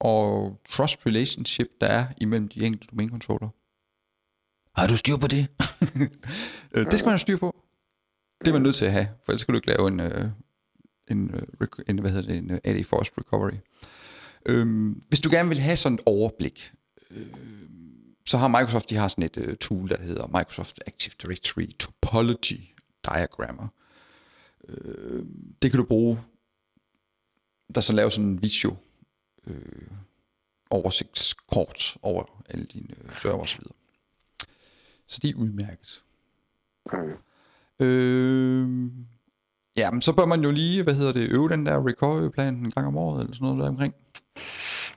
og 0.00 0.60
trust 0.68 1.06
relationship, 1.06 1.68
der 1.80 1.86
er 1.86 2.06
imellem 2.20 2.48
de 2.48 2.66
enkelte 2.66 2.86
domain-controller? 2.90 3.48
Har 4.80 4.86
du 4.86 4.96
styr 4.96 5.16
på 5.16 5.26
det? 5.26 5.46
Øh, 6.74 6.86
det 6.86 6.98
skal 6.98 7.06
man 7.06 7.12
have 7.12 7.18
styr 7.18 7.36
på. 7.36 7.56
Det 8.40 8.48
er 8.48 8.52
man 8.52 8.62
nødt 8.62 8.76
til 8.76 8.84
at 8.84 8.92
have, 8.92 9.08
for 9.24 9.32
ellers 9.32 9.40
skal 9.40 9.52
du 9.52 9.58
ikke 9.58 9.68
lave 9.68 9.88
en, 9.88 10.00
øh, 10.00 10.28
en, 11.10 11.34
øh, 11.34 11.68
en 11.88 11.98
hvad 11.98 12.10
hedder 12.10 12.28
det, 12.28 12.38
en 12.38 12.50
AD 12.64 12.84
Force 12.84 13.12
Recovery. 13.18 13.56
Øhm, 14.46 15.02
hvis 15.08 15.20
du 15.20 15.30
gerne 15.30 15.48
vil 15.48 15.58
have 15.58 15.76
sådan 15.76 15.94
et 15.94 16.02
overblik, 16.06 16.72
øh, 17.10 17.26
så 18.26 18.38
har 18.38 18.48
Microsoft, 18.48 18.90
de 18.90 18.96
har 18.96 19.08
sådan 19.08 19.24
et 19.24 19.36
øh, 19.36 19.56
tool, 19.56 19.88
der 19.88 20.02
hedder 20.02 20.26
Microsoft 20.26 20.80
Active 20.86 21.14
Directory 21.22 21.66
Topology 21.78 22.60
Diagrammer. 23.04 23.68
Øh, 24.68 25.24
det 25.62 25.70
kan 25.70 25.80
du 25.80 25.86
bruge, 25.86 26.20
der 27.74 27.80
så 27.80 27.92
laver 27.92 28.10
sådan 28.10 28.28
en 28.28 28.42
visio 28.42 28.76
øh, 29.46 29.90
oversigtskort 30.70 31.96
over 32.02 32.42
alle 32.48 32.64
dine 32.64 32.94
øh, 33.04 33.16
server 33.16 33.42
osv. 33.42 33.60
Så 35.06 35.18
de 35.22 35.30
er 35.30 35.34
udmærket. 35.34 36.02
Mm. 36.92 37.86
Øh, 37.86 38.90
ja, 39.76 39.90
men 39.90 40.02
så 40.02 40.12
bør 40.12 40.24
man 40.24 40.42
jo 40.42 40.50
lige, 40.50 40.82
hvad 40.82 40.94
hedder 40.94 41.12
det, 41.12 41.30
øve 41.30 41.48
den 41.48 41.66
der 41.66 41.86
recovery-plan 41.86 42.54
en 42.54 42.70
gang 42.70 42.86
om 42.86 42.96
året, 42.96 43.20
eller 43.20 43.34
sådan 43.34 43.46
noget 43.46 43.62
der 43.62 43.68
omkring. 43.68 43.94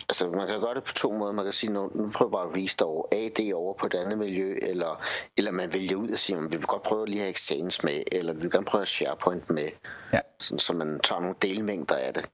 Altså, 0.09 0.27
man 0.29 0.47
kan 0.47 0.59
gøre 0.59 0.73
det 0.75 0.83
på 0.83 0.93
to 0.93 1.11
måder. 1.17 1.31
Man 1.33 1.45
kan 1.45 1.53
sige, 1.53 1.73
nu, 1.73 1.91
nu 1.95 2.09
prøver 2.11 2.31
bare 2.31 2.47
at 2.49 2.55
restore 2.63 3.03
AD 3.11 3.53
over 3.53 3.73
på 3.79 3.85
et 3.85 3.93
andet 3.93 4.17
miljø, 4.17 4.55
eller, 4.61 5.01
eller 5.37 5.51
man 5.51 5.73
vælger 5.73 5.95
ud 5.95 6.09
og 6.09 6.17
siger, 6.17 6.41
vi 6.41 6.57
vil 6.57 6.65
godt 6.65 6.83
prøve 6.83 7.05
lige 7.07 7.19
at 7.19 7.23
have 7.23 7.31
Exchange 7.31 7.79
med, 7.83 8.03
eller 8.11 8.33
vi 8.33 8.39
vil 8.39 8.51
gerne 8.51 8.65
prøve 8.65 8.81
at 8.81 8.87
SharePoint 8.87 9.49
med, 9.49 9.69
Ja. 10.13 10.19
sådan, 10.39 10.59
så 10.59 10.73
man 10.73 10.99
tager 10.99 11.21
nogle 11.21 11.35
delmængder 11.41 11.95
af 11.95 12.13
det. 12.13 12.25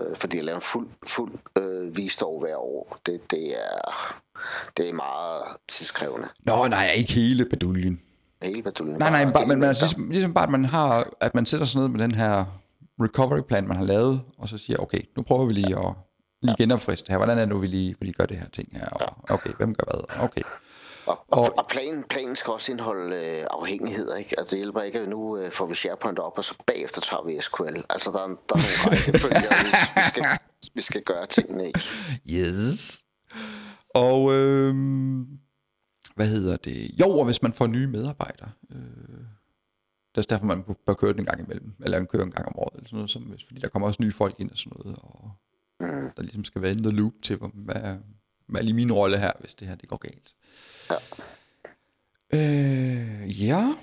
Øh, 0.00 0.16
fordi 0.16 0.38
at 0.38 0.44
lave 0.44 0.54
en 0.56 0.60
fuld, 0.62 0.88
fuld 1.06 1.32
øh, 1.58 1.92
restore 1.98 2.40
hver 2.40 2.56
år, 2.56 2.98
det, 3.06 3.30
det, 3.30 3.60
er, 3.68 4.20
det 4.76 4.88
er 4.88 4.92
meget 4.92 5.42
tidskrævende. 5.68 6.28
Nå, 6.46 6.66
nej, 6.66 6.90
ikke 6.96 7.12
hele 7.12 7.44
baduljen. 7.44 8.02
Hele 8.42 8.62
baduljen. 8.62 8.98
Nej, 8.98 9.10
nej, 9.10 9.24
bare, 9.24 9.32
men, 9.32 9.40
delmængder. 9.50 9.68
ligesom, 9.68 10.10
ligesom 10.10 10.34
bare, 10.34 10.44
at 10.44 10.50
man 10.50 10.64
har, 10.64 11.10
at 11.20 11.34
man 11.34 11.46
sætter 11.46 11.66
sig 11.66 11.80
ned 11.80 11.88
med 11.88 11.98
den 12.00 12.14
her 12.14 12.44
recovery 13.02 13.40
plan, 13.40 13.68
man 13.68 13.76
har 13.76 13.84
lavet, 13.84 14.22
og 14.38 14.48
så 14.48 14.58
siger, 14.58 14.76
okay, 14.78 15.00
nu 15.16 15.22
prøver 15.22 15.46
vi 15.46 15.52
lige 15.52 15.78
at 15.78 15.94
lige 16.42 16.54
genopfriske 16.58 17.06
det 17.06 17.12
her. 17.12 17.16
Hvordan 17.18 17.38
er 17.38 17.42
det 17.42 17.48
nu, 17.48 17.58
vi 17.58 17.66
lige, 17.66 17.96
vi 18.00 18.06
lige 18.06 18.14
gør 18.14 18.26
det 18.26 18.36
her 18.38 18.48
ting 18.48 18.68
her? 18.72 18.86
Og, 18.88 19.16
okay, 19.34 19.50
hvem 19.52 19.74
gør 19.74 19.84
hvad? 19.90 20.24
Okay. 20.24 20.42
Og, 21.06 21.24
og, 21.28 21.58
Og- 21.58 21.66
planen, 21.70 22.04
planen 22.10 22.36
skal 22.36 22.52
også 22.52 22.72
indeholde 22.72 23.16
øh, 23.16 23.46
afhængigheder, 23.50 24.16
ikke? 24.16 24.38
Altså 24.40 24.50
det 24.56 24.58
hjælper 24.58 24.82
ikke, 24.82 24.98
at 25.00 25.08
nu 25.08 25.36
øh, 25.38 25.52
får 25.52 25.66
vi 25.66 25.74
SharePoint 25.74 26.18
op, 26.18 26.32
og 26.36 26.44
så 26.44 26.54
bagefter 26.66 27.00
tager 27.00 27.22
vi 27.26 27.40
SQL. 27.40 27.80
Altså 27.90 28.10
der, 28.10 28.18
er- 28.18 28.26
der 28.26 28.54
er 28.54 28.60
nogle 28.84 28.96
rækkefølger, 28.96 29.40
vi, 29.40 29.68
vi, 29.96 30.02
skal, 30.08 30.38
vi 30.74 30.82
skal 30.82 31.02
gøre 31.02 31.26
tingene 31.26 31.68
i. 31.68 31.72
Yes. 32.38 33.04
Og 33.94 34.32
øhm, 34.34 35.26
hvad 36.14 36.26
hedder 36.26 36.56
det? 36.56 36.90
Jo, 37.00 37.10
og 37.18 37.24
hvis 37.24 37.42
man 37.42 37.52
får 37.52 37.66
nye 37.66 37.86
medarbejdere, 37.86 38.50
øh, 38.70 38.78
det 40.14 40.18
er 40.18 40.22
derfor, 40.28 40.44
man 40.46 40.64
bør 40.86 40.94
køre 40.94 41.12
den 41.12 41.20
en 41.20 41.24
gang 41.26 41.40
imellem, 41.40 41.72
eller 41.84 41.98
man 41.98 42.06
kører 42.06 42.22
en 42.24 42.30
gang 42.30 42.46
om 42.48 42.58
året, 42.58 42.74
eller 42.74 42.86
sådan 42.88 42.96
noget, 42.96 43.10
som, 43.10 43.34
fordi 43.46 43.60
der 43.60 43.68
kommer 43.68 43.88
også 43.88 44.02
nye 44.02 44.12
folk 44.12 44.34
ind 44.38 44.50
og 44.50 44.56
sådan 44.58 44.72
noget, 44.84 44.98
og. 45.02 45.30
Der 46.20 46.24
ligesom 46.24 46.44
skal 46.44 46.62
være 46.62 46.70
in 46.70 46.82
the 46.82 46.92
loop 46.92 47.12
til, 47.22 47.36
hvad, 47.36 47.96
hvad 48.46 48.60
er 48.60 48.64
lige 48.64 48.74
min 48.74 48.92
rolle 48.92 49.18
her, 49.18 49.32
hvis 49.40 49.54
det 49.54 49.68
her 49.68 49.74
det 49.74 49.88
går 49.88 49.96
galt. 49.96 50.34
Ja. 50.90 50.96
Øh, 52.34 53.46
ja. 53.46 53.74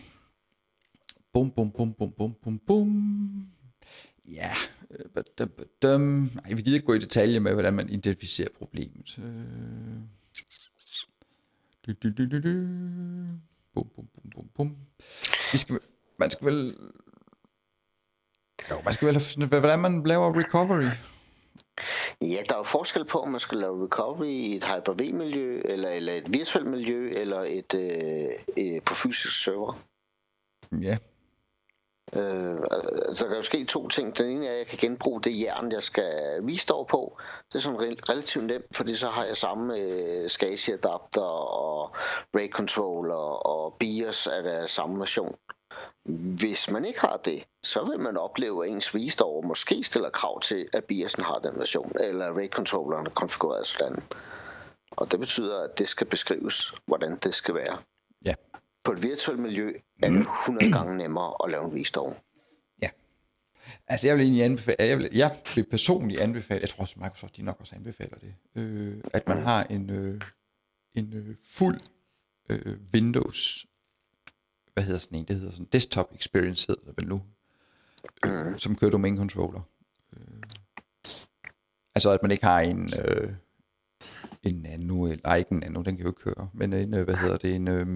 Bum, 1.33 1.51
bum, 1.51 1.71
bum, 1.71 1.93
bum, 1.93 2.13
bum, 2.17 2.33
bum, 2.43 2.59
bum. 2.67 3.47
Ja, 4.25 4.53
øh, 4.91 5.05
badum, 5.15 5.49
badum. 5.49 6.31
Ej, 6.45 6.53
vi 6.53 6.61
gider 6.61 6.75
ikke 6.75 6.85
gå 6.85 6.93
i 6.93 6.99
detaljer 6.99 7.39
med, 7.39 7.53
hvordan 7.53 7.73
man 7.73 7.89
identificerer 7.89 8.49
problemet. 8.57 9.19
Øh. 9.19 9.25
Du, 11.87 11.93
du, 12.03 12.09
du, 12.17 12.29
du, 12.29 12.39
du. 12.41 12.53
Bum, 13.73 13.89
bum, 13.95 14.07
bum, 14.15 14.31
bum, 14.35 14.49
bum. 14.55 14.77
Vi 15.51 15.57
skal, 15.57 15.79
man 16.19 16.31
skal 16.31 16.45
vel... 16.45 16.75
Jo, 18.69 18.81
man 18.81 18.93
skal 18.93 19.07
vel... 19.07 19.47
Hvordan 19.47 19.79
man 19.79 20.03
laver 20.03 20.39
recovery. 20.39 20.89
Ja, 22.21 22.41
der 22.49 22.53
er 22.53 22.57
jo 22.57 22.63
forskel 22.63 23.05
på, 23.05 23.19
om 23.19 23.29
man 23.29 23.39
skal 23.39 23.57
lave 23.57 23.83
recovery 23.83 24.25
i 24.25 24.55
et 24.55 24.63
Hyper-V-miljø, 24.63 25.61
eller, 25.65 25.89
eller 25.89 26.13
et 26.13 26.33
virtuelt 26.33 26.67
miljø, 26.67 27.11
eller 27.11 27.41
et, 27.41 27.73
øh, 27.75 28.29
et 28.57 28.83
på 28.83 28.95
fysisk 28.95 29.43
server. 29.43 29.73
Ja, 30.81 30.97
Øh, 32.13 32.57
altså, 33.07 33.23
der 33.23 33.29
kan 33.29 33.37
jo 33.37 33.43
ske 33.43 33.65
to 33.65 33.87
ting. 33.87 34.17
Den 34.17 34.29
ene 34.29 34.47
er, 34.47 34.51
at 34.51 34.57
jeg 34.57 34.67
kan 34.67 34.77
genbruge 34.77 35.21
det 35.21 35.41
jern, 35.41 35.71
jeg 35.71 35.83
skal 35.83 36.41
restore 36.49 36.85
på. 36.85 37.17
Det 37.47 37.55
er 37.55 37.59
sådan 37.59 37.79
re- 37.79 38.09
relativt 38.09 38.45
nemt, 38.45 38.77
fordi 38.77 38.95
så 38.95 39.09
har 39.09 39.25
jeg 39.25 39.37
samme 39.37 39.77
øh, 39.77 40.29
SCSI 40.29 40.71
adapter 40.71 41.21
og 41.21 41.95
RAID 42.35 42.49
controller 42.49 43.45
og 43.47 43.75
BIOS 43.79 44.27
af 44.27 44.43
der 44.43 44.67
samme 44.67 44.99
version. 44.99 45.35
Hvis 46.39 46.69
man 46.69 46.85
ikke 46.85 46.99
har 47.01 47.17
det, 47.25 47.43
så 47.63 47.85
vil 47.89 47.99
man 47.99 48.17
opleve, 48.17 48.65
at 48.65 48.71
ens 48.71 48.95
restore 48.95 49.47
måske 49.47 49.83
stiller 49.83 50.09
krav 50.09 50.41
til, 50.41 50.69
at 50.73 50.83
BIOS'en 50.91 51.23
har 51.23 51.39
den 51.39 51.59
version, 51.59 51.91
eller 51.99 52.31
RAID 52.37 52.49
controlleren 52.49 53.05
er 53.05 53.09
konfigureret 53.09 53.67
sådan. 53.67 54.03
Og 54.91 55.11
det 55.11 55.19
betyder, 55.19 55.63
at 55.63 55.79
det 55.79 55.87
skal 55.87 56.07
beskrives, 56.07 56.73
hvordan 56.85 57.15
det 57.15 57.35
skal 57.35 57.55
være. 57.55 57.77
ja, 58.25 58.33
På 58.83 58.91
et 58.91 59.03
virtuelt 59.03 59.39
miljø 59.39 59.73
er 60.03 60.09
det 60.09 60.19
100 60.19 60.71
gange 60.71 60.97
nemmere 60.97 61.33
at 61.43 61.51
lave 61.51 61.63
en 61.65 61.79
restore. 61.79 62.13
ja. 62.81 62.89
Altså, 63.87 64.07
jeg 64.07 64.15
vil 64.17 64.23
egentlig 64.23 64.43
anbefale, 64.43 64.75
jeg 64.79 64.97
vil, 64.97 65.09
jeg 65.13 65.37
vil 65.55 65.65
personligt 65.69 66.21
anbefale, 66.21 66.61
jeg 66.61 66.69
tror 66.69 66.81
også 66.81 66.95
Microsoft, 66.97 67.37
de 67.37 67.41
nok 67.41 67.57
også 67.59 67.75
anbefaler 67.75 68.17
det, 68.17 68.35
øh, 68.55 68.97
at 69.13 69.27
man 69.27 69.37
har 69.37 69.63
en, 69.63 69.89
øh, 69.89 70.21
en 70.95 71.13
øh, 71.13 71.35
fuld 71.49 71.77
øh, 72.49 72.77
Windows, 72.93 73.65
hvad 74.77 74.85
hedder 74.85 74.99
sådan 74.99 75.17
en, 75.17 75.25
det 75.25 75.35
hedder 75.35 75.51
sådan 75.51 75.67
desktop 75.73 76.13
experience 76.15 76.67
hedder 76.67 76.81
det 76.85 76.93
vel 76.97 77.07
nu, 77.07 77.21
øh, 78.25 78.59
som 78.59 78.75
kører 78.75 78.91
domain 78.91 79.17
controller. 79.17 79.61
Øh, 80.13 80.41
altså, 81.95 82.11
at 82.11 82.21
man 82.21 82.31
ikke 82.31 82.45
har 82.45 82.59
en, 82.59 82.93
øh, 83.05 83.29
en 84.43 84.55
nano, 84.55 85.05
eller 85.05 85.35
ikke 85.35 85.51
en 85.51 85.57
nano, 85.57 85.81
den 85.81 85.95
kan 85.95 86.05
jo 86.05 86.09
ikke 86.09 86.21
køre, 86.21 86.49
men 86.53 86.73
en, 86.73 86.93
øh, 86.93 87.05
hvad 87.05 87.15
hedder 87.15 87.37
det, 87.37 87.55
en, 87.55 87.67
øh, 87.67 87.87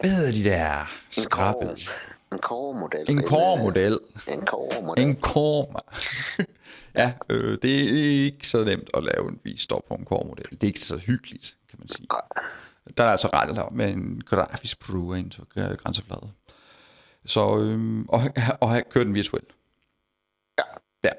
hvad 0.00 0.10
hedder 0.10 0.32
de 0.32 0.44
der 0.44 0.90
skrabe? 1.10 1.68
En 2.32 2.38
core-model. 2.38 3.10
En 3.10 3.22
core-model. 3.22 3.98
En 4.28 4.46
core-model. 4.46 5.02
En 5.02 5.20
core. 5.20 5.80
ja, 7.00 7.12
øh, 7.30 7.58
det 7.62 7.82
er 7.82 8.24
ikke 8.24 8.48
så 8.48 8.64
nemt 8.64 8.90
at 8.94 9.04
lave 9.04 9.28
en 9.28 9.40
vistår 9.44 9.84
på 9.88 9.94
en 9.94 10.04
core-model. 10.04 10.50
Det 10.50 10.62
er 10.62 10.66
ikke 10.66 10.80
så 10.80 10.96
hyggeligt, 10.96 11.56
kan 11.70 11.78
man 11.78 11.88
sige. 11.88 12.06
Der 12.96 13.04
er 13.04 13.10
altså 13.10 13.28
rettet 13.32 13.58
op 13.58 13.72
med 13.72 13.90
en 13.90 14.20
grafisk 14.20 14.78
prøve 14.78 15.28
til 15.28 15.44
grænseflade. 15.78 16.32
Så, 17.24 17.58
øhm, 17.58 18.08
og, 18.08 18.20
og 18.60 18.70
have 18.70 18.82
kørt 18.90 19.06
den 19.06 19.14
virtuelt. 19.14 19.54
Ja. 20.58 20.64
Ja. 21.04 21.10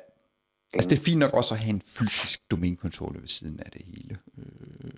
Altså, 0.73 0.89
det 0.89 0.97
er 0.97 1.03
fint 1.03 1.19
nok 1.19 1.33
også 1.33 1.53
at 1.53 1.59
have 1.59 1.69
en 1.69 1.81
fysisk 1.81 2.51
domænekontrolle 2.51 3.21
ved 3.21 3.27
siden 3.27 3.59
af 3.59 3.71
det 3.71 3.81
hele. 3.85 4.17
Øh, 4.37 4.91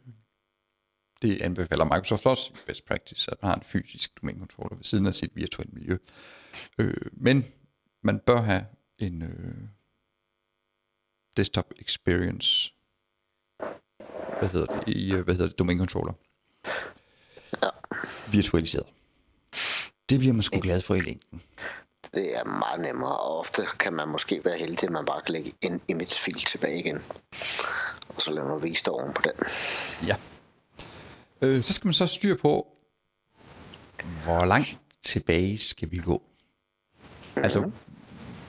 det 1.22 1.42
anbefaler 1.42 1.84
Microsoft 1.84 2.26
også 2.26 2.54
best 2.68 2.86
practice, 2.86 3.32
at 3.32 3.38
man 3.42 3.50
har 3.50 3.56
en 3.56 3.64
fysisk 3.64 4.22
domænekontroller 4.22 4.76
ved 4.76 4.84
siden 4.84 5.06
af 5.06 5.16
sit 5.16 5.36
virtuelle 5.36 5.74
miljø. 5.74 5.98
Øh, 6.78 6.94
men 7.12 7.46
man 8.04 8.20
bør 8.20 8.42
have 8.42 8.66
en 8.98 9.22
øh, 9.22 9.68
desktop 11.38 11.74
experience 11.80 12.74
hvad 14.42 14.50
hedder 14.50 14.80
det, 14.80 14.94
i, 14.94 15.14
øh, 15.14 15.24
hvad 15.24 15.34
hedder 15.34 15.48
det, 15.48 15.60
domænekontroller. 15.60 16.14
Ja. 17.64 17.70
Virtualiseret. 18.32 18.86
Det 20.10 20.20
bliver 20.20 20.34
man 20.34 20.44
sgu 20.44 20.60
glad 20.60 20.82
for 20.82 20.96
i 20.96 21.02
længden. 21.02 21.42
Det 22.14 22.38
er 22.38 22.44
meget 22.44 22.82
nemmere, 22.82 23.18
og 23.18 23.40
ofte 23.40 23.66
kan 23.80 23.94
man 23.94 24.08
måske 24.08 24.42
være 24.46 24.58
heldig, 24.58 24.84
at 24.84 24.90
man 24.90 25.06
bare 25.06 25.22
kan 25.22 25.34
lægge 25.34 25.54
en 25.62 25.82
image-fil 25.88 26.44
tilbage 26.44 26.80
igen. 26.80 27.04
Og 28.10 28.22
så 28.22 28.32
lave 28.32 28.48
noget 28.48 28.64
vist 28.64 28.88
oven 28.88 29.14
på 29.14 29.22
den. 29.22 29.48
Ja. 30.08 30.16
Øh, 31.42 31.64
så 31.64 31.74
skal 31.74 31.88
man 31.88 31.94
så 31.94 32.08
styre 32.08 32.36
på, 32.36 32.68
hvor 34.24 34.46
langt 34.46 34.78
tilbage 35.04 35.58
skal 35.58 35.92
vi 35.92 35.98
gå? 35.98 36.22
Altså, 37.36 37.72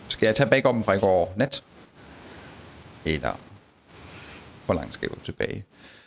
skal 0.08 0.26
jeg 0.26 0.34
tage 0.34 0.50
backupen 0.50 0.84
fra 0.84 0.92
i 0.92 0.98
går 0.98 1.34
nat? 1.36 1.64
Eller, 3.04 3.38
hvor 4.66 4.74
langt 4.74 4.94
skal 4.94 5.08
jeg 5.08 5.18
gå 5.18 5.24
tilbage? 5.24 5.64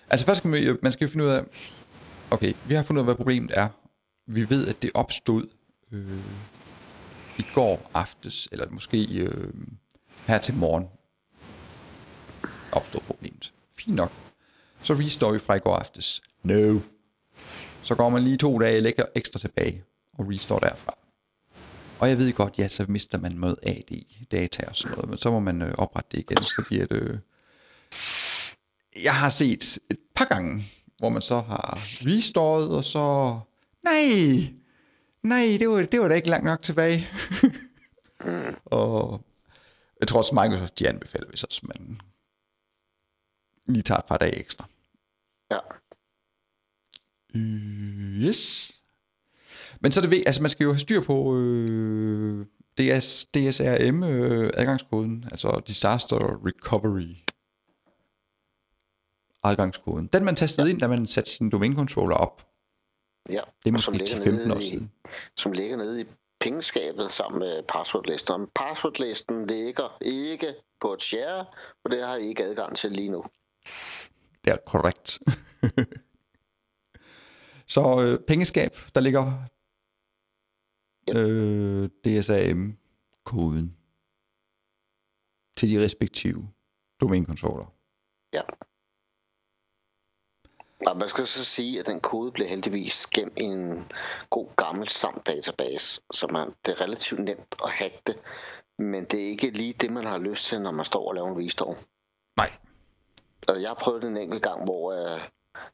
Altså 0.09 0.25
først 0.25 0.37
skal 0.37 0.49
man, 0.49 0.77
man 0.81 0.91
skal 0.91 1.05
jo 1.05 1.11
finde 1.11 1.25
ud 1.25 1.29
af, 1.29 1.43
okay, 2.31 2.53
vi 2.67 2.75
har 2.75 2.83
fundet 2.83 3.01
ud 3.01 3.03
af, 3.03 3.07
hvad 3.07 3.15
problemet 3.15 3.51
er. 3.53 3.67
Vi 4.27 4.49
ved, 4.49 4.67
at 4.67 4.81
det 4.81 4.91
opstod 4.93 5.47
øh, 5.91 6.19
i 7.37 7.45
går 7.53 7.91
aftes, 7.93 8.47
eller 8.51 8.69
måske 8.69 9.21
øh, 9.21 9.53
her 10.27 10.37
til 10.37 10.53
morgen 10.53 10.85
opstod 12.71 13.01
problemet. 13.01 13.53
Fint 13.77 13.95
nok. 13.95 14.11
Så 14.81 14.93
restår 14.93 15.31
vi 15.31 15.39
fra 15.39 15.55
i 15.55 15.59
går 15.59 15.75
aftes. 15.75 16.21
No. 16.43 16.79
Så 17.81 17.95
går 17.95 18.09
man 18.09 18.23
lige 18.23 18.37
to 18.37 18.59
dage 18.59 18.79
lægger 18.79 19.05
ekstra 19.15 19.39
tilbage 19.39 19.83
og 20.13 20.27
restår 20.29 20.59
derfra. 20.59 20.97
Og 21.99 22.09
jeg 22.09 22.17
ved 22.17 22.33
godt, 22.33 22.59
ja, 22.59 22.67
så 22.67 22.85
mister 22.87 23.17
man 23.17 23.31
noget 23.31 23.57
AD, 23.63 24.01
data 24.31 24.65
og 24.67 24.75
sådan 24.75 24.95
noget, 24.95 25.09
men 25.09 25.17
så 25.17 25.31
må 25.31 25.39
man 25.39 25.61
øh, 25.61 25.73
oprette 25.77 26.09
det 26.11 26.19
igen, 26.19 26.37
fordi 26.55 26.79
at, 26.79 26.91
øh, 26.91 27.17
jeg 29.03 29.15
har 29.15 29.29
set 29.29 29.79
et 29.91 29.97
par 30.15 30.25
gange, 30.25 30.63
hvor 30.97 31.09
man 31.09 31.21
så 31.21 31.39
har 31.39 31.79
restoret, 32.01 32.69
og 32.69 32.83
så, 32.83 33.39
nej, 33.83 34.03
nej, 35.23 35.57
det 35.59 35.69
var, 35.69 35.81
det 35.81 35.99
var 35.99 36.07
da 36.07 36.15
ikke 36.15 36.29
langt 36.29 36.45
nok 36.45 36.61
tilbage. 36.61 37.07
og 38.65 39.21
jeg 39.99 40.07
tror 40.07 40.19
også, 40.19 40.35
Microsoft 40.35 40.79
de 40.79 40.89
anbefaler, 40.89 41.27
hvis 41.29 41.43
også 41.43 41.61
man 41.63 42.01
lige 43.67 43.83
tager 43.83 43.99
et 43.99 44.05
par 44.05 44.17
dage 44.17 44.39
ekstra. 44.39 44.65
Ja. 45.51 45.59
Øh, 47.35 47.95
Yes. 48.21 48.71
Men 49.79 49.91
så 49.91 49.99
er 49.99 50.01
det 50.01 50.11
ved, 50.11 50.23
altså 50.25 50.41
man 50.41 50.51
skal 50.51 50.63
jo 50.63 50.71
have 50.71 50.79
styr 50.79 51.01
på 51.01 51.37
øh, 51.37 52.45
DS, 52.77 53.25
DSRM 53.25 54.03
øh, 54.03 54.51
adgangskoden, 54.53 55.25
altså 55.31 55.61
Disaster 55.67 56.45
Recovery 56.45 57.15
adgangskoden. 59.49 60.07
Den 60.07 60.25
man 60.25 60.35
tastede 60.35 60.67
ja. 60.67 60.71
ind, 60.73 60.79
da 60.81 60.87
man 60.87 61.07
satte 61.07 61.31
sin 61.31 61.49
domænecontroller 61.49 62.15
op. 62.15 62.47
ja. 63.29 63.41
Det 63.63 63.69
er 63.69 63.73
måske 63.73 63.91
ligger 63.91 64.15
10-15 64.17 64.29
år 64.29 64.47
nede 64.47 64.59
i- 64.63 64.69
siden. 64.69 64.91
Som 65.37 65.51
ligger 65.51 65.77
nede 65.77 66.01
i 66.01 66.05
pengeskabet 66.39 67.11
sammen 67.11 67.39
med 67.39 67.63
passwordlisten. 67.69 68.33
Og 68.33 68.49
passwordlisten 68.55 69.47
ligger 69.47 69.97
ikke 70.01 70.55
på 70.81 70.93
et 70.93 71.03
share, 71.03 71.45
og 71.83 71.91
det 71.91 72.03
har 72.03 72.15
I 72.15 72.27
ikke 72.27 72.43
adgang 72.43 72.75
til 72.75 72.91
lige 72.91 73.09
nu. 73.09 73.23
Det 74.45 74.53
er 74.53 74.57
korrekt. 74.65 75.19
så 77.75 77.81
øh, 78.03 78.19
pengeskab, 78.27 78.71
der 78.95 79.01
ligger 79.01 79.33
øh, 81.15 81.89
DSAM-koden 82.05 83.77
til 85.57 85.69
de 85.69 85.83
respektive 85.83 86.49
domænecontroller. 87.01 87.65
Ja. 88.33 88.41
Og 90.85 90.97
man 90.97 91.09
skal 91.09 91.27
så 91.27 91.43
sige, 91.43 91.79
at 91.79 91.85
den 91.85 91.99
kode 91.99 92.31
bliver 92.31 92.49
heldigvis 92.49 93.07
gemt 93.07 93.39
i 93.39 93.43
en 93.43 93.91
god 94.29 94.47
gammel 94.57 94.87
SAM-database, 94.87 96.01
så 96.13 96.27
man, 96.27 96.53
det 96.65 96.71
er 96.71 96.81
relativt 96.81 97.19
nemt 97.19 97.55
at 97.63 97.71
hacke 97.71 98.01
det, 98.07 98.17
men 98.77 99.05
det 99.05 99.23
er 99.23 99.27
ikke 99.27 99.49
lige 99.49 99.73
det, 99.73 99.91
man 99.91 100.03
har 100.03 100.17
lyst 100.17 100.47
til, 100.47 100.61
når 100.61 100.71
man 100.71 100.85
står 100.85 101.07
og 101.07 101.15
laver 101.15 101.27
en 101.27 101.45
restore. 101.45 101.75
Nej. 102.37 102.51
Altså, 103.47 103.61
jeg 103.61 103.69
har 103.69 103.75
prøvet 103.75 104.01
det 104.01 104.09
en 104.09 104.17
enkelt 104.17 104.43
gang, 104.43 104.63
hvor 104.63 104.93
øh, 104.93 105.21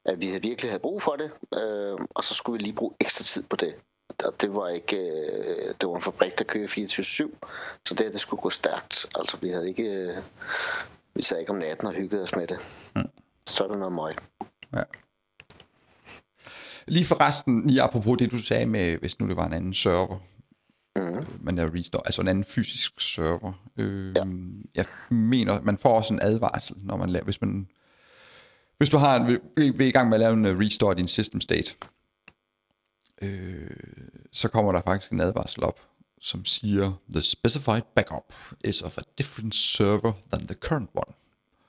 at 0.05 0.21
vi 0.21 0.27
havde 0.27 0.41
virkelig 0.41 0.71
havde 0.71 0.81
brug 0.81 1.01
for 1.01 1.15
det, 1.15 1.31
øh, 1.61 1.97
og 2.09 2.23
så 2.23 2.33
skulle 2.33 2.57
vi 2.57 2.63
lige 2.63 2.75
bruge 2.75 2.93
ekstra 2.99 3.23
tid 3.23 3.43
på 3.43 3.55
det. 3.55 3.75
Og 4.25 4.41
det 4.41 4.53
var 4.53 4.67
ikke, 4.67 4.97
øh, 4.97 5.75
det 5.81 5.89
var 5.89 5.95
en 5.95 6.01
fabrik, 6.01 6.39
der 6.39 6.43
kører 6.43 6.67
24-7, 6.67 7.37
så 7.85 7.93
det, 7.93 8.13
det 8.13 8.19
skulle 8.19 8.41
gå 8.41 8.49
stærkt. 8.49 9.05
Altså, 9.15 9.37
vi 9.37 9.49
havde 9.49 9.69
ikke, 9.69 9.83
øh, 9.83 10.17
vi 11.13 11.23
sad 11.23 11.39
ikke 11.39 11.51
om 11.51 11.57
natten 11.57 11.87
og 11.87 11.93
hyggede 11.93 12.23
os 12.23 12.35
med 12.35 12.47
det. 12.47 12.89
Mm. 12.95 13.09
Så 13.47 13.63
er 13.63 13.67
der 13.67 13.77
noget 13.77 13.93
møg. 13.93 14.15
Ja. 14.73 14.83
Lige 16.87 17.05
forresten, 17.05 17.67
lige 17.67 17.81
apropos 17.81 18.17
det, 18.19 18.31
du 18.31 18.37
sagde 18.37 18.65
med, 18.65 18.97
hvis 18.97 19.19
nu 19.19 19.27
det 19.27 19.35
var 19.35 19.45
en 19.47 19.53
anden 19.53 19.73
server, 19.73 20.17
Mm. 20.95 21.25
man 21.41 21.57
er 21.59 21.73
restore, 21.75 22.01
altså 22.05 22.21
en 22.21 22.27
anden 22.27 22.43
fysisk 22.43 23.01
server. 23.01 23.53
Øh, 23.77 24.15
Ja. 24.15 24.23
Jeg 24.75 24.85
mener, 25.09 25.61
man 25.61 25.77
får 25.77 25.97
også 25.97 26.13
en 26.13 26.19
advarsel, 26.23 26.75
når 26.83 26.97
man 26.97 27.09
laver, 27.09 27.23
hvis 27.23 27.41
man, 27.41 27.67
hvis 28.77 28.89
du 28.89 28.97
har 28.97 29.15
en, 29.15 29.39
vil 29.57 29.81
i 29.87 29.91
gang 29.91 30.09
med 30.09 30.15
at 30.15 30.19
lave 30.19 30.33
en 30.33 30.45
øh, 30.45 30.59
restore 30.59 30.89
af 30.89 30.97
din 30.97 31.07
system 31.07 31.41
state, 31.41 31.75
øh, 33.21 33.69
så 34.31 34.47
kommer 34.47 34.71
der 34.71 34.81
faktisk 34.81 35.11
en 35.11 35.21
advarsel 35.21 35.63
op, 35.63 35.79
som 36.21 36.45
siger, 36.45 36.91
the 37.13 37.21
specified 37.21 37.81
backup 37.95 38.33
is 38.63 38.81
of 38.81 38.97
a 38.97 39.01
different 39.17 39.55
server 39.55 40.11
than 40.33 40.47
the 40.47 40.55
current 40.55 40.89
one. 40.93 41.13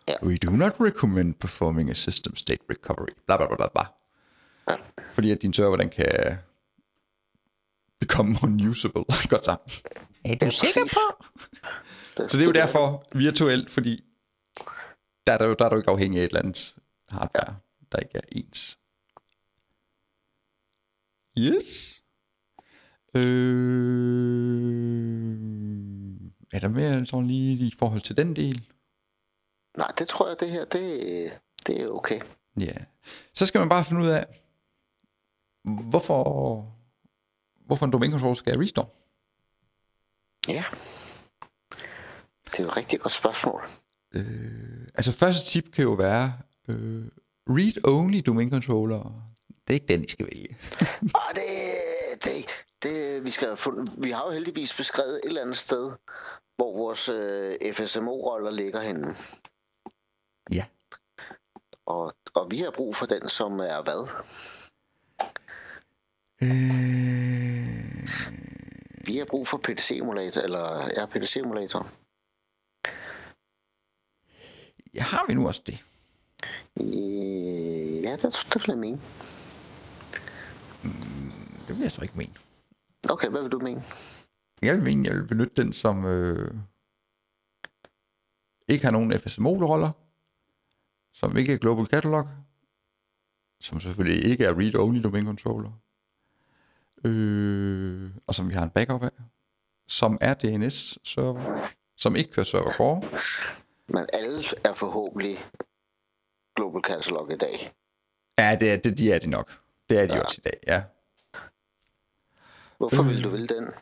Ja. 0.08 0.14
We 0.22 0.36
do 0.36 0.50
not 0.50 0.72
recommend 0.80 1.34
performing 1.34 1.90
a 1.90 1.94
system 1.94 2.36
state 2.36 2.62
recovery. 2.70 3.12
Bla 3.26 3.36
bla 3.36 3.46
bla 3.56 3.68
bla. 3.74 3.82
Fordi 5.14 5.30
at 5.30 5.42
din 5.42 5.52
server, 5.52 5.76
den 5.76 5.88
kan 5.90 6.38
become 8.00 8.36
unusable. 8.42 9.04
Godt 9.30 9.44
så. 9.44 9.56
Er 10.24 10.34
du 10.34 10.50
sikker 10.50 10.84
på? 10.92 11.24
Så 12.16 12.36
det 12.36 12.42
er 12.42 12.46
jo 12.46 12.52
derfor 12.52 13.04
virtuelt, 13.12 13.70
fordi 13.70 14.04
der 15.26 15.32
er, 15.32 15.38
der, 15.38 15.46
jo- 15.46 15.56
der 15.58 15.64
er 15.64 15.68
du 15.68 15.76
ikke 15.76 15.90
afhængig 15.90 16.20
af 16.20 16.24
et 16.24 16.28
eller 16.28 16.40
andet 16.42 16.74
hardware, 17.08 17.56
der 17.92 17.98
ikke 17.98 18.10
er 18.14 18.20
ens. 18.32 18.78
Yes. 21.38 22.02
Øh, 23.16 23.22
er 26.52 26.58
der 26.60 26.68
mere 26.68 27.06
sådan 27.06 27.26
lige 27.26 27.66
i 27.66 27.72
forhold 27.78 28.00
til 28.00 28.16
den 28.16 28.36
del? 28.36 28.68
Nej, 29.76 29.90
det 29.98 30.08
tror 30.08 30.28
jeg, 30.28 30.40
det 30.40 30.50
her, 30.50 30.64
det, 30.64 31.32
det 31.66 31.80
er 31.80 31.88
okay. 31.88 32.20
Ja. 32.60 32.72
Så 33.34 33.46
skal 33.46 33.58
man 33.58 33.68
bare 33.68 33.84
finde 33.84 34.02
ud 34.02 34.08
af, 34.08 34.26
hvorfor, 35.64 36.66
hvorfor 37.66 37.86
en 37.86 37.92
domain 37.92 38.10
controller 38.10 38.34
skal 38.34 38.58
restore. 38.58 38.86
Ja. 40.48 40.64
Det 42.44 42.60
er 42.60 42.66
et 42.66 42.76
rigtig 42.76 43.00
godt 43.00 43.12
spørgsmål. 43.12 43.62
Øh, 44.14 44.86
altså 44.94 45.12
første 45.12 45.46
tip 45.46 45.72
kan 45.72 45.84
jo 45.84 45.92
være, 45.92 46.32
øh, 46.68 47.04
read-only 47.50 48.20
domain 48.20 48.50
controller. 48.50 49.32
Det 49.48 49.70
er 49.70 49.74
ikke 49.74 49.88
den, 49.88 50.04
I 50.04 50.08
skal 50.08 50.26
vælge. 50.26 50.56
Ah, 51.14 51.34
det, 51.34 52.24
det, 52.24 52.46
det, 52.82 53.24
vi, 53.24 53.30
skal 53.30 53.56
fundet, 53.56 53.90
vi 53.98 54.10
har 54.10 54.24
jo 54.26 54.30
heldigvis 54.30 54.76
beskrevet 54.76 55.14
et 55.14 55.20
eller 55.24 55.40
andet 55.40 55.56
sted, 55.56 55.92
hvor 56.56 56.76
vores 56.76 57.08
øh, 57.08 57.74
FSMO-roller 57.74 58.50
ligger 58.50 58.80
henne. 58.80 59.14
Ja. 60.52 60.64
Og, 61.86 62.14
og 62.34 62.50
vi 62.50 62.58
har 62.60 62.70
brug 62.70 62.96
for 62.96 63.06
den, 63.06 63.28
som 63.28 63.60
er 63.60 63.82
hvad? 63.82 64.08
Øh, 66.42 68.08
Vi 69.06 69.18
har 69.18 69.24
brug 69.24 69.46
for 69.48 69.58
PDC-emulator, 69.58 70.40
eller 70.42 70.88
ja, 70.96 71.06
PDC-emulator. 71.06 71.82
ja, 74.94 75.02
har 75.02 75.24
vi 75.28 75.34
nu 75.34 75.46
også 75.46 75.62
det? 75.66 75.84
Øh, 76.80 78.02
Ja, 78.02 78.16
det, 78.16 78.22
det 78.52 78.54
vil 78.54 78.64
jeg 78.68 78.78
mene. 78.78 79.00
Det 81.68 81.76
vil 81.76 81.82
jeg 81.82 81.92
så 81.92 82.02
ikke 82.02 82.16
mene. 82.18 82.34
Okay, 83.10 83.28
hvad 83.28 83.42
vil 83.42 83.50
du 83.52 83.58
mene? 83.58 83.82
Jeg 84.62 84.74
vil 84.74 84.82
mene, 84.82 85.08
jeg 85.08 85.16
vil 85.16 85.26
benytte 85.28 85.62
den 85.62 85.72
som 85.72 86.04
øh, 86.04 86.54
ikke 88.68 88.84
har 88.84 88.92
nogen 88.92 89.12
FSMO-roller, 89.18 89.90
som 91.14 91.36
ikke 91.36 91.52
er 91.54 91.58
Global 91.58 91.86
Catalog, 91.86 92.28
som 93.60 93.80
selvfølgelig 93.80 94.24
ikke 94.30 94.44
er 94.44 94.52
read-only 94.54 95.02
domain 95.02 95.24
controller, 95.24 95.72
øh, 97.04 98.10
og 98.26 98.34
som 98.34 98.48
vi 98.48 98.54
har 98.54 98.62
en 98.62 98.70
backup 98.70 99.02
af, 99.02 99.10
som 99.88 100.18
er 100.20 100.34
DNS-server, 100.34 101.68
som 101.96 102.16
ikke 102.16 102.32
kører 102.32 102.46
server 102.46 102.72
core. 102.72 103.02
Men 103.86 104.06
alle 104.12 104.42
er 104.64 104.74
forhåbentlig 104.74 105.38
Global 106.56 106.82
Catalog 106.82 107.32
i 107.32 107.36
dag. 107.36 107.74
Ja, 108.38 108.56
det 108.60 108.72
er, 108.72 108.76
det, 108.76 108.98
de 108.98 109.12
er 109.12 109.18
de 109.18 109.30
nok. 109.30 109.60
Det 109.88 110.00
er 110.00 110.06
de 110.06 110.14
ja. 110.14 110.22
også 110.22 110.40
i 110.44 110.48
dag, 110.48 110.60
ja. 110.66 110.82
Hvorfor 112.78 113.02
vil 113.02 113.24
du 113.24 113.28
vælge 113.28 113.46
den? 113.46 113.72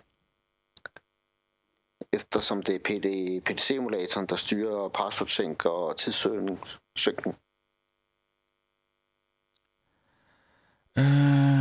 Eftersom 2.13 2.63
det 2.63 2.75
er 2.75 2.79
PD, 2.79 3.41
PDC-emulatoren, 3.45 4.27
der 4.27 4.37
styrer 4.37 4.89
password-sync 4.89 5.65
og 5.65 5.97
tidssøgning. 5.97 6.59
Øh, 10.99 11.60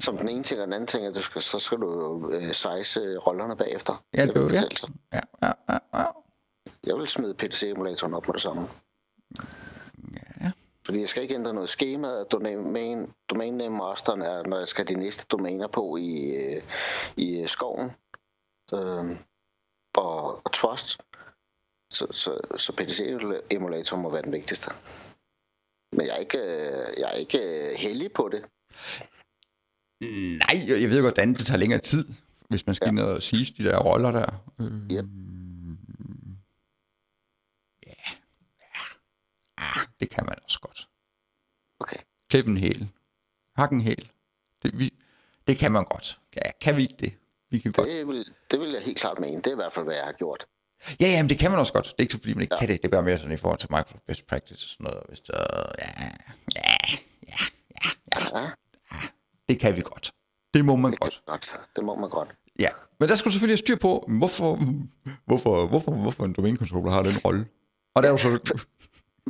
Som 0.00 0.16
den 0.16 0.28
ene 0.28 0.42
ting, 0.42 0.60
og 0.60 0.66
den 0.66 0.72
anden 0.72 0.86
ting, 0.86 1.06
at 1.06 1.14
du 1.14 1.22
skal, 1.22 1.42
så 1.42 1.58
skal 1.58 1.78
du 1.78 2.30
øh, 2.30 2.54
size 2.54 3.18
rollerne 3.18 3.56
bagefter. 3.56 4.04
Ja, 4.16 4.26
det 4.26 4.36
jo- 4.36 4.48
ja. 4.48 4.62
ja, 5.12 5.20
ja, 5.42 5.52
ja, 5.68 5.78
ja. 5.98 6.04
Jeg 6.86 6.96
vil 6.96 7.08
smide 7.08 7.34
PDC-emulatoren 7.34 8.14
op 8.14 8.26
med 8.26 8.34
det 8.34 8.42
samme. 8.42 8.68
ja. 10.40 10.52
Fordi 10.86 11.00
jeg 11.00 11.08
skal 11.08 11.22
ikke 11.22 11.34
ændre 11.34 11.54
noget 11.54 11.68
schema. 11.70 12.22
Domain, 12.22 13.12
domain 13.30 13.54
name 13.56 13.76
masteren 13.76 14.22
er, 14.22 14.42
når 14.42 14.58
jeg 14.58 14.68
skal 14.68 14.88
de 14.88 14.94
næste 14.94 15.26
domæner 15.30 15.66
på 15.66 15.96
i, 15.96 16.18
øh, 16.20 16.62
i 17.16 17.46
skoven. 17.46 17.90
Øhm, 18.74 19.18
og, 19.96 20.40
og 20.44 20.52
Trust. 20.52 20.98
Så, 21.90 22.06
så, 22.10 22.38
så 22.58 22.72
PDC-emulator 22.72 23.96
må 23.96 24.10
være 24.10 24.22
den 24.22 24.32
vigtigste. 24.32 24.70
Men 25.92 26.06
jeg 26.06 26.14
er 26.14 26.18
ikke, 26.18 26.38
øh, 26.38 26.86
jeg 26.98 27.08
er 27.12 27.16
ikke 27.16 27.38
øh, 27.38 27.76
heldig 27.76 28.12
på 28.12 28.28
det. 28.32 28.44
Nej, 30.38 30.80
jeg 30.82 30.90
ved 30.90 31.02
godt, 31.02 31.18
at 31.18 31.28
det 31.28 31.46
tager 31.46 31.58
længere 31.58 31.80
tid, 31.80 32.08
hvis 32.48 32.66
man 32.66 32.74
skal 32.74 32.84
Ja. 32.86 33.00
ja. 33.02 33.06
ind 33.08 33.14
og 33.16 33.22
sige 33.22 33.54
de 33.62 33.68
der 33.68 33.78
roller 33.78 34.10
der. 34.10 34.44
Øh, 34.60 34.66
Yep. 34.66 35.04
Ja. 37.86 37.92
ja. 38.60 38.82
Ah, 39.56 39.86
det 40.00 40.10
kan 40.10 40.24
man 40.26 40.36
også 40.44 40.60
godt. 40.60 40.88
Okay. 41.80 41.96
Klip 42.30 42.46
en 42.46 42.56
hæl. 42.56 42.88
Hak 43.56 43.72
en 43.72 43.80
hæl. 43.80 44.10
Det, 44.62 44.78
vi, 44.78 44.90
det 45.46 45.56
kan 45.58 45.72
man 45.72 45.84
godt. 45.84 46.20
Ja, 46.36 46.50
kan 46.60 46.76
vi 46.76 46.82
ikke 46.82 46.94
det? 47.00 47.12
Vi 47.50 47.58
kan 47.58 47.72
godt. 47.72 47.88
Det 47.88 48.08
vil, 48.08 48.24
det 48.50 48.60
vil 48.60 48.70
jeg 48.70 48.82
helt 48.82 48.98
klart 48.98 49.18
mene. 49.20 49.36
Det 49.36 49.46
er 49.46 49.52
i 49.52 49.54
hvert 49.54 49.72
fald, 49.72 49.84
hvad 49.84 49.94
jeg 49.94 50.04
har 50.04 50.12
gjort. 50.12 50.46
Ja, 51.00 51.06
ja, 51.06 51.22
men 51.22 51.28
det 51.30 51.38
kan 51.38 51.50
man 51.50 51.60
også 51.60 51.72
godt. 51.72 51.84
Det 51.86 51.92
er 51.98 52.02
ikke 52.02 52.12
så, 52.12 52.18
fordi 52.20 52.34
man 52.34 52.42
ikke 52.42 52.54
Ja. 52.54 52.56
ja. 52.56 52.66
kan 52.66 52.68
det. 52.68 52.82
Det 52.82 52.88
er 52.88 52.92
bare 52.92 53.02
mere 53.02 53.18
sådan 53.18 53.32
i 53.32 53.36
forhold 53.36 53.58
til 53.58 53.68
Microsoft 53.70 54.06
Best 54.06 54.26
Practice 54.26 54.64
og 54.66 54.68
sådan 54.70 54.84
noget. 54.84 55.02
Hvis 55.08 55.20
der, 55.20 55.36
ja, 55.78 56.02
ja, 56.02 56.10
ja, 57.28 57.36
ja, 57.82 57.90
Ja, 58.40 58.50
det 59.48 59.60
kan 59.60 59.76
vi 59.76 59.80
godt. 59.80 60.12
Det 60.54 60.64
må 60.64 60.76
man 60.76 60.90
det, 60.92 61.00
godt. 61.00 61.22
godt. 61.26 61.60
det 61.76 61.84
må 61.84 61.94
man 61.94 62.10
godt. 62.10 62.28
Ja, 62.60 62.68
men 63.00 63.08
der 63.08 63.14
skal 63.14 63.28
du 63.28 63.32
selvfølgelig 63.32 63.52
have 63.52 63.58
styr 63.66 63.76
på, 63.76 64.04
hvorfor, 64.18 64.56
hvorfor, 65.24 65.66
hvorfor, 65.66 65.92
hvorfor 65.94 66.24
en 66.24 66.32
domain 66.32 66.56
controller 66.56 66.90
har 66.90 67.02
den 67.02 67.18
rolle. 67.18 67.46
Og 67.94 68.02
der 68.02 68.08
er 68.08 68.12
jo 68.12 68.16
så... 68.16 68.58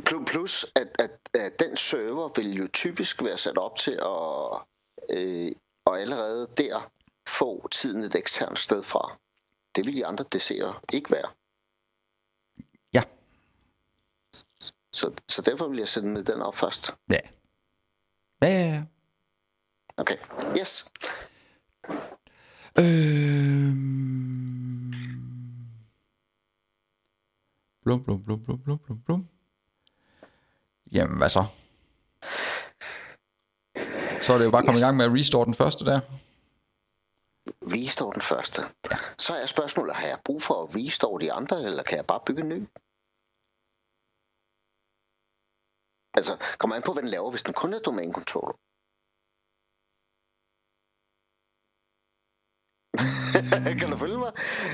Plu- 0.09 0.25
Plus, 0.25 0.65
at, 0.75 0.87
at, 0.99 1.11
at 1.33 1.59
den 1.59 1.77
server 1.77 2.29
vil 2.35 2.53
jo 2.55 2.67
typisk 2.73 3.23
være 3.23 3.37
sat 3.37 3.57
op 3.57 3.77
til 3.77 3.91
at 3.91 4.61
øh, 5.09 5.51
og 5.85 5.99
allerede 6.01 6.47
der 6.57 6.91
få 7.27 7.67
tiden 7.67 8.03
et 8.03 8.15
eksternt 8.15 8.59
sted 8.59 8.83
fra. 8.83 9.17
Det 9.75 9.85
vil 9.85 9.95
de 9.95 10.05
andre 10.05 10.25
DC'er 10.35 10.79
ikke 10.93 11.11
være. 11.11 11.29
Ja, 12.93 13.01
Så, 14.93 15.11
så 15.29 15.41
derfor 15.41 15.67
vil 15.67 15.77
jeg 15.77 15.87
sætte 15.87 16.09
med 16.09 16.23
den 16.23 16.41
op 16.41 16.55
først. 16.55 16.91
ja. 17.09 17.17
Ja, 18.41 18.47
ja, 18.47 18.67
ja. 18.69 18.83
Okay, 19.97 20.17
yes. 20.59 20.91
Øhm... 22.79 24.05
Blum, 27.83 28.03
blum, 28.03 28.23
blum, 28.23 28.43
blum, 28.43 28.59
blum, 28.59 28.79
blum, 28.79 29.01
blum. 29.01 29.27
Jamen, 30.91 31.17
hvad 31.17 31.29
så? 31.29 31.43
Så 34.21 34.33
er 34.33 34.37
det 34.37 34.45
jo 34.45 34.51
bare 34.51 34.63
Yes. 34.69 34.79
i 34.79 34.83
gang 34.83 34.97
med 34.97 35.05
at 35.05 35.11
restore 35.13 35.45
den 35.45 35.53
første 35.53 35.85
der. 35.85 35.99
Restore 37.73 38.13
den 38.13 38.21
første. 38.21 38.61
Så 39.17 39.33
er 39.33 39.45
spørgsmålet, 39.45 39.95
har 39.95 40.07
jeg 40.07 40.19
brug 40.25 40.41
for 40.41 40.63
at 40.63 40.75
restore 40.75 41.21
de 41.21 41.33
andre, 41.33 41.63
eller 41.63 41.83
kan 41.83 41.97
jeg 41.97 42.05
bare 42.05 42.21
bygge 42.25 42.41
en 42.41 42.49
ny? 42.49 42.67
Altså, 46.17 46.55
kommer 46.59 46.75
an 46.75 46.81
på, 46.85 46.93
hvad 46.93 47.03
den 47.03 47.11
laver, 47.11 47.29
hvis 47.31 47.43
den 47.43 47.53
kun 47.53 47.73
er 47.73 47.79
domain 47.79 48.13
controller. 48.13 48.57
kan 53.79 53.89
du 53.91 53.97
følge 53.97 54.17
mig? 54.17 54.31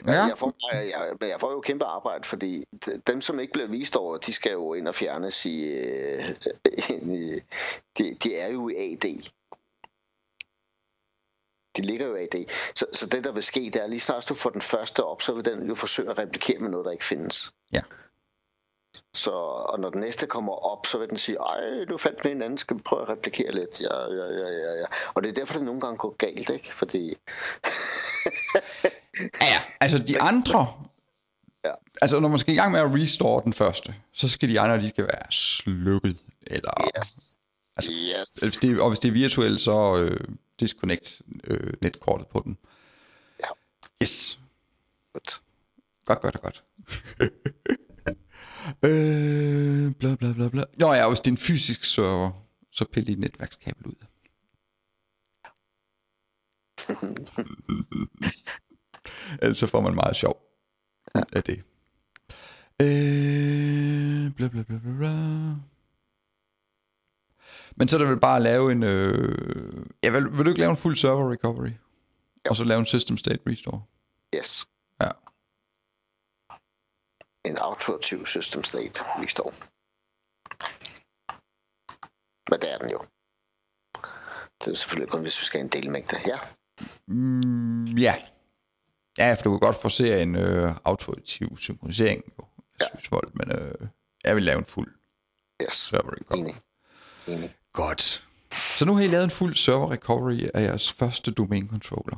Ja. 0.07 0.11
Jeg, 0.11 0.37
får, 0.37 0.53
jeg, 0.73 0.93
jeg, 1.21 1.29
jeg 1.29 1.39
får 1.39 1.51
jo 1.51 1.61
kæmpe 1.61 1.85
arbejde, 1.85 2.23
fordi 2.23 2.65
dem, 3.07 3.21
som 3.21 3.39
ikke 3.39 3.53
bliver 3.53 3.67
vist 3.67 3.95
over, 3.95 4.17
de 4.17 4.33
skal 4.33 4.51
jo 4.51 4.73
ind 4.73 4.87
og 4.87 4.95
fjernes 4.95 5.45
i... 5.45 5.63
Øh, 5.63 6.29
i 6.89 7.41
de, 7.97 8.17
de 8.23 8.35
er 8.35 8.47
jo 8.47 8.69
i 8.69 8.75
AD. 8.75 9.31
De 11.77 11.81
ligger 11.81 12.07
jo 12.07 12.15
i 12.15 12.21
AD. 12.21 12.45
Så, 12.75 12.85
så 12.93 13.05
det, 13.05 13.23
der 13.23 13.31
vil 13.31 13.43
ske, 13.43 13.59
det 13.59 13.75
er 13.75 13.87
lige 13.87 13.99
snart 13.99 14.29
du 14.29 14.33
får 14.33 14.49
den 14.49 14.61
første 14.61 15.03
op, 15.03 15.21
så 15.21 15.33
vil 15.33 15.45
den 15.45 15.67
jo 15.67 15.75
forsøge 15.75 16.09
at 16.09 16.17
replikere 16.17 16.59
med 16.59 16.69
noget, 16.69 16.85
der 16.85 16.91
ikke 16.91 17.05
findes. 17.05 17.53
Ja. 17.73 17.81
Så, 19.13 19.31
og 19.31 19.79
når 19.79 19.89
den 19.89 20.01
næste 20.01 20.27
kommer 20.27 20.53
op, 20.53 20.87
så 20.87 20.97
vil 20.97 21.09
den 21.09 21.17
sige, 21.17 21.37
ej, 21.37 21.85
nu 21.89 21.97
fandt 21.97 22.25
vi 22.25 22.29
en 22.31 22.41
anden, 22.41 22.57
skal 22.57 22.77
vi 22.77 22.81
prøve 22.81 23.01
at 23.01 23.09
replikere 23.09 23.51
lidt? 23.51 23.81
Ja, 23.81 23.99
ja, 23.99 24.25
ja, 24.25 24.49
ja, 24.49 24.79
ja. 24.79 24.85
Og 25.13 25.23
det 25.23 25.29
er 25.29 25.33
derfor, 25.33 25.53
det 25.53 25.63
nogle 25.63 25.81
gange 25.81 25.97
går 25.97 26.15
galt, 26.17 26.49
ikke? 26.49 26.73
Fordi, 26.73 27.17
Ja, 29.41 29.45
ja. 29.45 29.61
Altså 29.81 29.97
de 29.97 30.21
andre... 30.21 30.73
Ja. 31.65 31.71
Altså 32.01 32.19
når 32.19 32.29
man 32.29 32.39
skal 32.39 32.53
i 32.53 32.57
gang 32.57 32.71
med 32.71 32.79
at 32.79 32.93
restore 32.93 33.41
den 33.43 33.53
første, 33.53 33.95
så 34.13 34.29
skal 34.29 34.49
de 34.49 34.59
andre, 34.59 34.79
de 34.79 34.89
skal 34.89 35.03
være 35.03 35.31
slukket. 35.31 36.17
Eller, 36.47 36.71
yes, 36.99 37.37
Altså, 37.75 37.91
yes. 37.91 38.35
hvis 38.35 38.57
det, 38.57 38.81
og 38.81 38.89
hvis 38.89 38.99
det 38.99 39.07
er 39.07 39.13
virtuelt, 39.13 39.61
så 39.61 40.01
øh, 40.01 40.19
disconnect 40.59 41.21
øh, 41.47 41.73
netkortet 41.81 42.27
på 42.27 42.41
den. 42.45 42.57
Yes. 44.03 44.39
Godt. 45.13 45.41
Godt, 46.05 46.21
godt, 46.21 46.41
godt. 46.41 46.63
øh, 48.83 49.91
bla, 49.99 50.15
bla, 50.15 50.33
bla, 50.33 50.49
bla. 50.49 50.63
Nå 50.79 50.93
ja, 50.93 51.07
hvis 51.07 51.19
det 51.19 51.27
er 51.27 51.31
en 51.31 51.37
fysisk 51.37 51.83
server, 51.83 52.31
så 52.71 52.85
pille 52.93 53.07
dit 53.07 53.19
netværkskabel 53.19 53.87
ud. 53.87 53.93
Ellers 59.41 59.57
så 59.57 59.67
får 59.67 59.81
man 59.81 59.95
meget 59.95 60.15
sjov 60.15 60.41
ja. 61.15 61.21
af 61.33 61.43
det. 61.43 61.63
Øh, 62.81 64.31
bla, 64.35 64.47
bla, 64.47 64.63
bla, 64.63 64.77
bla, 64.77 64.91
bla. 64.97 65.15
Men 67.75 67.87
så 67.87 67.95
er 67.95 67.99
det 67.99 68.09
vel 68.09 68.19
bare 68.19 68.35
at 68.35 68.41
lave 68.41 68.71
en... 68.71 68.83
Øh, 68.83 69.85
ja, 70.03 70.09
vil, 70.09 70.37
vil 70.37 70.45
du 70.45 70.49
ikke 70.49 70.59
lave 70.59 70.71
en 70.71 70.77
fuld 70.77 70.95
server 70.95 71.31
recovery? 71.31 71.71
Og 72.49 72.55
så 72.55 72.63
lave 72.63 72.79
en 72.79 72.85
system 72.85 73.17
state 73.17 73.39
restore? 73.47 73.81
Yes. 74.35 74.65
En 77.45 77.57
autoritiv 77.57 78.25
system 78.25 78.63
state 78.63 78.99
restore. 79.03 79.53
Men 82.49 82.61
det 82.61 82.73
er 82.73 82.77
den 82.77 82.89
jo. 82.89 83.05
Det 84.65 84.71
er 84.71 84.75
selvfølgelig 84.75 85.09
kun, 85.11 85.21
hvis 85.21 85.39
vi 85.39 85.45
skal 85.45 85.59
have 85.59 85.65
en 85.65 85.81
delmængde. 85.83 86.17
Ja. 86.27 86.39
Mm, 87.07 87.83
ja. 87.85 88.15
Ja, 89.17 89.33
for 89.33 89.43
du 89.43 89.49
kan 89.51 89.59
godt 89.59 89.81
forsere 89.81 90.21
en 90.21 90.35
øh, 90.35 90.71
autoritiv 90.85 91.57
synkronisering 91.57 92.23
jo, 92.39 92.45
Ja. 92.79 92.85
ja. 92.93 92.99
Volt, 93.11 93.35
men 93.35 93.51
øh, 93.51 93.87
jeg 94.23 94.35
vil 94.35 94.43
lave 94.43 94.57
en 94.59 94.65
fuld 94.65 94.93
Yes. 95.63 95.73
server 95.73 96.11
recovery. 96.11 96.39
Enig. 96.39 96.55
Enig. 97.27 97.55
Godt. 97.73 98.27
Så 98.75 98.85
nu 98.85 98.95
har 98.95 99.03
I 99.03 99.07
lavet 99.07 99.23
en 99.23 99.29
fuld 99.29 99.55
server 99.55 99.91
recovery 99.91 100.39
af 100.53 100.61
jeres 100.63 100.93
første 100.93 101.31
domain 101.31 101.69
controller. 101.69 102.17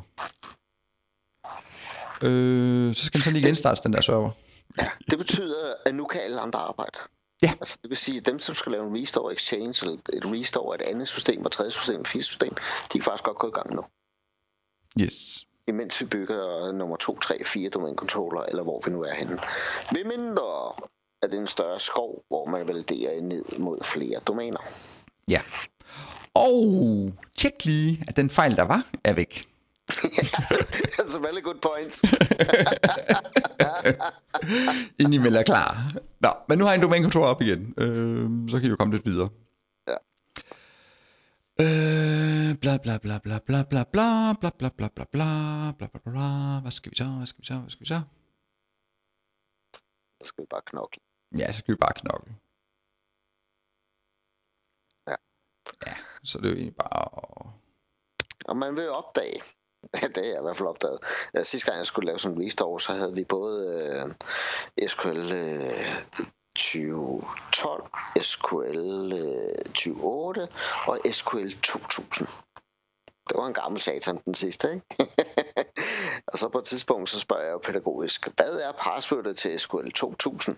Øh, 2.24 2.96
så 2.96 3.06
skal 3.06 3.20
den 3.20 3.24
så 3.24 3.32
lige 3.32 3.46
genstarte 3.48 3.82
den 3.84 3.94
der 3.94 4.02
server. 4.02 4.32
Ja, 4.78 4.90
det 5.10 5.18
betyder, 5.18 5.74
at 5.86 5.96
nu 5.96 6.06
kan 6.06 6.22
alle 6.22 6.40
andre 6.40 6.60
arbejde. 6.60 7.00
Ja. 7.44 7.52
Altså, 7.60 7.78
det 7.82 7.90
vil 7.90 7.98
sige, 7.98 8.18
at 8.18 8.26
dem, 8.26 8.40
som 8.40 8.56
skal 8.56 8.72
lave 8.72 8.88
en 8.88 9.02
restore 9.02 9.34
exchange, 9.34 9.86
eller 9.86 9.98
et 10.14 10.26
restore 10.26 10.76
af 10.76 10.84
et 10.84 10.86
andet 10.92 11.08
system, 11.08 11.46
og 11.46 11.52
tredje 11.52 11.72
system, 11.72 12.00
og 12.00 12.08
fjerde 12.08 12.24
system, 12.24 12.56
de 12.94 13.00
kan 13.00 13.02
faktisk 13.02 13.24
godt 13.24 13.38
gå 13.38 13.48
i 13.48 13.52
gang 13.52 13.76
nu. 13.76 13.84
Yes. 15.02 15.46
Imens 15.68 16.02
vi 16.02 16.06
bygger 16.06 16.72
nummer 16.72 16.96
2, 16.96 17.20
3, 17.20 17.44
4 17.46 17.70
domain 17.70 17.96
controller, 17.96 18.42
eller 18.42 18.64
hvor 18.64 18.82
vi 18.86 18.92
nu 18.92 19.04
er 19.04 19.14
henne. 19.14 19.40
Ved 19.92 20.04
mindre, 20.04 20.74
at 21.22 21.32
det 21.32 21.38
er 21.38 21.42
en 21.42 21.48
større 21.48 21.80
skov, 21.80 22.24
hvor 22.28 22.46
man 22.46 22.68
validerer 22.68 23.22
ned 23.22 23.60
mod 23.60 23.84
flere 23.84 24.20
domæner. 24.20 24.60
Ja. 25.28 25.42
Og 26.34 27.12
tjek 27.38 27.66
lige, 27.66 28.04
at 28.08 28.16
den 28.16 28.30
fejl, 28.30 28.56
der 28.56 28.64
var, 28.64 28.84
er 29.04 29.14
væk. 29.14 29.53
Altså, 31.00 31.20
very 31.20 31.42
good 31.42 31.60
points. 31.62 31.96
Inden 35.00 35.14
I 35.14 35.18
melder 35.18 35.44
klar. 35.44 35.76
Nå, 36.20 36.32
men 36.50 36.58
nu 36.58 36.64
har 36.64 36.72
jeg 36.72 36.78
en 36.78 36.82
domain 36.82 37.04
controller 37.04 37.30
op 37.30 37.42
igen. 37.42 37.74
Øh, 37.78 38.50
så 38.50 38.60
kan 38.60 38.68
I 38.68 38.70
jo 38.70 38.76
komme 38.76 38.94
lidt 38.96 39.06
videre. 39.06 39.30
Ja. 39.88 39.98
Øh, 41.64 42.58
bla 42.62 42.78
bla 42.78 42.98
bla 42.98 43.18
bla 43.20 43.40
bla 43.40 43.64
bla 43.64 43.84
bla 43.92 44.34
bla 44.40 44.50
bla 44.60 44.70
bla 44.78 44.88
bla 44.96 45.06
bla 45.12 45.72
bla 45.78 45.88
bla 45.88 46.00
bla 46.06 46.60
Hvad 46.62 46.72
skal 46.72 46.92
vi 46.92 46.96
så? 46.96 47.06
Hvad 47.06 47.28
skal 47.28 47.42
vi 47.42 47.46
så? 47.46 47.54
Hvad 47.54 47.70
skal 47.70 47.82
vi 47.82 47.86
så? 47.86 48.02
Så 50.22 50.28
skal 50.28 50.42
vi 50.42 50.48
bare 50.50 50.62
knokle. 50.66 51.02
Ja, 51.40 51.52
så 51.52 51.58
skal 51.58 51.72
vi 51.74 51.78
bare 51.78 51.94
knokle. 51.96 52.36
Ja. 55.08 55.16
Ja, 55.88 55.96
så 56.24 56.38
det 56.38 56.46
er 56.46 56.50
jo 56.50 56.56
egentlig 56.56 56.76
bare... 56.76 57.54
Og 58.46 58.58
man 58.58 58.76
vil 58.76 58.90
opdage, 58.90 59.42
det 60.16 60.26
er 60.26 60.30
jeg 60.30 60.40
i 60.40 60.42
hvert 60.42 60.58
fald 60.58 60.70
opdaget. 60.70 61.00
Ja, 61.34 61.44
sidste 61.44 61.66
gang 61.66 61.78
jeg 61.78 61.86
skulle 61.86 62.06
lave 62.06 62.20
sådan 62.20 62.38
en 62.38 62.46
restore, 62.46 62.80
så 62.80 62.94
havde 62.94 63.14
vi 63.14 63.24
både 63.24 63.56
øh, 64.80 64.88
SQL 64.90 65.32
øh, 65.32 66.04
2012, 66.56 67.92
SQL 68.22 69.14
øh, 69.14 69.66
2008 69.66 70.48
og 70.88 71.00
SQL 71.12 71.50
2000. 71.50 72.28
Det 73.30 73.38
var 73.38 73.48
en 73.48 73.54
gammel 73.54 73.82
satan 73.82 74.18
den 74.26 74.34
sidste, 74.34 74.74
ikke? 74.74 75.14
og 76.28 76.38
så 76.38 76.50
på 76.50 76.58
et 76.58 76.66
tidspunkt, 76.66 77.10
så 77.10 77.20
spørger 77.20 77.44
jeg 77.44 77.52
jo 77.52 77.58
pædagogisk, 77.58 78.28
hvad 78.36 78.60
er 78.60 78.72
passwordet 78.72 79.38
til 79.38 79.60
SQL 79.60 79.90
2000? 79.92 80.58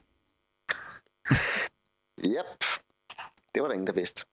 Yep, 2.25 2.63
det 3.55 3.61
var 3.61 3.67
der 3.67 3.73
ingen, 3.73 3.87
der 3.87 3.93
vidste. 3.93 4.25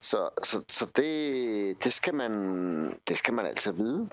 Så, 0.00 0.30
så, 0.44 0.64
så 0.68 0.86
det, 0.96 1.84
det, 1.84 1.92
skal 1.92 2.14
man, 2.14 2.32
det 3.08 3.18
skal 3.18 3.34
man 3.34 3.46
altid 3.46 3.72
vide. 3.72 4.08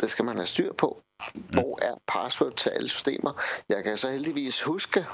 Det 0.00 0.10
skal 0.10 0.24
man 0.24 0.36
have 0.36 0.46
styr 0.46 0.72
på. 0.72 1.02
Hvor 1.34 1.78
er 1.82 1.94
password 2.06 2.56
til 2.56 2.70
alle 2.70 2.88
systemer? 2.88 3.42
Jeg 3.68 3.84
kan 3.84 3.98
så 3.98 4.10
heldigvis 4.10 4.62
huske, 4.62 5.06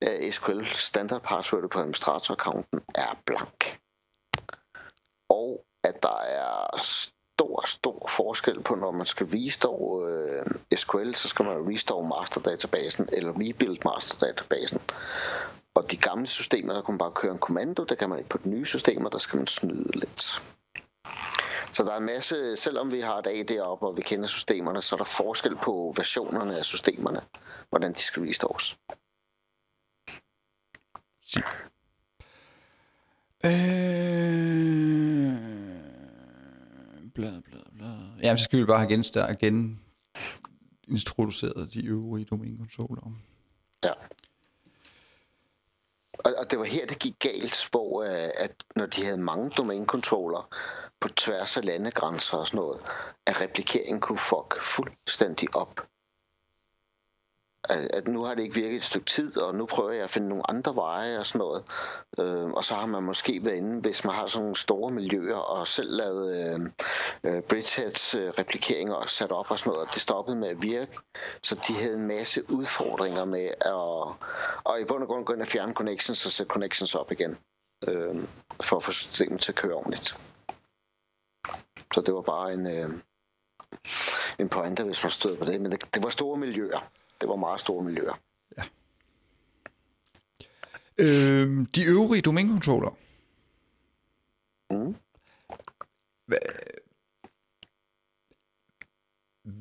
at 0.00 0.34
SQL 0.34 0.64
standard 0.64 1.22
password 1.22 1.70
på 1.70 1.78
administrator-accounten 1.78 2.80
er 2.94 3.22
blank. 3.26 3.80
Og 5.28 5.64
at 5.84 6.02
der 6.02 6.18
er 6.18 6.78
stor, 6.78 7.66
stor 7.66 8.06
forskel 8.08 8.62
på, 8.62 8.74
når 8.74 8.90
man 8.90 9.06
skal 9.06 9.26
restore 9.26 10.12
øh, 10.12 10.78
SQL, 10.78 11.14
så 11.14 11.28
skal 11.28 11.44
man 11.44 11.74
restore 11.74 12.08
masterdatabasen 12.08 13.08
eller 13.12 13.32
rebuild 13.32 13.78
masterdatabasen. 13.84 14.80
Og 15.74 15.90
de 15.90 15.96
gamle 15.96 16.26
systemer, 16.26 16.72
der 16.72 16.82
kunne 16.82 16.92
man 16.92 16.98
bare 16.98 17.12
køre 17.14 17.32
en 17.32 17.38
kommando, 17.38 17.84
det 17.84 17.98
kan 17.98 18.08
man 18.08 18.18
ikke 18.18 18.30
på 18.30 18.38
de 18.38 18.48
nye 18.48 18.66
systemer, 18.66 19.08
der 19.08 19.18
skal 19.18 19.36
man 19.36 19.46
snyde 19.46 19.90
lidt. 19.94 20.42
Så 21.72 21.82
der 21.84 21.92
er 21.92 21.96
en 21.96 22.06
masse, 22.06 22.56
selvom 22.56 22.92
vi 22.92 23.00
har 23.00 23.18
et 23.18 23.26
AD 23.26 23.60
op, 23.60 23.82
og 23.82 23.96
vi 23.96 24.02
kender 24.02 24.26
systemerne, 24.26 24.82
så 24.82 24.94
er 24.94 24.96
der 24.96 25.04
forskel 25.04 25.56
på 25.56 25.94
versionerne 25.96 26.58
af 26.58 26.64
systemerne, 26.64 27.20
hvordan 27.70 27.92
de 27.92 27.98
skal 27.98 28.22
restores. 28.22 28.78
Sig. 31.22 31.42
Øh... 33.44 33.52
Bla, 37.14 37.40
bla, 37.44 37.58
bla. 37.76 37.86
Jamen, 38.22 38.38
så 38.38 38.44
skal 38.44 38.58
vi 38.58 38.64
bare 38.64 38.78
have 38.78 38.90
genstart, 38.90 39.38
gen 39.38 39.80
introduceret 40.88 41.74
de 41.74 41.86
øvrige 41.86 42.24
domænekonsoller. 42.24 43.12
Ja. 43.84 43.92
Og, 46.24 46.34
og 46.38 46.50
det 46.50 46.58
var 46.58 46.64
her, 46.64 46.86
det 46.86 46.98
gik 46.98 47.18
galt, 47.18 47.68
hvor 47.70 48.02
øh, 48.02 48.30
at 48.36 48.52
når 48.76 48.86
de 48.86 49.04
havde 49.04 49.18
mange 49.18 49.50
domænekontroller 49.50 50.48
på 51.00 51.08
tværs 51.08 51.56
af 51.56 51.64
landegrænser 51.64 52.36
og 52.36 52.46
sådan 52.46 52.58
noget, 52.58 52.80
at 53.26 53.40
replikeringen 53.40 54.00
kunne 54.00 54.18
fuck 54.18 54.62
fuldstændig 54.62 55.56
op. 55.56 55.80
At, 57.64 57.78
at 57.78 58.08
nu 58.08 58.24
har 58.24 58.34
det 58.34 58.42
ikke 58.42 58.54
virket 58.54 58.76
et 58.76 58.84
stykke 58.84 59.06
tid, 59.06 59.38
og 59.38 59.54
nu 59.54 59.66
prøver 59.66 59.92
jeg 59.92 60.04
at 60.04 60.10
finde 60.10 60.28
nogle 60.28 60.50
andre 60.50 60.76
veje 60.76 61.18
og 61.18 61.26
sådan 61.26 61.38
noget. 61.38 61.64
Øh, 62.18 62.50
og 62.50 62.64
så 62.64 62.74
har 62.74 62.86
man 62.86 63.02
måske 63.02 63.44
været 63.44 63.56
inde, 63.56 63.80
hvis 63.80 64.04
man 64.04 64.14
har 64.14 64.26
sådan 64.26 64.42
nogle 64.42 64.56
store 64.56 64.90
miljøer, 64.90 65.36
og 65.36 65.66
selv 65.66 65.90
lavet 65.90 66.36
øh, 66.36 66.60
øh, 67.24 67.42
Bridgeheads 67.42 68.14
øh, 68.14 68.28
replikeringer 68.38 68.94
og 68.94 69.10
sat 69.10 69.32
op 69.32 69.50
og 69.50 69.58
sådan 69.58 69.70
noget, 69.70 69.88
og 69.88 69.94
det 69.94 70.02
stoppede 70.02 70.36
med 70.36 70.48
at 70.48 70.62
virke. 70.62 70.98
Så 71.42 71.54
de 71.68 71.74
havde 71.74 71.94
en 71.94 72.06
masse 72.06 72.50
udfordringer 72.50 73.24
med 73.24 73.50
at, 73.60 73.72
og 74.64 74.80
i 74.80 74.84
bund 74.84 75.02
og 75.02 75.08
grund 75.08 75.24
gå 75.24 75.32
ind 75.32 75.42
og 75.42 75.48
fjerne 75.48 75.74
connections 75.74 76.26
og 76.26 76.32
sætte 76.32 76.50
connections 76.50 76.94
op 76.94 77.12
igen, 77.12 77.38
øh, 77.88 78.16
for 78.62 78.76
at 78.76 78.82
få 78.82 78.90
systemet 78.90 79.40
til 79.40 79.52
at 79.52 79.56
køre 79.56 79.74
ordentligt. 79.74 80.16
Så 81.94 82.00
det 82.00 82.14
var 82.14 82.22
bare 82.22 82.52
en, 82.52 82.66
øh, 82.66 82.88
en 84.38 84.48
pointe, 84.48 84.84
hvis 84.84 85.02
man 85.02 85.10
stod 85.10 85.36
på 85.36 85.44
det. 85.44 85.60
Men 85.60 85.72
det, 85.72 85.94
det 85.94 86.02
var 86.02 86.10
store 86.10 86.38
miljøer. 86.38 86.80
Det 87.22 87.28
var 87.28 87.36
meget 87.36 87.60
store 87.60 87.84
miljøer. 87.84 88.20
Øh, 90.98 91.66
de 91.74 91.84
øvrige 91.84 92.22
domænekontroller. 92.22 92.90
Mm. 94.70 94.96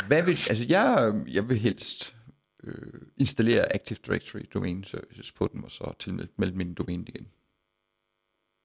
Hvad 0.08 0.24
vil, 0.24 0.38
altså 0.50 0.66
jeg, 0.70 1.14
jeg 1.28 1.50
vil 1.50 1.60
helst 1.60 2.16
øh, 2.64 3.02
installere 3.18 3.76
Active 3.76 4.00
Directory 4.06 4.50
Domain 4.54 4.84
Services 4.84 5.32
på 5.32 5.50
dem, 5.54 5.64
og 5.64 5.72
så 5.72 5.94
tilmelde 6.00 6.58
min 6.58 6.74
domæne 6.74 7.06
igen. 7.08 7.28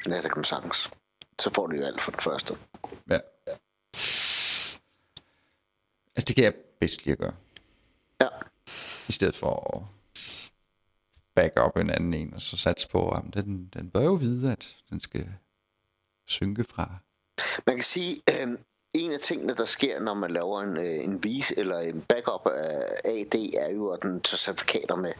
Ja, 0.06 0.16
det 0.16 0.22
kan 0.22 0.36
man 0.36 0.44
sagtens. 0.44 0.90
Så 1.38 1.50
får 1.54 1.66
du 1.66 1.76
jo 1.76 1.84
alt 1.84 2.00
for 2.00 2.10
den 2.10 2.20
første. 2.20 2.54
Ja. 3.10 3.18
Altså 6.16 6.26
det 6.28 6.34
kan 6.34 6.44
jeg 6.44 6.54
bedst 6.80 7.04
lige 7.04 7.12
at 7.12 7.18
gøre. 7.18 7.34
I 9.08 9.12
stedet 9.12 9.36
for 9.36 9.76
at 9.76 9.82
back 11.34 11.60
up 11.66 11.76
en 11.76 11.90
anden 11.90 12.14
en, 12.14 12.34
og 12.34 12.42
så 12.42 12.56
satse 12.56 12.88
på, 12.88 13.08
at 13.08 13.22
den, 13.34 13.70
den 13.74 13.90
bør 13.90 14.02
jo 14.04 14.12
vide, 14.12 14.52
at 14.52 14.76
den 14.90 15.00
skal 15.00 15.28
synke 16.26 16.64
fra. 16.64 16.90
Man 17.66 17.76
kan 17.76 17.84
sige, 17.84 18.22
øh, 18.32 18.58
en 18.92 19.12
af 19.12 19.20
tingene, 19.20 19.54
der 19.54 19.64
sker, 19.64 20.00
når 20.00 20.14
man 20.14 20.30
laver 20.30 20.60
en, 20.60 20.76
øh, 20.76 21.04
en 21.04 21.24
vis 21.24 21.52
eller 21.56 21.78
en 21.78 22.02
backup 22.02 22.46
af 22.46 23.00
AD, 23.04 23.34
er 23.58 23.68
jo, 23.68 23.88
at 23.88 24.02
den 24.02 24.20
tager 24.20 24.38
certifikater 24.38 24.96
med. 24.96 25.12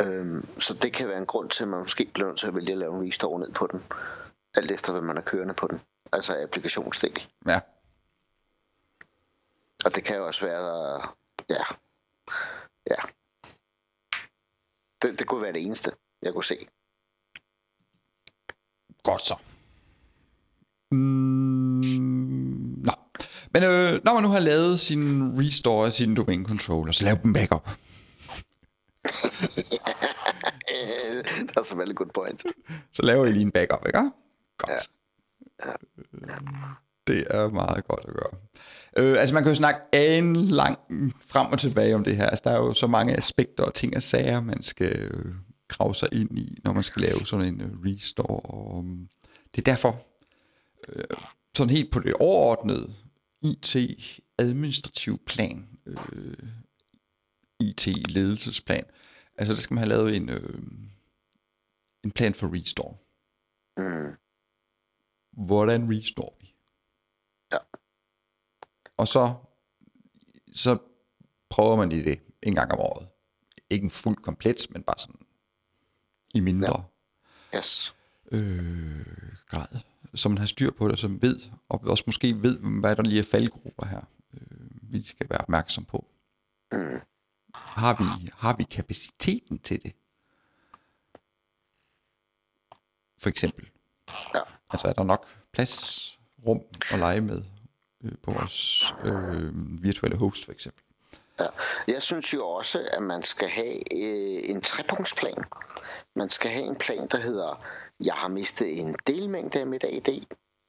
Øhm, 0.00 0.60
så 0.60 0.74
det 0.74 0.92
kan 0.92 1.08
være 1.08 1.18
en 1.18 1.26
grund 1.26 1.50
til, 1.50 1.64
at 1.64 1.68
man 1.68 1.80
måske 1.80 2.10
bliver 2.14 2.28
nødt 2.28 2.38
til 2.38 2.46
at 2.46 2.54
vælge 2.54 2.72
at 2.72 2.78
lave 2.78 2.96
en 2.96 3.08
restore 3.08 3.40
ned 3.40 3.52
på 3.52 3.66
den. 3.72 3.84
Alt 4.54 4.70
efter, 4.70 4.92
hvad 4.92 5.02
man 5.02 5.16
er 5.16 5.20
kørende 5.20 5.54
på 5.54 5.66
den. 5.66 5.80
Altså 6.12 6.42
applikationsdel. 6.42 7.28
Ja. 7.46 7.60
Og 9.84 9.94
det 9.94 10.04
kan 10.04 10.16
jo 10.16 10.26
også 10.26 10.46
være, 10.46 11.02
ja, 11.48 11.62
ja. 12.90 12.96
Det, 15.02 15.18
det 15.18 15.26
kunne 15.26 15.42
være 15.42 15.52
det 15.52 15.62
eneste, 15.62 15.90
jeg 16.22 16.32
kunne 16.32 16.44
se. 16.44 16.66
Godt 19.02 19.22
så. 19.22 19.36
Mm, 20.92 21.90
nå. 22.86 22.92
Men 23.52 23.62
øh, 23.62 24.00
når 24.04 24.14
man 24.14 24.22
nu 24.22 24.28
har 24.28 24.38
lavet 24.38 24.80
sin 24.80 25.34
restore 25.38 25.86
af 25.86 25.92
sin 25.92 26.14
domain 26.14 26.46
controller, 26.46 26.92
så 26.92 27.04
lav 27.04 27.16
dem 27.22 27.32
backup. 27.32 27.64
det 31.48 31.56
er 31.56 31.62
så 31.62 31.74
veldig 31.76 31.96
good 31.96 32.10
point. 32.14 32.44
Så 32.92 33.02
laver 33.02 33.26
I 33.26 33.32
lige 33.32 33.42
en 33.42 33.50
backup, 33.50 33.86
ikke? 33.86 34.10
Godt. 34.58 34.90
Ja. 35.64 35.72
Det 37.10 37.26
er 37.30 37.48
meget 37.48 37.84
godt 37.84 38.04
at 38.08 38.14
gøre. 38.14 38.40
Øh, 38.96 39.20
altså 39.20 39.34
man 39.34 39.42
kan 39.42 39.50
jo 39.50 39.56
snakke 39.56 39.80
en 39.92 40.36
lang 40.36 40.78
frem 41.26 41.52
og 41.52 41.58
tilbage 41.58 41.94
om 41.94 42.04
det 42.04 42.16
her. 42.16 42.26
Altså 42.26 42.42
der 42.44 42.50
er 42.50 42.56
jo 42.56 42.74
så 42.74 42.86
mange 42.86 43.16
aspekter 43.16 43.64
og 43.64 43.74
ting 43.74 43.96
og 43.96 44.02
sager, 44.02 44.40
man 44.40 44.62
skal 44.62 44.98
øh, 44.98 45.34
grave 45.68 45.94
sig 45.94 46.08
ind 46.12 46.38
i, 46.38 46.58
når 46.64 46.72
man 46.72 46.82
skal 46.82 47.02
lave 47.02 47.26
sådan 47.26 47.46
en 47.46 47.60
øh, 47.60 47.70
restore. 47.84 48.40
Og, 48.40 48.84
øh, 48.84 48.98
det 49.54 49.68
er 49.68 49.72
derfor, 49.72 50.06
øh, 50.88 51.04
sådan 51.56 51.70
helt 51.70 51.92
på 51.92 52.00
det 52.00 52.14
overordnede 52.14 52.92
IT-administrativ 53.42 55.18
plan, 55.26 55.68
øh, 55.86 56.48
IT-ledelsesplan, 57.60 58.84
altså 59.38 59.54
der 59.54 59.60
skal 59.60 59.74
man 59.74 59.84
have 59.84 59.88
lavet 59.88 60.16
en, 60.16 60.28
øh, 60.28 60.62
en 62.04 62.10
plan 62.10 62.34
for 62.34 62.50
restore. 62.54 62.94
Mm. 63.76 64.12
Hvordan 65.46 65.90
restore? 65.90 66.39
Ja. 67.52 67.58
Og 68.96 69.08
så, 69.08 69.34
så 70.52 70.78
prøver 71.50 71.76
man 71.76 71.88
lige 71.88 72.04
det 72.04 72.20
en 72.42 72.54
gang 72.54 72.72
om 72.72 72.78
året. 72.78 73.08
Ikke 73.70 73.84
en 73.84 73.90
fuld 73.90 74.16
komplet, 74.16 74.66
men 74.70 74.82
bare 74.82 74.98
sådan 74.98 75.26
i 76.34 76.40
mindre 76.40 76.84
Yes. 77.54 77.94
øh, 78.32 79.06
grad. 79.46 79.66
Så 80.14 80.28
man 80.28 80.38
har 80.38 80.46
styr 80.46 80.70
på 80.70 80.88
det, 80.88 80.98
som 80.98 81.22
ved, 81.22 81.40
og 81.68 81.80
også 81.84 82.04
måske 82.06 82.42
ved, 82.42 82.58
hvad 82.80 82.96
der 82.96 83.02
lige 83.02 83.20
er 83.20 83.24
faldgrupper 83.24 83.86
her, 83.86 84.00
øh, 84.34 84.92
vi 84.92 85.02
skal 85.02 85.30
være 85.30 85.40
opmærksom 85.40 85.84
på. 85.84 86.06
Mm. 86.72 87.00
Har 87.54 87.96
vi, 87.98 88.30
har 88.34 88.56
vi 88.56 88.62
kapaciteten 88.64 89.58
til 89.58 89.82
det? 89.82 89.92
For 93.18 93.28
eksempel. 93.28 93.70
Ja. 94.34 94.40
Altså 94.70 94.88
er 94.88 94.92
der 94.92 95.02
nok 95.04 95.26
plads, 95.52 96.19
rum 96.46 96.60
at 96.90 96.98
lege 96.98 97.20
med 97.20 97.42
øh, 98.04 98.12
på 98.22 98.30
vores 98.30 98.84
øh, 99.04 99.82
virtuelle 99.82 100.18
host 100.18 100.44
for 100.44 100.52
eksempel? 100.52 100.82
Ja. 101.40 101.46
Jeg 101.88 102.02
synes 102.02 102.34
jo 102.34 102.48
også, 102.48 102.88
at 102.92 103.02
man 103.02 103.22
skal 103.22 103.48
have 103.48 103.94
øh, 103.94 104.50
en 104.50 104.60
trepunktsplan. 104.60 105.44
Man 106.16 106.28
skal 106.28 106.50
have 106.50 106.64
en 106.64 106.76
plan, 106.76 107.08
der 107.08 107.18
hedder, 107.18 107.64
jeg 108.00 108.14
har 108.14 108.28
mistet 108.28 108.80
en 108.80 108.96
delmængde 109.06 109.60
af 109.60 109.66
mit 109.66 109.84
AD. 109.84 110.08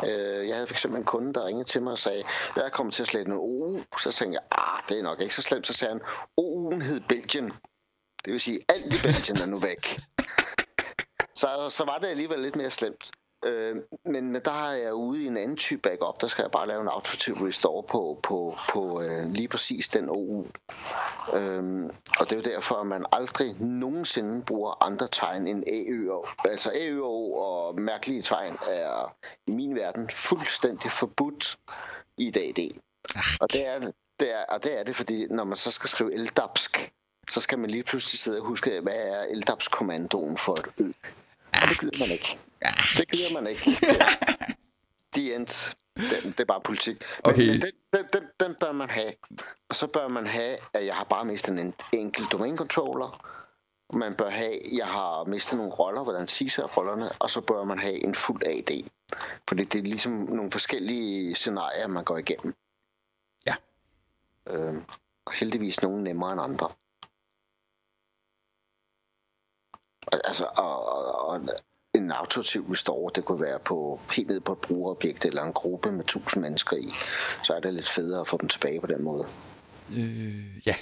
Øh, 0.06 0.48
jeg 0.48 0.56
havde 0.56 0.68
for 0.68 0.74
eksempel 0.74 1.00
en 1.00 1.06
kunde, 1.06 1.34
der 1.34 1.46
ringede 1.46 1.68
til 1.68 1.82
mig 1.82 1.92
og 1.92 2.00
sagde, 2.00 2.24
jeg 2.56 2.66
er 2.66 2.70
kommet 2.70 2.96
til 2.96 3.02
at 3.02 3.08
slette 3.08 3.32
en 3.32 3.38
OU. 3.38 3.80
Så 4.02 4.12
tænkte 4.12 4.40
jeg, 4.40 4.60
ah, 4.60 4.84
det 4.90 5.00
er 5.00 5.04
nok 5.04 5.22
ikke 5.22 5.36
så 5.36 5.42
slemt. 5.42 5.68
Så 5.68 5.74
sagde 5.74 5.94
han, 5.94 6.02
OU'en 6.42 6.84
hed 6.84 7.02
Belgien. 7.10 7.54
Det 8.26 8.34
vil 8.34 8.40
sige, 8.40 8.60
alt 8.70 8.94
i 8.94 8.98
Belgien 9.04 9.38
er 9.38 9.46
nu 9.46 9.60
væk. 9.60 10.00
Så, 11.36 11.70
så 11.70 11.86
var 11.86 11.98
det 11.98 12.08
alligevel 12.08 12.40
lidt 12.40 12.56
mere 12.56 12.70
slemt. 12.70 13.12
Øh, 13.46 13.76
men 14.06 14.36
der 14.36 14.70
er 14.70 14.72
jeg 14.72 14.94
ude 14.94 15.24
i 15.24 15.28
en 15.28 15.38
anden 15.38 15.58
type 15.58 15.82
backup. 15.82 16.22
Der 16.22 16.28
skal 16.28 16.44
jeg 16.44 16.52
bare 16.52 16.68
lave 16.68 16.82
en 16.82 16.88
autotype 16.88 17.48
restore 17.48 17.84
på, 17.84 18.20
på, 18.24 18.58
på 18.70 19.02
øh, 19.02 19.32
lige 19.32 19.48
præcis 19.48 19.90
den 19.90 20.10
OU. 20.10 20.48
Øhm, 21.34 21.90
og 22.20 22.30
det 22.30 22.32
er 22.32 22.36
jo 22.36 22.56
derfor, 22.56 22.76
at 22.76 22.88
man 22.88 23.06
aldrig 23.12 23.56
nogensinde 23.60 24.46
bruger 24.46 24.84
andre 24.84 25.08
tegn 25.12 25.48
end 25.48 25.64
AØO. 25.68 26.26
Altså 26.46 26.72
AØO 26.76 27.34
og 27.34 27.82
mærkelige 27.82 28.22
tegn 28.22 28.58
er 28.70 29.16
i 29.48 29.52
min 29.52 29.76
verden 29.76 30.10
fuldstændig 30.10 30.92
forbudt 30.92 31.60
i 32.18 32.28
et 32.28 32.38
AD. 32.38 32.70
Og 33.42 33.54
det 33.54 33.68
er 33.68 33.92
det, 34.20 34.34
er, 34.34 34.46
og 34.50 34.64
det 34.64 34.80
er 34.80 34.84
det, 34.84 34.96
fordi 34.96 35.28
når 35.28 35.44
man 35.44 35.58
så 35.58 35.72
skal 35.72 35.90
skrive 35.90 36.18
LDAPsk, 36.18 36.92
så 37.30 37.42
skal 37.42 37.60
man 37.60 37.70
lige 37.70 37.84
pludselig 37.84 38.20
sidde 38.20 38.40
og 38.40 38.46
huske, 38.46 38.80
hvad 38.80 38.94
er 38.96 39.26
LDAPSK-kommandoen 39.36 40.38
for 40.38 40.52
et 40.52 40.66
ø. 40.78 40.92
Og 41.62 41.70
det 41.70 41.80
gider 41.80 42.06
man 42.06 42.12
ikke. 42.12 42.40
Det 42.98 43.12
gider 43.12 43.34
man 43.34 43.48
ikke. 43.48 43.64
The 45.14 45.36
end. 45.36 45.76
Den, 45.96 46.32
det 46.32 46.40
er 46.40 46.46
bare 46.46 46.62
politik. 46.62 46.98
Men, 47.26 47.34
Okay. 47.34 47.48
men 47.48 47.62
den, 47.62 47.72
den, 47.94 48.06
den, 48.14 48.24
den 48.40 48.56
bør 48.60 48.72
man 48.72 48.90
have. 48.90 49.14
Og 49.70 49.76
så 49.76 49.88
bør 49.88 50.08
man 50.08 50.28
have, 50.28 50.58
at 50.74 50.86
jeg 50.86 50.96
har 50.96 51.04
bare 51.04 51.26
mistet 51.26 51.60
en 51.60 51.74
enkelt 51.94 52.32
domain 52.32 52.58
controller. 52.58 53.28
Man 53.94 54.16
bør 54.16 54.30
have, 54.30 54.56
jeg 54.72 54.88
har 54.88 55.24
mistet 55.24 55.58
nogle 55.58 55.74
roller, 55.74 56.04
hvordan 56.04 56.28
siger 56.28 56.68
rollerne, 56.78 57.12
og 57.20 57.30
så 57.30 57.42
bør 57.42 57.64
man 57.64 57.80
have 57.80 58.04
en 58.04 58.16
fuld 58.16 58.44
AD. 58.44 58.90
Fordi 59.48 59.64
det 59.64 59.80
er 59.80 59.84
ligesom 59.84 60.12
nogle 60.12 60.52
forskellige 60.52 61.36
scenarier, 61.36 61.88
man 61.88 62.04
går 62.04 62.18
igennem. 62.18 62.56
Ja. 63.46 63.56
Øhm, 64.48 64.84
og 65.26 65.34
heldigvis 65.34 65.82
nogle 65.82 66.04
nemmere 66.04 66.32
end 66.32 66.42
andre. 66.42 66.70
Altså, 70.12 70.46
og, 70.46 70.86
og, 70.86 71.22
og 71.28 71.42
en 71.94 72.12
autotiv 72.12 72.72
restore, 72.72 73.12
det 73.16 73.26
kunne 73.26 73.42
være 73.42 73.60
på 73.60 74.00
helt 74.12 74.28
ned 74.28 74.40
på 74.40 74.52
et 74.52 74.58
brugerobjekt 74.58 75.26
eller 75.26 75.44
en 75.44 75.54
gruppe 75.54 75.92
med 75.92 76.00
1000 76.00 76.42
mennesker 76.42 76.78
i. 76.78 76.90
Så 77.44 77.54
er 77.54 77.60
det 77.60 77.74
lidt 77.74 77.90
federe 77.90 78.22
at 78.22 78.28
få 78.28 78.38
dem 78.42 78.50
tilbage 78.50 78.82
på 78.82 78.88
den 78.88 79.04
måde. 79.04 79.28
Øh, 79.98 80.68
ja. 80.68 80.76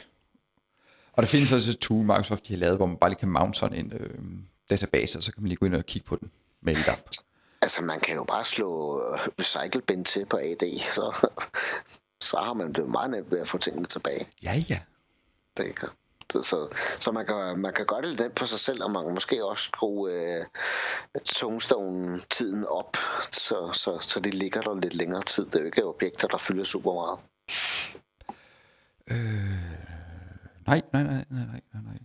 Og 1.14 1.24
der 1.24 1.28
findes 1.28 1.52
også 1.52 1.72
et 1.72 1.78
tool, 1.78 2.06
Microsoft 2.06 2.48
de 2.48 2.54
har 2.54 2.60
lavet, 2.60 2.78
hvor 2.78 2.86
man 2.86 2.98
bare 2.98 3.10
lige 3.10 3.20
kan 3.20 3.30
mount 3.30 3.58
sådan 3.58 3.78
en 3.78 3.94
øh, 3.94 4.20
database, 4.70 5.20
og 5.20 5.24
så 5.24 5.32
kan 5.32 5.44
man 5.44 5.48
lige 5.48 5.58
gå 5.58 5.66
ind 5.66 5.76
og 5.76 5.86
kigge 5.86 6.06
på 6.08 6.16
den 6.16 6.32
med 6.62 6.76
LDAP. 6.76 7.00
Altså, 7.62 7.82
man 7.82 8.00
kan 8.00 8.16
jo 8.16 8.24
bare 8.24 8.46
slå 8.46 9.02
øh, 9.04 9.20
recycle 9.40 9.82
bin 9.82 10.04
til 10.04 10.26
på 10.26 10.38
AD, 10.38 10.80
så, 10.96 11.30
så 12.30 12.38
har 12.38 12.54
man 12.54 12.74
det 12.74 12.90
meget 12.90 13.12
nemt 13.12 13.32
ved 13.32 13.40
at 13.40 13.48
få 13.48 13.58
tingene 13.58 13.86
tilbage. 13.86 14.28
Ja, 14.44 14.54
ja. 14.70 14.80
Det 15.58 15.76
kan. 15.76 15.90
Så, 16.32 16.42
så, 16.42 16.68
så 17.02 17.12
man, 17.12 17.26
kan, 17.26 17.60
man 17.60 17.74
kan 17.74 17.86
gøre 17.86 18.02
det 18.02 18.20
lidt 18.20 18.36
på 18.36 18.46
sig 18.46 18.60
selv, 18.60 18.84
og 18.84 18.92
man 18.92 19.04
kan 19.06 19.14
måske 19.14 19.46
også 19.46 19.64
skrue 19.64 20.12
øh, 20.12 20.46
Tombstone-tiden 21.26 22.66
op, 22.66 22.98
så, 23.32 23.72
så, 23.74 24.00
så 24.02 24.20
det 24.20 24.34
ligger 24.34 24.62
der 24.62 24.80
lidt 24.80 24.94
længere 24.94 25.24
tid. 25.24 25.46
Det 25.46 25.56
er 25.56 25.60
jo 25.60 25.66
ikke 25.66 25.86
objekter, 25.86 26.28
der 26.28 26.38
fylder 26.38 26.64
super 26.64 26.94
meget. 26.94 27.20
Nej, 30.68 30.82
nej, 30.94 31.04
nej, 31.04 31.26
nej, 31.30 31.46
nej, 31.46 31.62
nej, 31.74 31.82
nej. 31.84 31.98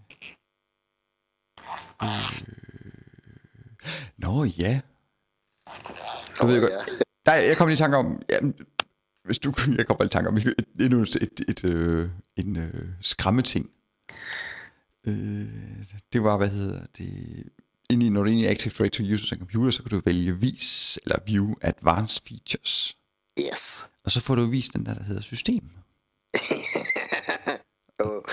Øh... 2.03 2.43
Nå, 4.17 4.45
ja. 4.45 4.81
Så 6.27 6.47
ved 6.47 6.55
jeg 6.55 6.63
Nå, 6.63 6.69
godt. 6.69 6.89
ja. 6.89 6.95
Nej, 7.27 7.35
jeg 7.49 7.57
kom 7.57 7.69
lige 7.69 7.75
i 7.75 7.77
tanke 7.77 7.97
om, 7.97 8.23
jamen, 8.31 8.55
hvis 9.25 9.39
du, 9.39 9.55
jeg 9.79 9.87
kommer 9.87 10.05
i 10.05 10.09
tanke 10.09 10.29
om, 10.29 10.37
et, 10.37 10.55
endnu 10.81 11.01
et, 11.01 11.17
et, 11.17 11.41
et, 11.49 11.65
øh, 11.65 12.11
en 12.37 12.57
øh, 12.57 12.89
skræmmeting. 13.01 13.71
Øh, 15.07 15.47
det 16.13 16.23
var, 16.23 16.37
hvad 16.37 16.49
hedder 16.49 16.87
det, 16.99 17.43
inde 17.91 18.07
i, 18.07 18.09
når 18.09 18.23
du 18.23 18.31
er 18.31 18.35
i 18.35 18.47
Active 18.47 18.75
Directory 18.79 19.13
Users 19.13 19.33
and 19.33 19.41
Computer, 19.41 19.71
så 19.71 19.83
kan 19.83 19.91
du 19.91 20.03
vælge 20.05 20.41
vis, 20.41 20.99
eller 21.03 21.17
view 21.27 21.55
advanced 21.61 22.23
features. 22.29 22.97
Yes. 23.41 23.87
Og 24.05 24.11
så 24.11 24.21
får 24.21 24.35
du 24.35 24.45
vist 24.45 24.73
den 24.73 24.87
der, 24.87 24.95
der 24.95 25.03
hedder 25.03 25.23
system. 25.23 25.71
Og, 27.99 28.25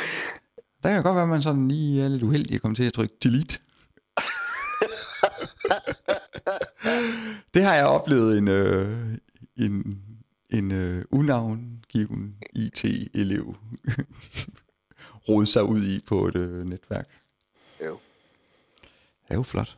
Der 0.83 0.89
kan 0.89 1.03
godt 1.03 1.15
være, 1.15 1.23
at 1.23 1.29
man 1.29 1.41
sådan 1.41 1.67
lige 1.67 2.03
er 2.03 2.07
lidt 2.07 2.23
uheldig 2.23 2.55
at 2.55 2.61
komme 2.61 2.75
til 2.75 2.83
at 2.83 2.93
trykke 2.93 3.15
delete. 3.23 3.53
det 7.53 7.63
har 7.63 7.75
jeg 7.75 7.85
oplevet 7.85 8.37
en, 8.37 8.47
øh, 8.47 9.17
en, 9.57 10.01
en 10.49 10.71
øh, 10.71 11.05
unavngiven 11.11 12.35
IT-elev 12.53 13.55
rode 15.29 15.47
sig 15.47 15.63
ud 15.63 15.83
i 15.83 15.99
på 16.07 16.27
et 16.27 16.35
øh, 16.35 16.65
netværk. 16.65 17.07
jo, 17.85 17.99
Det 19.27 19.31
er 19.31 19.35
jo 19.35 19.43
flot. 19.43 19.77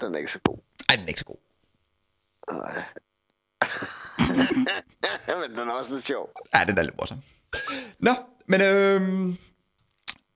den 0.00 0.14
er 0.14 0.18
ikke 0.18 0.32
så 0.32 0.38
god. 0.44 0.58
Ej, 0.88 0.96
den 0.96 1.04
er 1.04 1.08
ikke 1.08 1.20
så 1.20 1.24
god. 1.24 1.36
Nej. 2.52 2.84
Men 5.48 5.56
den 5.58 5.68
er 5.68 5.72
også 5.72 5.92
lidt 5.94 6.04
sjov. 6.04 6.30
Ja, 6.54 6.64
den 6.64 6.78
er 6.78 6.82
lidt 6.82 6.96
morsom. 6.98 7.18
Nå, 7.98 8.10
men 8.46 8.60
øh, 8.60 9.02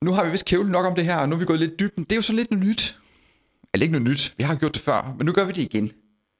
nu 0.00 0.12
har 0.12 0.24
vi 0.24 0.30
vist 0.30 0.44
kævlet 0.44 0.70
nok 0.70 0.86
om 0.86 0.94
det 0.94 1.05
her, 1.05 1.16
og 1.18 1.28
nu 1.28 1.34
er 1.34 1.38
vi 1.38 1.44
gået 1.44 1.59
lidt 1.59 1.78
dybden. 1.78 2.05
Det 2.05 2.12
er 2.12 2.16
jo 2.16 2.22
så 2.22 2.32
lidt 2.32 2.50
noget 2.50 2.66
nyt. 2.66 2.98
Eller 3.74 3.84
ikke 3.84 3.92
noget 3.92 4.09
nyt, 4.09 4.34
vi 4.36 4.42
har 4.42 4.55
gjort 4.55 4.74
det 4.74 4.82
før, 4.82 5.14
men 5.18 5.26
nu 5.26 5.32
gør 5.32 5.44
vi 5.44 5.53
det 5.53 5.62
igen. 5.62 5.92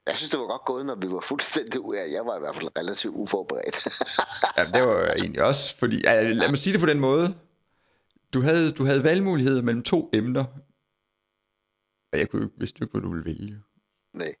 Jeg 0.07 0.15
synes, 0.17 0.29
det 0.29 0.39
var 0.39 0.47
godt 0.47 0.65
gået, 0.65 0.85
når 0.85 0.95
vi 0.95 1.07
var 1.07 1.19
fuldstændig 1.19 1.79
ude 1.79 1.99
af. 1.99 2.11
Jeg 2.11 2.25
var 2.25 2.37
i 2.37 2.39
hvert 2.39 2.55
fald 2.55 2.69
relativt 2.77 3.15
uforberedt. 3.15 3.87
Ja, 4.57 4.65
det 4.65 4.87
var 4.87 5.13
egentlig 5.17 5.43
også, 5.43 5.77
fordi, 5.77 6.01
ja, 6.03 6.31
lad 6.31 6.49
mig 6.49 6.57
sige 6.57 6.73
det 6.73 6.81
på 6.81 6.85
den 6.85 6.99
måde. 6.99 7.35
Du 8.33 8.41
havde, 8.41 8.71
du 8.71 8.85
havde 8.85 9.03
valgmuligheder 9.03 9.61
mellem 9.61 9.83
to 9.83 10.09
emner, 10.13 10.45
og 12.13 12.19
jeg 12.19 12.29
kunne 12.29 12.39
jo 12.41 12.47
ikke 12.47 12.59
vidste 12.59 12.87
hvad 12.91 13.01
du 13.01 13.09
ville 13.13 13.25
vælge. 13.25 13.61
Nej. 14.13 14.35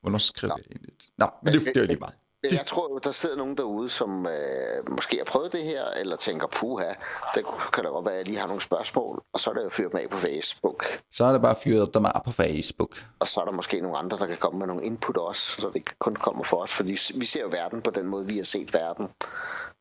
Hvornår 0.00 0.18
skrev 0.18 0.50
jeg 0.56 0.64
det 0.64 0.72
egentlig? 0.72 0.94
Nå, 1.18 1.26
men 1.42 1.54
det, 1.54 1.64
det 1.64 1.80
var 1.80 1.86
lige 1.86 1.98
meget. 1.98 2.14
Jeg 2.42 2.66
tror, 2.66 2.98
der 2.98 3.12
sidder 3.12 3.36
nogen 3.36 3.56
derude, 3.56 3.88
som 3.88 4.26
øh, 4.26 4.90
måske 4.90 5.16
har 5.16 5.24
prøvet 5.24 5.52
det 5.52 5.62
her, 5.62 5.84
eller 5.86 6.16
tænker, 6.16 6.46
puha, 6.46 6.88
det 7.34 7.44
kan 7.72 7.84
da 7.84 7.90
godt 7.90 8.04
være, 8.04 8.14
at 8.14 8.18
jeg 8.18 8.26
lige 8.26 8.38
har 8.38 8.46
nogle 8.46 8.62
spørgsmål, 8.62 9.22
og 9.32 9.40
så 9.40 9.50
er 9.50 9.54
det 9.54 9.64
jo 9.64 9.68
fyret 9.68 9.92
dem 9.92 10.00
af 10.00 10.10
på 10.10 10.18
Facebook. 10.18 10.84
Så 11.12 11.24
er 11.24 11.32
det 11.32 11.42
bare 11.42 11.56
fyret 11.64 11.94
dem 11.94 12.04
af 12.04 12.22
på 12.24 12.32
Facebook. 12.32 13.06
Og 13.18 13.28
så 13.28 13.40
er 13.40 13.44
der 13.44 13.52
måske 13.52 13.80
nogle 13.80 13.98
andre, 13.98 14.18
der 14.18 14.26
kan 14.26 14.36
komme 14.36 14.58
med 14.58 14.66
nogle 14.66 14.84
input 14.84 15.16
også, 15.16 15.60
så 15.60 15.68
det 15.68 15.76
ikke 15.76 15.98
kun 15.98 16.16
kommer 16.16 16.44
for 16.44 16.56
os, 16.62 16.72
fordi 16.72 16.98
vi 17.14 17.26
ser 17.26 17.40
jo 17.40 17.48
verden 17.48 17.82
på 17.82 17.90
den 17.90 18.06
måde, 18.06 18.26
vi 18.26 18.36
har 18.36 18.44
set 18.44 18.74
verden. 18.74 19.08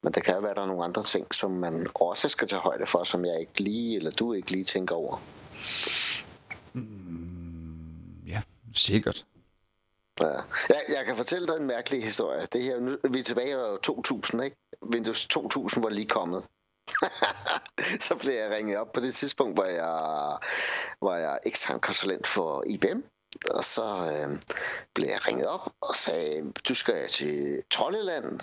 Men 0.03 0.13
det 0.13 0.23
kan 0.23 0.33
jo 0.35 0.41
være, 0.41 0.53
der 0.53 0.61
er 0.61 0.67
nogle 0.67 0.83
andre 0.83 1.03
ting, 1.03 1.35
som 1.35 1.51
man 1.51 1.87
også 1.95 2.29
skal 2.29 2.47
tage 2.47 2.59
højde 2.59 2.85
for, 2.85 3.03
som 3.03 3.25
jeg 3.25 3.39
ikke 3.39 3.61
lige, 3.61 3.95
eller 3.95 4.11
du 4.11 4.33
ikke 4.33 4.51
lige 4.51 4.63
tænker 4.63 4.95
over. 4.95 5.21
Ja, 8.27 8.41
sikkert. 8.75 9.25
Ja. 10.21 10.41
Jeg, 10.69 10.81
jeg 10.89 11.05
kan 11.05 11.17
fortælle 11.17 11.47
dig 11.47 11.57
en 11.57 11.67
mærkelig 11.67 12.03
historie. 12.03 12.45
Det 12.53 12.63
her, 12.63 12.79
nu, 12.79 12.97
vi 13.11 13.19
er 13.19 13.23
tilbage 13.23 13.75
i 13.75 13.77
2000, 13.83 14.43
ikke? 14.43 14.57
Windows 14.93 15.27
2000 15.27 15.83
var 15.83 15.89
lige 15.89 16.07
kommet. 16.07 16.47
så 18.07 18.15
blev 18.15 18.33
jeg 18.33 18.51
ringet 18.51 18.77
op 18.77 18.91
på 18.91 18.99
det 18.99 19.15
tidspunkt, 19.15 19.55
hvor 19.55 19.65
jeg 19.65 20.37
var 21.01 21.17
jeg 21.17 21.39
ekstern 21.45 21.79
konsulent 21.79 22.27
for 22.27 22.63
IBM. 22.67 22.99
Og 23.51 23.63
så 23.63 23.83
øh, 23.83 24.39
blev 24.95 25.09
jeg 25.09 25.27
ringet 25.27 25.47
op 25.47 25.71
og 25.81 25.95
sagde, 25.95 26.51
du 26.67 26.73
skal 26.75 27.09
til 27.09 27.63
Trolleland, 27.71 28.39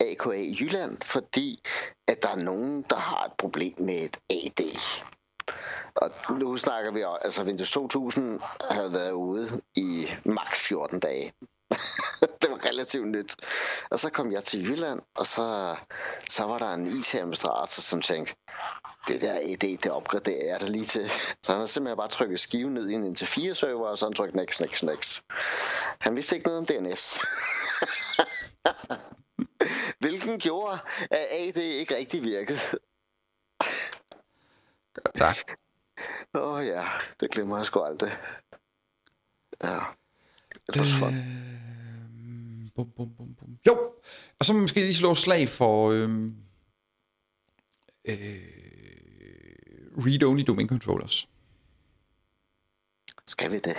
AKA 0.00 0.42
Jylland, 0.60 0.98
fordi 1.04 1.62
at 2.08 2.22
der 2.22 2.28
er 2.28 2.36
nogen, 2.36 2.82
der 2.90 2.96
har 2.96 3.24
et 3.24 3.32
problem 3.38 3.74
med 3.78 3.96
et 3.96 4.16
AD. 4.30 4.60
Og 5.94 6.10
nu 6.38 6.56
snakker 6.56 6.90
vi 6.90 7.04
om, 7.04 7.18
altså 7.22 7.42
Windows 7.42 7.70
2000 7.70 8.40
havde 8.70 8.92
været 8.92 9.12
ude 9.12 9.60
i 9.76 10.08
maks 10.24 10.60
14 10.60 11.00
dage. 11.00 11.32
det 12.42 12.50
var 12.50 12.64
relativt 12.64 13.08
nyt. 13.08 13.36
Og 13.90 14.00
så 14.00 14.10
kom 14.10 14.32
jeg 14.32 14.44
til 14.44 14.64
Jylland, 14.64 15.00
og 15.14 15.26
så, 15.26 15.76
så 16.28 16.44
var 16.44 16.58
der 16.58 16.70
en 16.70 16.86
IT-administrator, 16.86 17.80
som 17.80 18.02
tænkte, 18.02 18.34
det 19.08 19.20
der 19.20 19.34
AD, 19.34 19.76
det 19.76 19.90
opgraderer 19.90 20.46
jeg 20.46 20.60
da 20.60 20.66
lige 20.66 20.84
til. 20.84 21.10
Så 21.42 21.52
han 21.52 21.58
har 21.58 21.66
simpelthen 21.66 21.96
bare 21.96 22.08
trykket 22.08 22.40
skiven 22.40 22.74
ned 22.74 22.88
i 22.88 22.94
en 22.94 23.14
til 23.14 23.26
4 23.26 23.54
server, 23.54 23.88
og 23.88 23.98
så 23.98 24.06
han 24.06 24.14
trykket 24.14 24.36
next, 24.36 24.60
next, 24.60 24.82
next. 24.82 25.22
Han 25.98 26.16
vidste 26.16 26.36
ikke 26.36 26.46
noget 26.46 26.58
om 26.58 26.66
DNS. 26.66 27.18
Hvilken 30.00 30.38
gjorde, 30.38 30.78
at 31.10 31.26
AD 31.30 31.56
ikke 31.56 31.96
rigtig 31.96 32.24
virkede. 32.24 32.58
Godt, 35.04 35.14
tak. 35.14 35.36
Åh 36.34 36.52
oh, 36.52 36.66
ja, 36.66 36.84
det 37.20 37.30
glemmer 37.30 37.56
jeg 37.56 37.66
sgu 37.66 37.80
aldrig. 37.80 38.12
Ja. 39.62 39.78
Det 40.74 41.00
var 41.00 41.06
øh... 41.06 41.46
Bum, 42.74 42.90
bum, 42.96 43.14
bum, 43.16 43.34
bum. 43.34 43.58
Jo, 43.66 43.92
og 44.38 44.44
så 44.44 44.52
måske 44.52 44.80
lige 44.80 44.94
slå 44.94 45.14
slag 45.14 45.48
for 45.48 45.90
øh, 45.90 46.10
øh, 48.04 48.16
read-only 49.96 50.44
domain 50.44 50.68
controllers. 50.68 51.28
Skal 53.26 53.52
vi 53.52 53.58
det? 53.58 53.76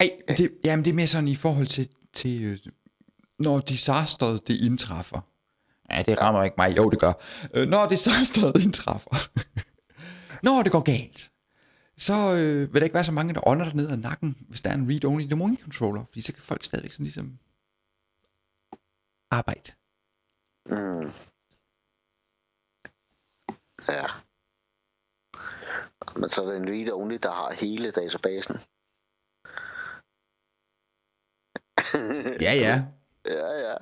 Ej, 0.00 0.10
det, 0.28 0.52
jamen 0.64 0.84
det 0.84 0.90
er 0.90 0.94
mere 0.94 1.06
sådan 1.06 1.28
i 1.28 1.36
forhold 1.36 1.66
til, 1.66 1.88
til 2.12 2.44
øh, 2.44 2.58
når 3.38 3.60
disasteret 3.60 4.48
det 4.48 4.60
indtræffer. 4.60 5.20
Ja, 5.90 6.02
det 6.02 6.20
rammer 6.20 6.42
ikke 6.42 6.54
mig. 6.58 6.76
Jo, 6.76 6.90
det 6.90 6.98
gør. 6.98 7.12
Øh, 7.54 7.68
når 7.68 7.88
disasteret 7.88 8.62
indtræffer. 8.62 9.16
når 10.44 10.62
det 10.62 10.72
går 10.72 10.84
galt 10.94 11.20
så 11.96 12.14
øh, 12.14 12.72
vil 12.72 12.80
der 12.80 12.84
ikke 12.84 12.94
være 12.94 13.04
så 13.04 13.12
mange, 13.12 13.34
der 13.34 13.48
ånder 13.48 13.64
der 13.64 13.74
ned 13.74 13.90
ad 13.90 13.96
nakken, 13.96 14.46
hvis 14.48 14.60
der 14.60 14.70
er 14.70 14.74
en 14.74 14.90
read-only 14.90 15.30
domain 15.30 15.56
controller, 15.56 16.04
fordi 16.04 16.20
så 16.20 16.32
kan 16.32 16.42
folk 16.42 16.64
stadigvæk 16.64 16.92
sådan 16.92 17.04
ligesom 17.04 17.38
arbejde. 19.30 19.72
Mm. 20.66 21.10
Ja. 23.88 24.06
Men 26.20 26.30
så 26.30 26.42
er 26.42 26.46
det 26.50 26.56
en 26.56 26.68
read-only, 26.68 27.18
der 27.22 27.32
har 27.32 27.52
hele 27.52 27.90
databasen. 27.90 28.56
ja, 32.46 32.54
ja. 32.66 32.76
Ja, 33.26 33.50
ja. 33.68 33.76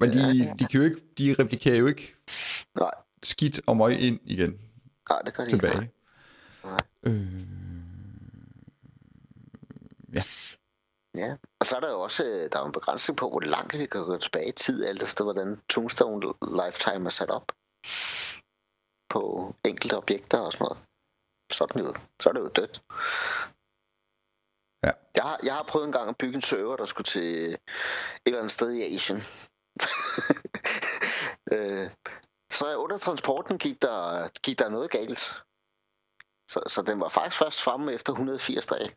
Men 0.00 0.10
de, 0.12 0.54
de, 0.58 0.64
kan 0.64 0.80
jo 0.80 0.86
ikke, 0.86 1.00
de 1.18 1.34
replikerer 1.38 1.76
jo 1.76 1.86
ikke 1.86 2.16
Nej. 2.74 2.94
Skidt 3.22 3.60
og 3.66 3.76
møg 3.76 4.00
ind 4.00 4.20
igen. 4.24 4.60
Nej, 5.10 5.22
det 5.22 5.34
gør 5.34 5.44
de 5.44 5.50
tilbage. 5.50 5.82
ikke. 5.82 5.94
Nej. 6.64 6.78
Øh, 7.06 7.58
ja. 10.14 10.22
Ja, 11.14 11.36
og 11.60 11.66
så 11.66 11.76
er 11.76 11.80
der 11.80 11.90
jo 11.90 12.00
også 12.00 12.48
der 12.52 12.60
er 12.60 12.64
en 12.64 12.72
begrænsning 12.72 13.16
på, 13.16 13.30
hvor 13.30 13.40
langt 13.40 13.78
vi 13.78 13.86
kan 13.86 14.04
gå 14.04 14.18
tilbage 14.18 14.48
i 14.48 14.52
tid, 14.52 14.84
alt 14.84 15.02
efter 15.02 15.24
hvordan 15.24 15.60
Tombstone 15.68 16.34
Lifetime 16.42 17.06
er 17.06 17.10
sat 17.10 17.30
op 17.30 17.52
på 19.08 19.54
enkelte 19.64 19.96
objekter 19.96 20.38
og 20.38 20.52
sådan 20.52 20.64
noget. 20.64 20.78
Så 21.52 21.64
er, 21.64 21.68
den 21.68 21.84
jo, 21.84 21.94
så 22.20 22.28
er 22.28 22.32
det 22.32 22.40
jo 22.40 22.48
dødt. 22.48 22.82
Ja. 24.84 24.90
Jeg, 25.16 25.24
har, 25.24 25.40
jeg 25.42 25.54
har 25.54 25.62
prøvet 25.62 25.86
en 25.86 25.92
gang 25.92 26.08
at 26.08 26.16
bygge 26.18 26.36
en 26.36 26.42
server, 26.42 26.76
der 26.76 26.86
skulle 26.86 27.04
til 27.04 27.52
et 27.52 27.58
eller 28.26 28.38
andet 28.38 28.52
sted 28.52 28.72
i 28.72 28.94
Asien. 28.94 29.16
øh, 31.54 31.90
så 32.58 32.76
under 32.76 32.98
transporten 32.98 33.58
gik 33.58 33.82
der, 33.82 34.28
gik 34.42 34.58
der 34.58 34.68
noget 34.68 34.90
galt. 34.90 35.42
Så, 36.48 36.62
så 36.66 36.82
den 36.86 37.00
var 37.00 37.08
faktisk 37.08 37.38
først 37.38 37.60
fremme 37.60 37.92
efter 37.92 38.12
180 38.12 38.66
dage. 38.66 38.90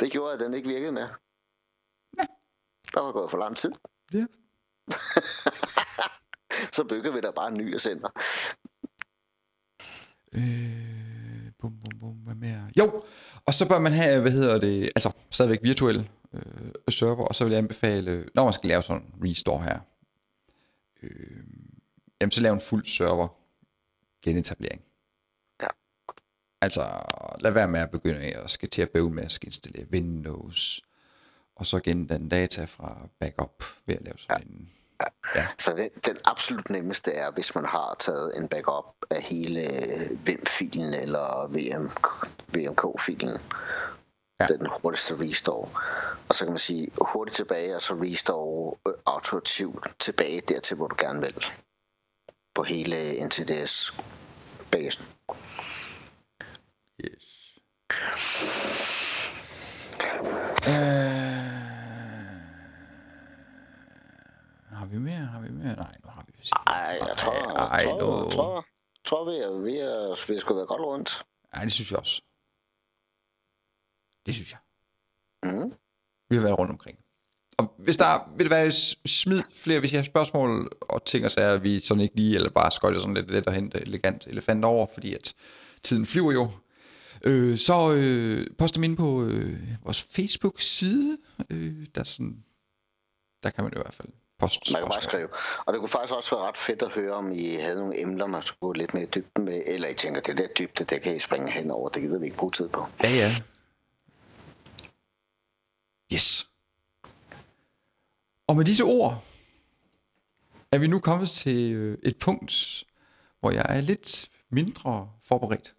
Det 0.00 0.12
gjorde, 0.12 0.34
at 0.34 0.40
den 0.40 0.54
ikke 0.54 0.68
virkede 0.68 0.92
mere. 0.92 1.10
Ja. 2.18 2.26
Der 2.94 3.00
var 3.00 3.12
gået 3.12 3.30
for 3.30 3.38
lang 3.38 3.56
tid. 3.56 3.72
Ja. 4.12 4.26
så 6.76 6.84
bygger 6.84 7.12
vi 7.12 7.20
der 7.20 7.32
bare 7.32 7.48
en 7.48 7.54
ny 7.54 7.74
og 7.74 7.80
sender. 7.80 8.10
Øh, 10.32 11.52
bum, 11.58 11.80
bum, 11.80 11.98
bum, 11.98 12.16
hvad 12.16 12.34
mere? 12.34 12.70
Jo, 12.78 13.02
og 13.46 13.54
så 13.54 13.68
bør 13.68 13.78
man 13.78 13.92
have, 13.92 14.20
hvad 14.20 14.32
hedder 14.32 14.58
det, 14.58 14.82
altså 14.82 15.10
stadigvæk 15.30 15.62
virtuel 15.62 16.10
øh, 16.32 16.72
server, 16.88 17.24
og 17.24 17.34
så 17.34 17.44
vil 17.44 17.50
jeg 17.50 17.58
anbefale, 17.58 18.28
når 18.34 18.44
man 18.44 18.52
skal 18.52 18.68
lave 18.68 18.82
sådan 18.82 19.02
en 19.02 19.28
restore 19.28 19.62
her, 19.62 19.80
øh, 21.02 21.44
jamen 22.20 22.32
så 22.32 22.40
lave 22.40 22.54
en 22.54 22.60
fuld 22.60 22.86
server 22.86 23.28
genetablering. 24.24 24.82
Ja. 25.62 25.66
Altså, 26.60 26.82
lad 27.40 27.50
være 27.50 27.68
med 27.68 27.80
at 27.80 27.90
begynde 27.90 28.20
at 28.20 28.50
skal 28.50 28.68
til 28.68 28.82
at 28.82 28.90
bøvle 28.90 29.14
med 29.14 29.24
at 29.24 29.32
skal 29.32 29.48
installere 29.48 29.86
Windows, 29.92 30.80
og 31.56 31.66
så 31.66 31.80
gen 31.80 32.08
den 32.08 32.28
data 32.28 32.64
fra 32.64 33.08
backup 33.18 33.64
ved 33.86 33.94
at 33.94 34.04
lave 34.04 34.18
sådan 34.18 34.46
ja. 34.46 34.46
en... 34.46 34.70
Ja. 35.34 35.46
Så 35.58 35.72
det, 35.72 36.06
den 36.06 36.16
absolut 36.24 36.70
nemmeste 36.70 37.12
er, 37.12 37.30
hvis 37.30 37.54
man 37.54 37.64
har 37.64 37.96
taget 37.98 38.32
en 38.36 38.48
backup 38.48 38.84
af 39.10 39.22
hele 39.22 39.62
Vim-filen 40.24 40.94
eller 40.94 41.46
VM, 41.48 41.90
VMK-filen. 42.48 43.38
Ja. 44.40 44.46
Den 44.46 44.66
hurtigste 44.82 45.20
restore. 45.20 45.68
Og 46.28 46.34
så 46.34 46.44
kan 46.44 46.52
man 46.52 46.58
sige 46.58 46.90
hurtigt 47.00 47.36
tilbage, 47.36 47.76
og 47.76 47.82
så 47.82 47.94
restore 47.94 48.76
øh, 48.88 48.94
autorativt 49.06 49.86
tilbage 49.98 50.40
dertil, 50.40 50.76
hvor 50.76 50.88
du 50.88 50.96
gerne 50.98 51.20
vil. 51.20 51.44
På 52.54 52.62
hele 52.62 53.26
NTDS-basen. 53.26 55.04
Yes. 57.04 57.58
Øh, 60.68 60.74
har 64.78 64.86
vi 64.86 64.98
mere? 64.98 65.16
Har 65.16 65.40
vi 65.40 65.50
mere? 65.50 65.76
Nej, 65.76 65.96
nu 66.04 66.10
har 66.10 66.24
vi 66.26 66.32
vist 66.38 66.52
ikke. 66.58 66.62
Ej, 66.66 66.98
jeg 67.08 67.16
tror, 67.16 67.32
Ej, 67.58 67.78
jeg 67.78 68.00
tror, 68.00 68.18
nu. 68.18 68.24
jeg 68.24 68.32
tror, 68.32 68.66
tror 69.04 69.30
vi, 69.30 69.36
er, 69.36 69.50
vi, 69.50 69.78
er, 69.78 70.32
vi 70.32 70.38
skulle 70.40 70.56
være 70.56 70.66
godt 70.66 70.80
rundt. 70.82 71.22
Nej, 71.54 71.62
det 71.62 71.72
synes 71.72 71.90
jeg 71.90 71.98
også. 71.98 72.22
Det 74.30 74.34
synes 74.34 74.52
jeg. 74.52 74.60
Mm. 75.52 75.72
Vi 76.30 76.36
har 76.36 76.42
været 76.42 76.58
rundt 76.58 76.70
omkring. 76.70 76.98
Og 77.58 77.74
hvis 77.78 77.96
der 77.96 78.04
er, 78.04 78.32
vil 78.36 78.44
det 78.44 78.50
være 78.50 78.70
smid 79.06 79.42
flere, 79.54 79.80
hvis 79.80 79.92
I 79.92 79.96
har 79.96 80.02
spørgsmål 80.02 80.72
og 80.80 81.04
ting 81.04 81.24
og 81.24 81.30
sager, 81.30 81.58
vi 81.58 81.80
sådan 81.80 82.00
ikke 82.00 82.16
lige, 82.16 82.36
eller 82.36 82.50
bare 82.50 82.70
skøjter 82.70 83.00
sådan 83.00 83.14
lidt 83.14 83.30
let 83.30 83.46
og 83.46 83.52
hente 83.52 83.80
elegant 83.80 84.26
elefant 84.26 84.64
over, 84.64 84.86
fordi 84.94 85.14
at 85.14 85.34
tiden 85.82 86.06
flyver 86.06 86.32
jo. 86.32 86.50
Øh, 87.24 87.58
så 87.58 87.92
øh, 87.92 88.46
post 88.58 88.74
dem 88.74 88.84
ind 88.84 88.96
på 88.96 89.24
øh, 89.24 89.58
vores 89.84 90.02
Facebook-side. 90.02 91.18
Øh, 91.50 91.86
der, 91.94 92.00
er 92.00 92.04
sådan, 92.04 92.44
der 93.42 93.50
kan 93.50 93.64
man 93.64 93.72
i 93.72 93.80
hvert 93.80 93.94
fald 93.94 94.08
poste 94.38 94.72
Man 94.72 94.82
kan 94.82 94.88
bare 94.88 95.02
skrive. 95.02 95.28
Og 95.66 95.72
det 95.72 95.80
kunne 95.80 95.88
faktisk 95.88 96.14
også 96.14 96.30
være 96.36 96.46
ret 96.48 96.58
fedt 96.58 96.82
at 96.82 96.90
høre, 96.90 97.12
om 97.12 97.32
I 97.32 97.54
havde 97.54 97.78
nogle 97.78 98.00
emner, 98.00 98.26
man 98.26 98.42
skulle 98.42 98.60
gå 98.60 98.72
lidt 98.72 98.94
mere 98.94 99.02
i 99.02 99.06
dybden 99.14 99.44
med, 99.44 99.62
eller 99.66 99.88
I 99.88 99.94
tænker, 99.94 100.20
det 100.20 100.38
der 100.38 100.46
dybde, 100.58 100.84
det 100.84 101.02
kan 101.02 101.16
I 101.16 101.18
springe 101.18 101.50
hen 101.50 101.70
over, 101.70 101.88
det 101.88 102.02
gider 102.02 102.18
vi 102.18 102.24
ikke 102.24 102.36
bruge 102.36 102.52
tid 102.52 102.68
på. 102.68 102.86
Ja, 103.02 103.08
ja. 103.08 103.34
Yes. 106.12 106.48
Og 108.48 108.56
med 108.56 108.64
disse 108.64 108.84
ord 108.84 109.24
er 110.72 110.78
vi 110.78 110.86
nu 110.86 111.00
kommet 111.00 111.30
til 111.30 111.72
øh, 111.74 111.98
et 112.02 112.16
punkt, 112.16 112.84
hvor 113.40 113.50
jeg 113.50 113.66
er 113.68 113.80
lidt 113.80 114.30
mindre 114.50 115.10
forberedt. 115.22 115.74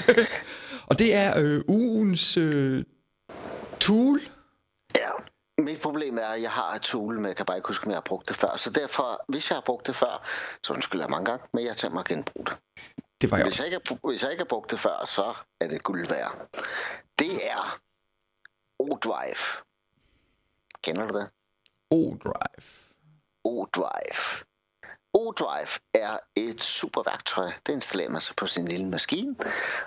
og 0.90 0.98
det 0.98 1.14
er 1.14 1.40
øh, 1.40 1.60
ugens 1.68 2.36
øh, 2.36 2.84
tool, 3.80 4.20
Ja, 4.96 5.10
mit 5.58 5.80
problem 5.80 6.18
er, 6.18 6.26
at 6.26 6.42
jeg 6.42 6.50
har 6.50 6.74
et 6.74 6.82
tool, 6.82 7.14
men 7.14 7.26
jeg 7.26 7.36
kan 7.36 7.46
bare 7.46 7.56
ikke 7.56 7.66
huske, 7.66 7.84
om 7.84 7.90
jeg 7.90 7.96
har 7.96 8.06
brugt 8.06 8.28
det 8.28 8.36
før. 8.36 8.56
Så 8.56 8.70
derfor, 8.70 9.24
hvis 9.28 9.50
jeg 9.50 9.56
har 9.56 9.62
brugt 9.66 9.86
det 9.86 9.96
før, 9.96 10.26
så 10.62 10.72
undskylder 10.72 11.04
jeg 11.04 11.10
mange 11.10 11.30
gange, 11.30 11.46
men 11.52 11.64
jeg 11.64 11.76
tænker 11.76 11.94
mig 11.94 12.00
at 12.00 12.08
genbruge 12.08 12.46
det. 12.46 12.56
Det 13.20 13.30
var 13.30 13.36
jeg 13.36 13.46
Hvis 13.46 13.58
jeg, 13.58 13.66
ikke 13.66 13.80
har, 13.88 14.08
hvis 14.08 14.22
jeg 14.22 14.30
ikke 14.30 14.40
har 14.40 14.48
brugt 14.48 14.70
det 14.70 14.80
før, 14.80 15.04
så 15.06 15.34
er 15.60 15.68
det 15.68 15.82
guld 15.82 16.08
værd. 16.08 16.48
Det 17.18 17.46
er 17.50 17.80
O-Drive. 18.80 19.62
Kender 20.82 21.06
du 21.06 21.18
det? 21.18 21.30
O-Drive. 21.90 22.94
O-Drive. 23.44 24.44
O-Drive 25.14 25.78
er 25.94 26.18
et 26.36 26.62
super 26.62 27.02
værktøj. 27.02 27.52
Det 27.66 27.72
installerer 27.72 28.10
man 28.10 28.20
sig 28.20 28.36
på 28.36 28.46
sin 28.46 28.68
lille 28.68 28.88
maskine. 28.88 29.36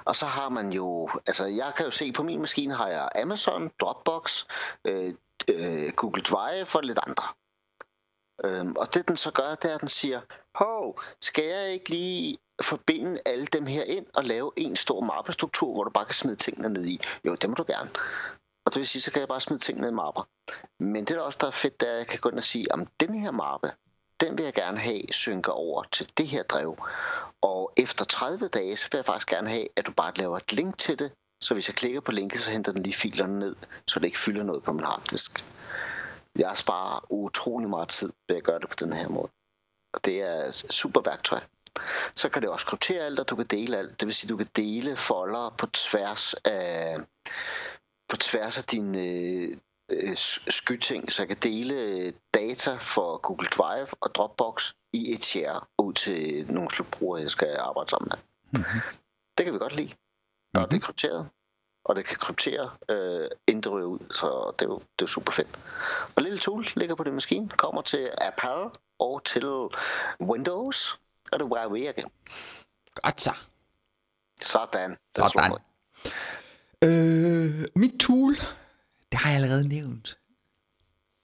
Og 0.06 0.16
så 0.16 0.26
har 0.26 0.50
man 0.50 0.72
jo, 0.72 1.10
altså 1.28 1.46
jeg 1.46 1.74
kan 1.78 1.86
jo 1.86 1.92
se 1.92 2.12
på 2.12 2.24
min 2.24 2.40
maskine, 2.40 2.76
har 2.76 2.88
jeg 2.88 3.10
Amazon, 3.22 3.72
Dropbox, 3.80 4.46
øh, 4.86 5.14
øh, 5.48 5.94
Google 5.94 6.22
Drive 6.22 6.68
og 6.76 6.84
lidt 6.84 7.00
andre. 7.08 7.24
Øhm, 8.46 8.76
og 8.78 8.94
det 8.94 9.08
den 9.08 9.18
så 9.18 9.32
gør, 9.32 9.56
det 9.56 9.72
er, 9.72 9.76
at 9.76 9.82
den 9.82 9.90
siger, 9.90 10.22
hov, 10.56 11.02
skal 11.22 11.44
jeg 11.44 11.74
ikke 11.74 11.90
lige 11.90 12.38
forbinde 12.62 13.22
alle 13.26 13.46
dem 13.46 13.66
her 13.66 13.84
ind 13.84 14.06
og 14.14 14.24
lave 14.24 14.52
en 14.58 14.76
stor 14.76 15.02
mappestruktur, 15.02 15.74
hvor 15.74 15.84
du 15.84 15.90
bare 15.90 16.06
kan 16.06 16.14
smide 16.14 16.36
tingene 16.36 16.70
ned 16.70 16.86
i? 16.86 17.00
Jo, 17.26 17.36
det 17.36 17.50
må 17.50 17.56
du 17.56 17.66
gerne. 17.68 17.90
Og 18.66 18.74
det 18.74 18.80
vil 18.80 18.88
sige, 18.88 19.02
så 19.02 19.12
kan 19.12 19.20
jeg 19.20 19.28
bare 19.28 19.42
smide 19.42 19.60
ting 19.60 19.80
ned 19.80 19.90
i 19.90 19.94
mapper. 19.94 20.28
Men 20.80 21.06
det 21.06 21.16
der 21.16 21.22
også 21.22 21.38
der 21.42 21.48
er 21.48 21.52
fedt, 21.52 21.80
det 21.80 21.90
er, 21.90 21.94
at 21.94 21.98
jeg 21.98 22.08
kan 22.08 22.20
gå 22.20 22.30
ind 22.30 22.38
og 22.38 22.44
sige, 22.44 22.72
om 22.72 22.88
den 23.00 23.14
her 23.14 23.32
mappe, 23.32 23.72
den 24.20 24.38
vil 24.38 24.44
jeg 24.44 24.54
gerne 24.54 24.78
have 24.78 25.02
synker 25.12 25.52
over 25.52 25.84
til 25.84 26.12
det 26.18 26.28
her 26.28 26.44
drev. 26.44 26.78
Og 27.42 27.74
efter 27.78 28.06
30 28.06 28.48
dage, 28.48 28.78
så 28.78 28.88
vil 28.92 28.98
jeg 28.98 29.06
faktisk 29.06 29.28
gerne 29.28 29.50
have, 29.50 29.68
at 29.76 29.86
du 29.86 29.92
bare 29.92 30.14
laver 30.16 30.38
et 30.38 30.54
link 30.54 30.78
til 30.78 31.00
det, 31.00 31.12
så 31.42 31.54
hvis 31.54 31.68
jeg 31.70 31.76
klikker 31.76 32.02
på 32.02 32.12
linket, 32.12 32.40
så 32.40 32.52
henter 32.52 32.72
den 32.72 32.84
lige 32.84 32.94
filerne 32.94 33.40
ned, 33.40 33.56
så 33.88 34.00
det 34.00 34.06
ikke 34.06 34.20
fylder 34.20 34.44
noget 34.44 34.64
på 34.64 34.74
min 34.74 34.86
harddisk. 34.86 35.46
Jeg 36.36 36.58
sparer 36.58 37.12
utrolig 37.12 37.70
meget 37.70 37.90
tid 37.90 38.14
ved 38.28 38.36
at 38.38 38.44
gøre 38.44 38.60
det 38.60 38.70
på 38.70 38.76
den 38.80 38.94
her 38.94 39.08
måde. 39.10 39.30
Og 39.94 40.06
det 40.06 40.22
er 40.22 40.46
et 40.46 40.54
super 40.54 41.02
værktøj. 41.02 41.42
Så 42.16 42.30
kan 42.30 42.42
det 42.42 42.50
også 42.50 42.66
kryptere 42.66 43.06
alt, 43.06 43.20
og 43.20 43.30
du 43.30 43.36
kan 43.36 43.46
dele 43.46 43.78
alt. 43.78 44.00
Det 44.00 44.06
vil 44.06 44.16
sige, 44.16 44.28
at 44.28 44.30
du 44.30 44.38
kan 44.38 44.50
dele 44.56 44.96
folder 44.96 45.56
på 45.58 45.66
tværs 45.66 46.34
af, 46.34 46.98
tværs 48.24 48.58
af 48.58 48.64
dine 48.64 49.02
øh, 49.04 49.58
øh, 49.90 50.18
skyting, 50.48 51.12
så 51.12 51.22
jeg 51.22 51.28
kan 51.28 51.38
dele 51.38 51.82
øh, 51.82 52.14
data 52.34 52.76
for 52.76 53.18
Google 53.18 53.48
Drive 53.48 53.88
og 54.02 54.16
Dropbox 54.16 54.74
i 54.94 55.14
et 55.14 55.24
share 55.24 55.62
ud 55.78 55.94
til 55.94 56.46
nogle 56.52 56.72
slutbrugere, 56.72 57.22
jeg 57.22 57.32
skal 57.32 57.58
arbejde 57.60 57.90
sammen 57.90 58.12
med. 58.12 58.18
Mm-hmm. 58.52 58.82
Det 59.38 59.46
kan 59.46 59.54
vi 59.54 59.60
godt 59.60 59.76
lide. 59.76 59.92
Og 59.94 60.60
mm-hmm. 60.60 60.70
det 60.70 60.78
er 60.78 60.82
krypteret. 60.82 61.30
Og 61.86 61.96
det 61.96 62.06
kan 62.06 62.18
kryptere, 62.18 62.72
øh, 62.90 63.30
inden 63.48 63.64
det 63.64 63.72
ryger 63.72 63.88
ud. 63.88 64.00
Så 64.12 64.54
det 64.60 64.66
er, 64.66 64.70
jo, 64.70 64.76
det 64.78 64.84
er 64.84 65.02
jo 65.02 65.08
super 65.08 65.32
fedt. 65.32 65.60
Og 66.16 66.22
lille 66.22 66.40
tool 66.40 66.68
ligger 66.76 66.96
på 66.96 67.04
din 67.04 67.14
maskine, 67.14 67.50
kommer 67.50 67.82
til 67.82 68.12
Apple 68.18 68.80
og 69.00 69.24
til 69.24 69.46
Windows, 70.22 71.00
og 71.32 71.40
det 71.40 71.46
er 71.46 71.70
virke. 71.70 72.04
Godt 72.96 73.22
så. 73.22 73.32
Sådan. 74.42 74.98
Sådan. 75.18 75.58
Øh, 76.84 77.66
mit 77.76 77.94
tool, 78.00 78.34
det 79.12 79.20
har 79.20 79.30
jeg 79.30 79.36
allerede 79.36 79.68
nævnt. 79.68 80.18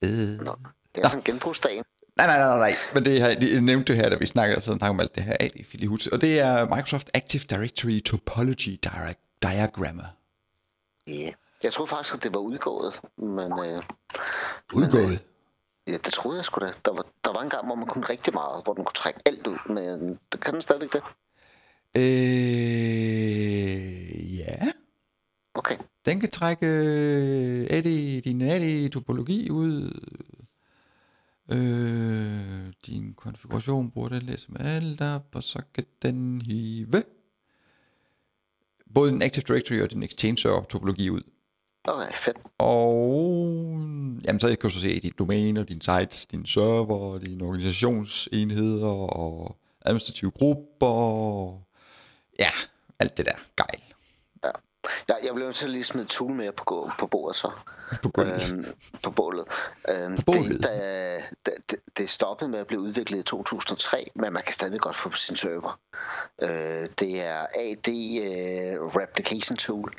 Øh. 0.03 0.45
Nå, 0.45 0.55
det 0.95 1.03
er 1.03 1.07
sådan 1.07 1.24
genbrugsdagen. 1.24 1.84
Nej, 2.18 2.28
nej, 2.28 2.38
nej, 2.38 2.57
nej, 2.57 2.76
men 2.93 3.05
det 3.05 3.22
har 3.22 3.28
jeg 3.28 3.62
nævnte 3.62 3.95
her, 3.95 4.10
da 4.10 4.16
vi 4.16 4.26
snakkede 4.26 4.62
sådan 4.62 4.89
om 4.89 4.99
alt 4.99 5.16
det 5.16 5.24
her 5.24 5.38
af 5.39 5.51
i 5.55 5.64
Filihut. 5.64 6.07
Og 6.07 6.22
det 6.22 6.39
er 6.39 6.76
Microsoft 6.76 7.10
Active 7.14 7.43
Directory 7.49 8.01
Topology 8.05 8.78
Diagrammer. 9.41 10.03
Ja, 11.07 11.32
jeg 11.64 11.74
troede 11.74 11.89
faktisk, 11.89 12.16
at 12.16 12.24
det 12.24 12.34
var 12.34 12.39
udgået, 12.39 13.01
men... 13.18 13.51
Øh, 13.51 13.84
udgået? 14.74 15.03
Men, 15.03 15.14
øh, 15.14 15.18
ja, 15.88 15.97
det 15.97 16.14
troede 16.14 16.38
jeg 16.38 16.45
sgu 16.45 16.60
da. 16.60 16.72
Der 16.86 16.93
var, 16.93 17.05
der 17.26 17.34
var 17.34 17.41
en 17.41 17.49
gang, 17.49 17.66
hvor 17.66 17.76
man 17.76 17.88
kunne 17.88 18.05
rigtig 18.05 18.34
meget, 18.34 18.64
hvor 18.64 18.74
den 18.74 18.84
kunne 18.86 18.93
trække 18.93 19.20
alt 19.26 19.47
ud, 19.47 19.57
men 19.70 20.20
kan 20.41 20.53
den 20.53 20.62
stadigvæk 20.62 20.93
det? 20.93 21.01
Øh, 21.97 22.03
ja. 24.38 24.72
Okay. 25.60 25.78
Den 26.05 26.20
kan 26.20 26.30
trække 26.30 26.66
AD, 27.70 28.22
din 28.22 28.41
AD-topologi 28.41 29.49
ud. 29.49 29.99
Øh, 31.51 32.74
din 32.86 33.14
konfiguration 33.14 33.91
bruger 33.91 34.10
den 34.10 34.22
læse 34.22 34.51
med 34.51 34.62
alt 34.62 35.01
op, 35.01 35.26
og 35.36 35.43
så 35.43 35.62
kan 35.74 35.86
den 36.01 36.41
hive 36.41 37.03
både 38.93 39.12
den 39.12 39.22
Active 39.22 39.43
Directory 39.47 39.82
og 39.82 39.91
din 39.91 40.03
Exchange 40.03 40.38
Server 40.38 40.64
topologi 40.64 41.10
ud. 41.10 41.22
Okay, 41.84 42.14
fedt. 42.14 42.38
Og 42.57 42.93
jamen, 44.26 44.39
så 44.39 44.47
kan 44.47 44.57
du 44.57 44.70
så 44.70 44.80
se 44.80 44.99
dine 44.99 45.14
domæner, 45.20 45.64
dine 45.64 45.82
sites, 45.82 46.26
dine 46.26 46.47
server, 46.47 47.18
dine 47.20 47.43
organisationsenheder 47.45 48.88
og 49.18 49.57
administrative 49.82 50.32
grupper. 50.32 51.66
Ja, 52.39 52.49
alt 52.99 53.18
det 53.18 53.26
der 53.26 53.36
gejl. 53.57 53.88
Ja, 55.09 55.13
jeg 55.23 55.35
blev 55.35 55.47
at 55.47 55.69
lige 55.69 55.83
smide 55.83 56.05
tool 56.05 56.31
mere 56.31 56.51
på, 56.51 56.91
på 56.99 57.07
bordet 57.07 57.35
så. 57.35 57.51
På 58.03 58.09
gulvet. 58.09 58.51
Øhm, 58.51 58.65
på 59.03 59.11
bålet. 59.11 59.45
Øhm, 59.89 60.15
på 60.15 60.21
bålet? 60.25 60.51
Det, 60.51 61.23
da, 61.45 61.51
det, 61.69 61.79
det 61.97 62.09
stoppede 62.09 62.49
med 62.49 62.59
at 62.59 62.67
blive 62.67 62.81
udviklet 62.81 63.19
i 63.19 63.23
2003, 63.23 64.11
men 64.15 64.33
man 64.33 64.43
kan 64.43 64.53
stadig 64.53 64.79
godt 64.79 64.95
få 64.95 65.09
på 65.09 65.15
sin 65.15 65.35
server. 65.35 65.79
Øh, 66.41 66.87
det 66.99 67.21
er 67.21 67.45
AD 67.55 67.87
øh, 67.87 68.81
Replication 68.81 69.57
Tool, 69.57 69.93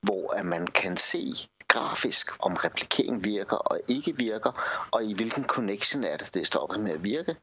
hvor 0.00 0.32
at 0.32 0.44
man 0.44 0.66
kan 0.66 0.96
se 0.96 1.48
grafisk, 1.76 2.30
om 2.38 2.52
replikering 2.54 3.24
virker 3.24 3.56
og 3.56 3.80
ikke 3.88 4.16
virker, 4.16 4.52
og 4.90 5.04
i 5.04 5.14
hvilken 5.14 5.44
connection 5.44 6.04
er 6.04 6.16
det, 6.16 6.34
det 6.34 6.46
stopper 6.46 6.74
stoppet 6.74 6.80
med 6.80 6.92
at 6.92 7.04
virke 7.04 7.36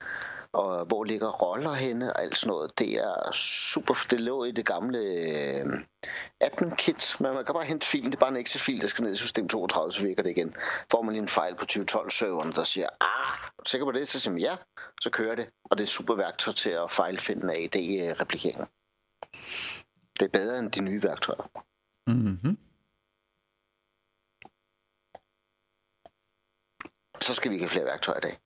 og 0.54 0.86
hvor 0.86 1.04
ligger 1.04 1.30
roller 1.30 1.74
henne 1.74 2.14
og 2.14 2.22
alt 2.22 2.38
sådan 2.38 2.52
noget. 2.52 2.80
Det 2.80 2.94
er 2.96 3.32
super, 3.34 3.94
det 4.10 4.20
lå 4.20 4.44
i 4.44 4.52
det 4.52 4.66
gamle 4.66 5.00
øh, 5.00 5.66
admin 6.40 6.72
kit, 6.72 7.16
men 7.20 7.34
man 7.34 7.46
kan 7.46 7.54
bare 7.54 7.64
hente 7.64 7.88
filen, 7.88 8.12
det 8.12 8.16
er 8.16 8.20
bare 8.20 8.30
en 8.30 8.38
Excel-fil, 8.38 8.82
der 8.82 8.88
skal 8.88 9.04
ned 9.04 9.14
i 9.14 9.16
system 9.16 9.48
32, 9.48 9.94
så 9.94 10.04
virker 10.04 10.24
det 10.24 10.30
igen. 10.30 10.56
Får 10.92 11.02
man 11.02 11.14
lige 11.14 11.22
en 11.22 11.30
fejl 11.30 11.56
på 11.56 11.66
2012-serveren, 11.72 12.52
der 12.52 12.64
siger, 12.64 12.88
ah, 13.02 13.48
er 13.58 13.64
du 13.64 13.70
sikker 13.70 13.86
på 13.86 13.92
det? 13.92 14.10
Så 14.10 14.20
siger 14.20 14.34
man 14.34 14.42
ja, 14.42 14.56
så 15.02 15.10
kører 15.10 15.36
det, 15.36 15.50
og 15.64 15.78
det 15.78 15.84
er 15.84 15.88
super 15.88 16.16
værktøj 16.16 16.54
til 16.54 16.70
at 16.70 16.92
fejlfinde 16.92 17.54
af 17.54 17.70
AD-replikeringer. 17.74 18.12
Øh, 18.12 18.20
replikering. 18.22 18.70
Det 20.20 20.26
er 20.26 20.30
bedre 20.30 20.60
end 20.60 20.72
de 20.72 20.82
nye 20.82 21.04
værktøjer. 21.04 21.50
Mm-hmm. 22.08 22.58
Så 27.24 27.34
skal 27.34 27.52
vi 27.52 27.56
ikke 27.56 27.64
have 27.64 27.70
flere 27.70 27.86
værktøjer 27.86 28.18
i 28.18 28.22
dag. 28.22 28.40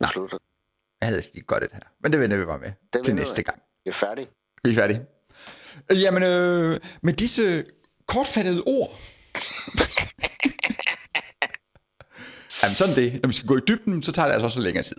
Nu 0.00 0.06
slutter 0.06 0.38
jeg 1.02 1.08
havde 1.08 1.22
lige 1.34 1.44
godt 1.44 1.62
det 1.62 1.70
her. 1.72 1.80
Men 2.02 2.12
det 2.12 2.20
vender 2.20 2.36
vi 2.36 2.44
bare 2.44 2.58
med 2.58 2.72
det 2.92 3.04
til 3.04 3.14
næste 3.14 3.42
gang. 3.42 3.62
Vi 3.84 3.88
er 3.88 3.92
færdige. 3.92 4.28
Vi 4.64 4.70
er 4.70 4.74
færdige. 4.74 5.06
Jamen, 5.90 6.22
øh, 6.22 6.80
med 7.02 7.12
disse 7.12 7.64
kortfattede 8.06 8.62
ord. 8.66 8.90
Jamen 12.62 12.76
sådan 12.76 12.96
det. 12.96 13.22
Når 13.22 13.26
vi 13.28 13.34
skal 13.34 13.48
gå 13.48 13.56
i 13.56 13.60
dybden, 13.68 14.02
så 14.02 14.12
tager 14.12 14.26
det 14.26 14.32
altså 14.32 14.46
også 14.46 14.60
længere 14.60 14.84
tid. 14.84 14.96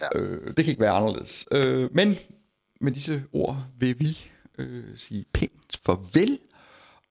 Ja. 0.00 0.18
Øh, 0.18 0.46
det 0.46 0.56
kan 0.56 0.66
ikke 0.66 0.80
være 0.80 0.90
anderledes. 0.90 1.46
Øh, 1.52 1.94
men 1.94 2.16
med 2.80 2.92
disse 2.92 3.24
ord 3.32 3.56
vil 3.78 4.00
vi 4.00 4.30
øh, 4.58 4.84
sige 4.96 5.24
pænt 5.34 5.78
farvel. 5.86 6.38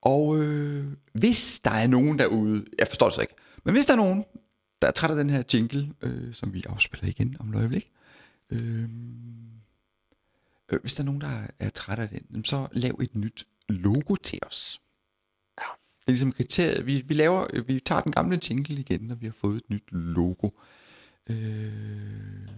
Og 0.02 0.38
øh, 0.38 0.84
hvis 1.12 1.60
der 1.64 1.70
er 1.70 1.86
nogen 1.86 2.18
derude, 2.18 2.64
jeg 2.78 2.88
forstår 2.88 3.06
det 3.06 3.14
så 3.14 3.20
ikke, 3.20 3.34
men 3.64 3.74
hvis 3.74 3.86
der 3.86 3.92
er 3.92 3.96
nogen, 3.96 4.24
der 4.84 4.88
er 4.88 4.92
træt 4.92 5.10
af 5.10 5.16
den 5.16 5.30
her 5.30 5.42
jingle, 5.54 5.94
øh, 6.02 6.34
som 6.34 6.54
vi 6.54 6.64
afspiller 6.68 7.08
igen 7.08 7.36
om 7.40 7.50
et 7.50 7.56
øjeblik, 7.56 7.90
Øh, 8.50 8.88
øh, 10.72 10.80
hvis 10.80 10.94
der 10.94 11.02
er 11.02 11.04
nogen, 11.04 11.20
der 11.20 11.46
er 11.58 11.70
træt 11.70 11.98
af 11.98 12.08
den, 12.08 12.44
så 12.44 12.68
lav 12.72 12.98
et 13.02 13.14
nyt 13.14 13.46
logo 13.68 14.14
til 14.14 14.38
os. 14.46 14.80
Ja. 15.58 15.64
Det 16.00 16.06
er 16.06 16.10
ligesom 16.10 16.32
kriteriet. 16.32 16.86
Vi, 16.86 17.04
vi, 17.06 17.14
laver, 17.14 17.62
vi 17.62 17.80
tager 17.80 18.00
den 18.00 18.12
gamle 18.12 18.40
jingle 18.50 18.80
igen, 18.80 19.00
når 19.00 19.14
vi 19.14 19.26
har 19.26 19.32
fået 19.32 19.56
et 19.56 19.70
nyt 19.70 19.92
logo. 19.92 20.48
Øh, 21.30 22.48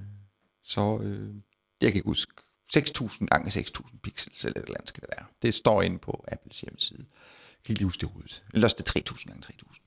så 0.63 1.01
øh, 1.03 1.35
jeg 1.81 1.93
kan 1.93 1.99
ikke 1.99 2.09
huske, 2.09 2.33
6.000 2.77 3.27
gange 3.27 3.51
6.000 3.51 3.99
pixels 4.03 4.45
eller 4.45 4.61
et 4.61 4.65
eller 4.65 4.79
andet 4.79 4.89
skal 4.89 5.01
det 5.01 5.11
være. 5.17 5.27
Det 5.43 5.55
står 5.55 5.83
inde 5.83 5.99
på 5.99 6.25
Apples 6.33 6.61
hjemmeside. 6.61 7.07
Jeg 7.09 7.65
kan 7.65 7.73
ikke 7.73 7.81
lige 7.81 7.87
huske 7.87 8.01
det 8.01 8.09
hovedet. 8.09 8.45
Eller 8.55 8.67
også 8.67 8.77
det 8.79 8.89
er 8.89 9.13
3.000 9.13 9.25
gange 9.25 9.43
3.000. 9.43 9.81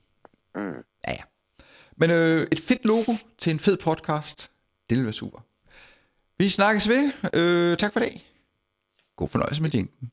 Mm. 0.54 0.82
Ja, 1.06 1.12
ja. 1.12 1.22
Men 2.00 2.10
øh, 2.10 2.46
et 2.52 2.60
fedt 2.60 2.84
logo 2.84 3.14
til 3.38 3.50
en 3.50 3.58
fed 3.58 3.76
podcast, 3.76 4.50
det 4.90 4.98
vil 4.98 5.04
være 5.04 5.12
super. 5.12 5.38
Vi 6.38 6.48
snakkes 6.48 6.88
ved. 6.88 7.12
Øh, 7.34 7.76
tak 7.76 7.92
for 7.92 8.00
dag. 8.00 8.26
God 9.16 9.28
fornøjelse 9.28 9.62
med 9.62 9.70
jinken. 9.70 10.10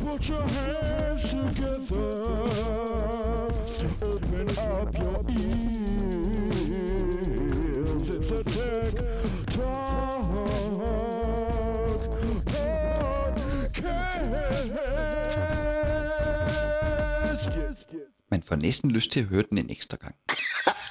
Put 0.00 0.28
your 0.28 0.42
hands 0.42 1.30
together, 1.30 2.04
open 4.02 4.48
up 4.58 4.94
your 4.98 5.24
ears 5.30 5.73
så 8.24 8.42
tæk 8.42 8.94
Tak 9.52 10.24
Podcast 17.22 17.88
Man 18.30 18.42
får 18.42 18.56
næsten 18.56 18.90
lyst 18.90 19.10
til 19.10 19.20
at 19.20 19.26
høre 19.26 19.44
den 19.50 19.58
en 19.58 19.70
ekstra 19.70 19.96
gang. 19.96 20.14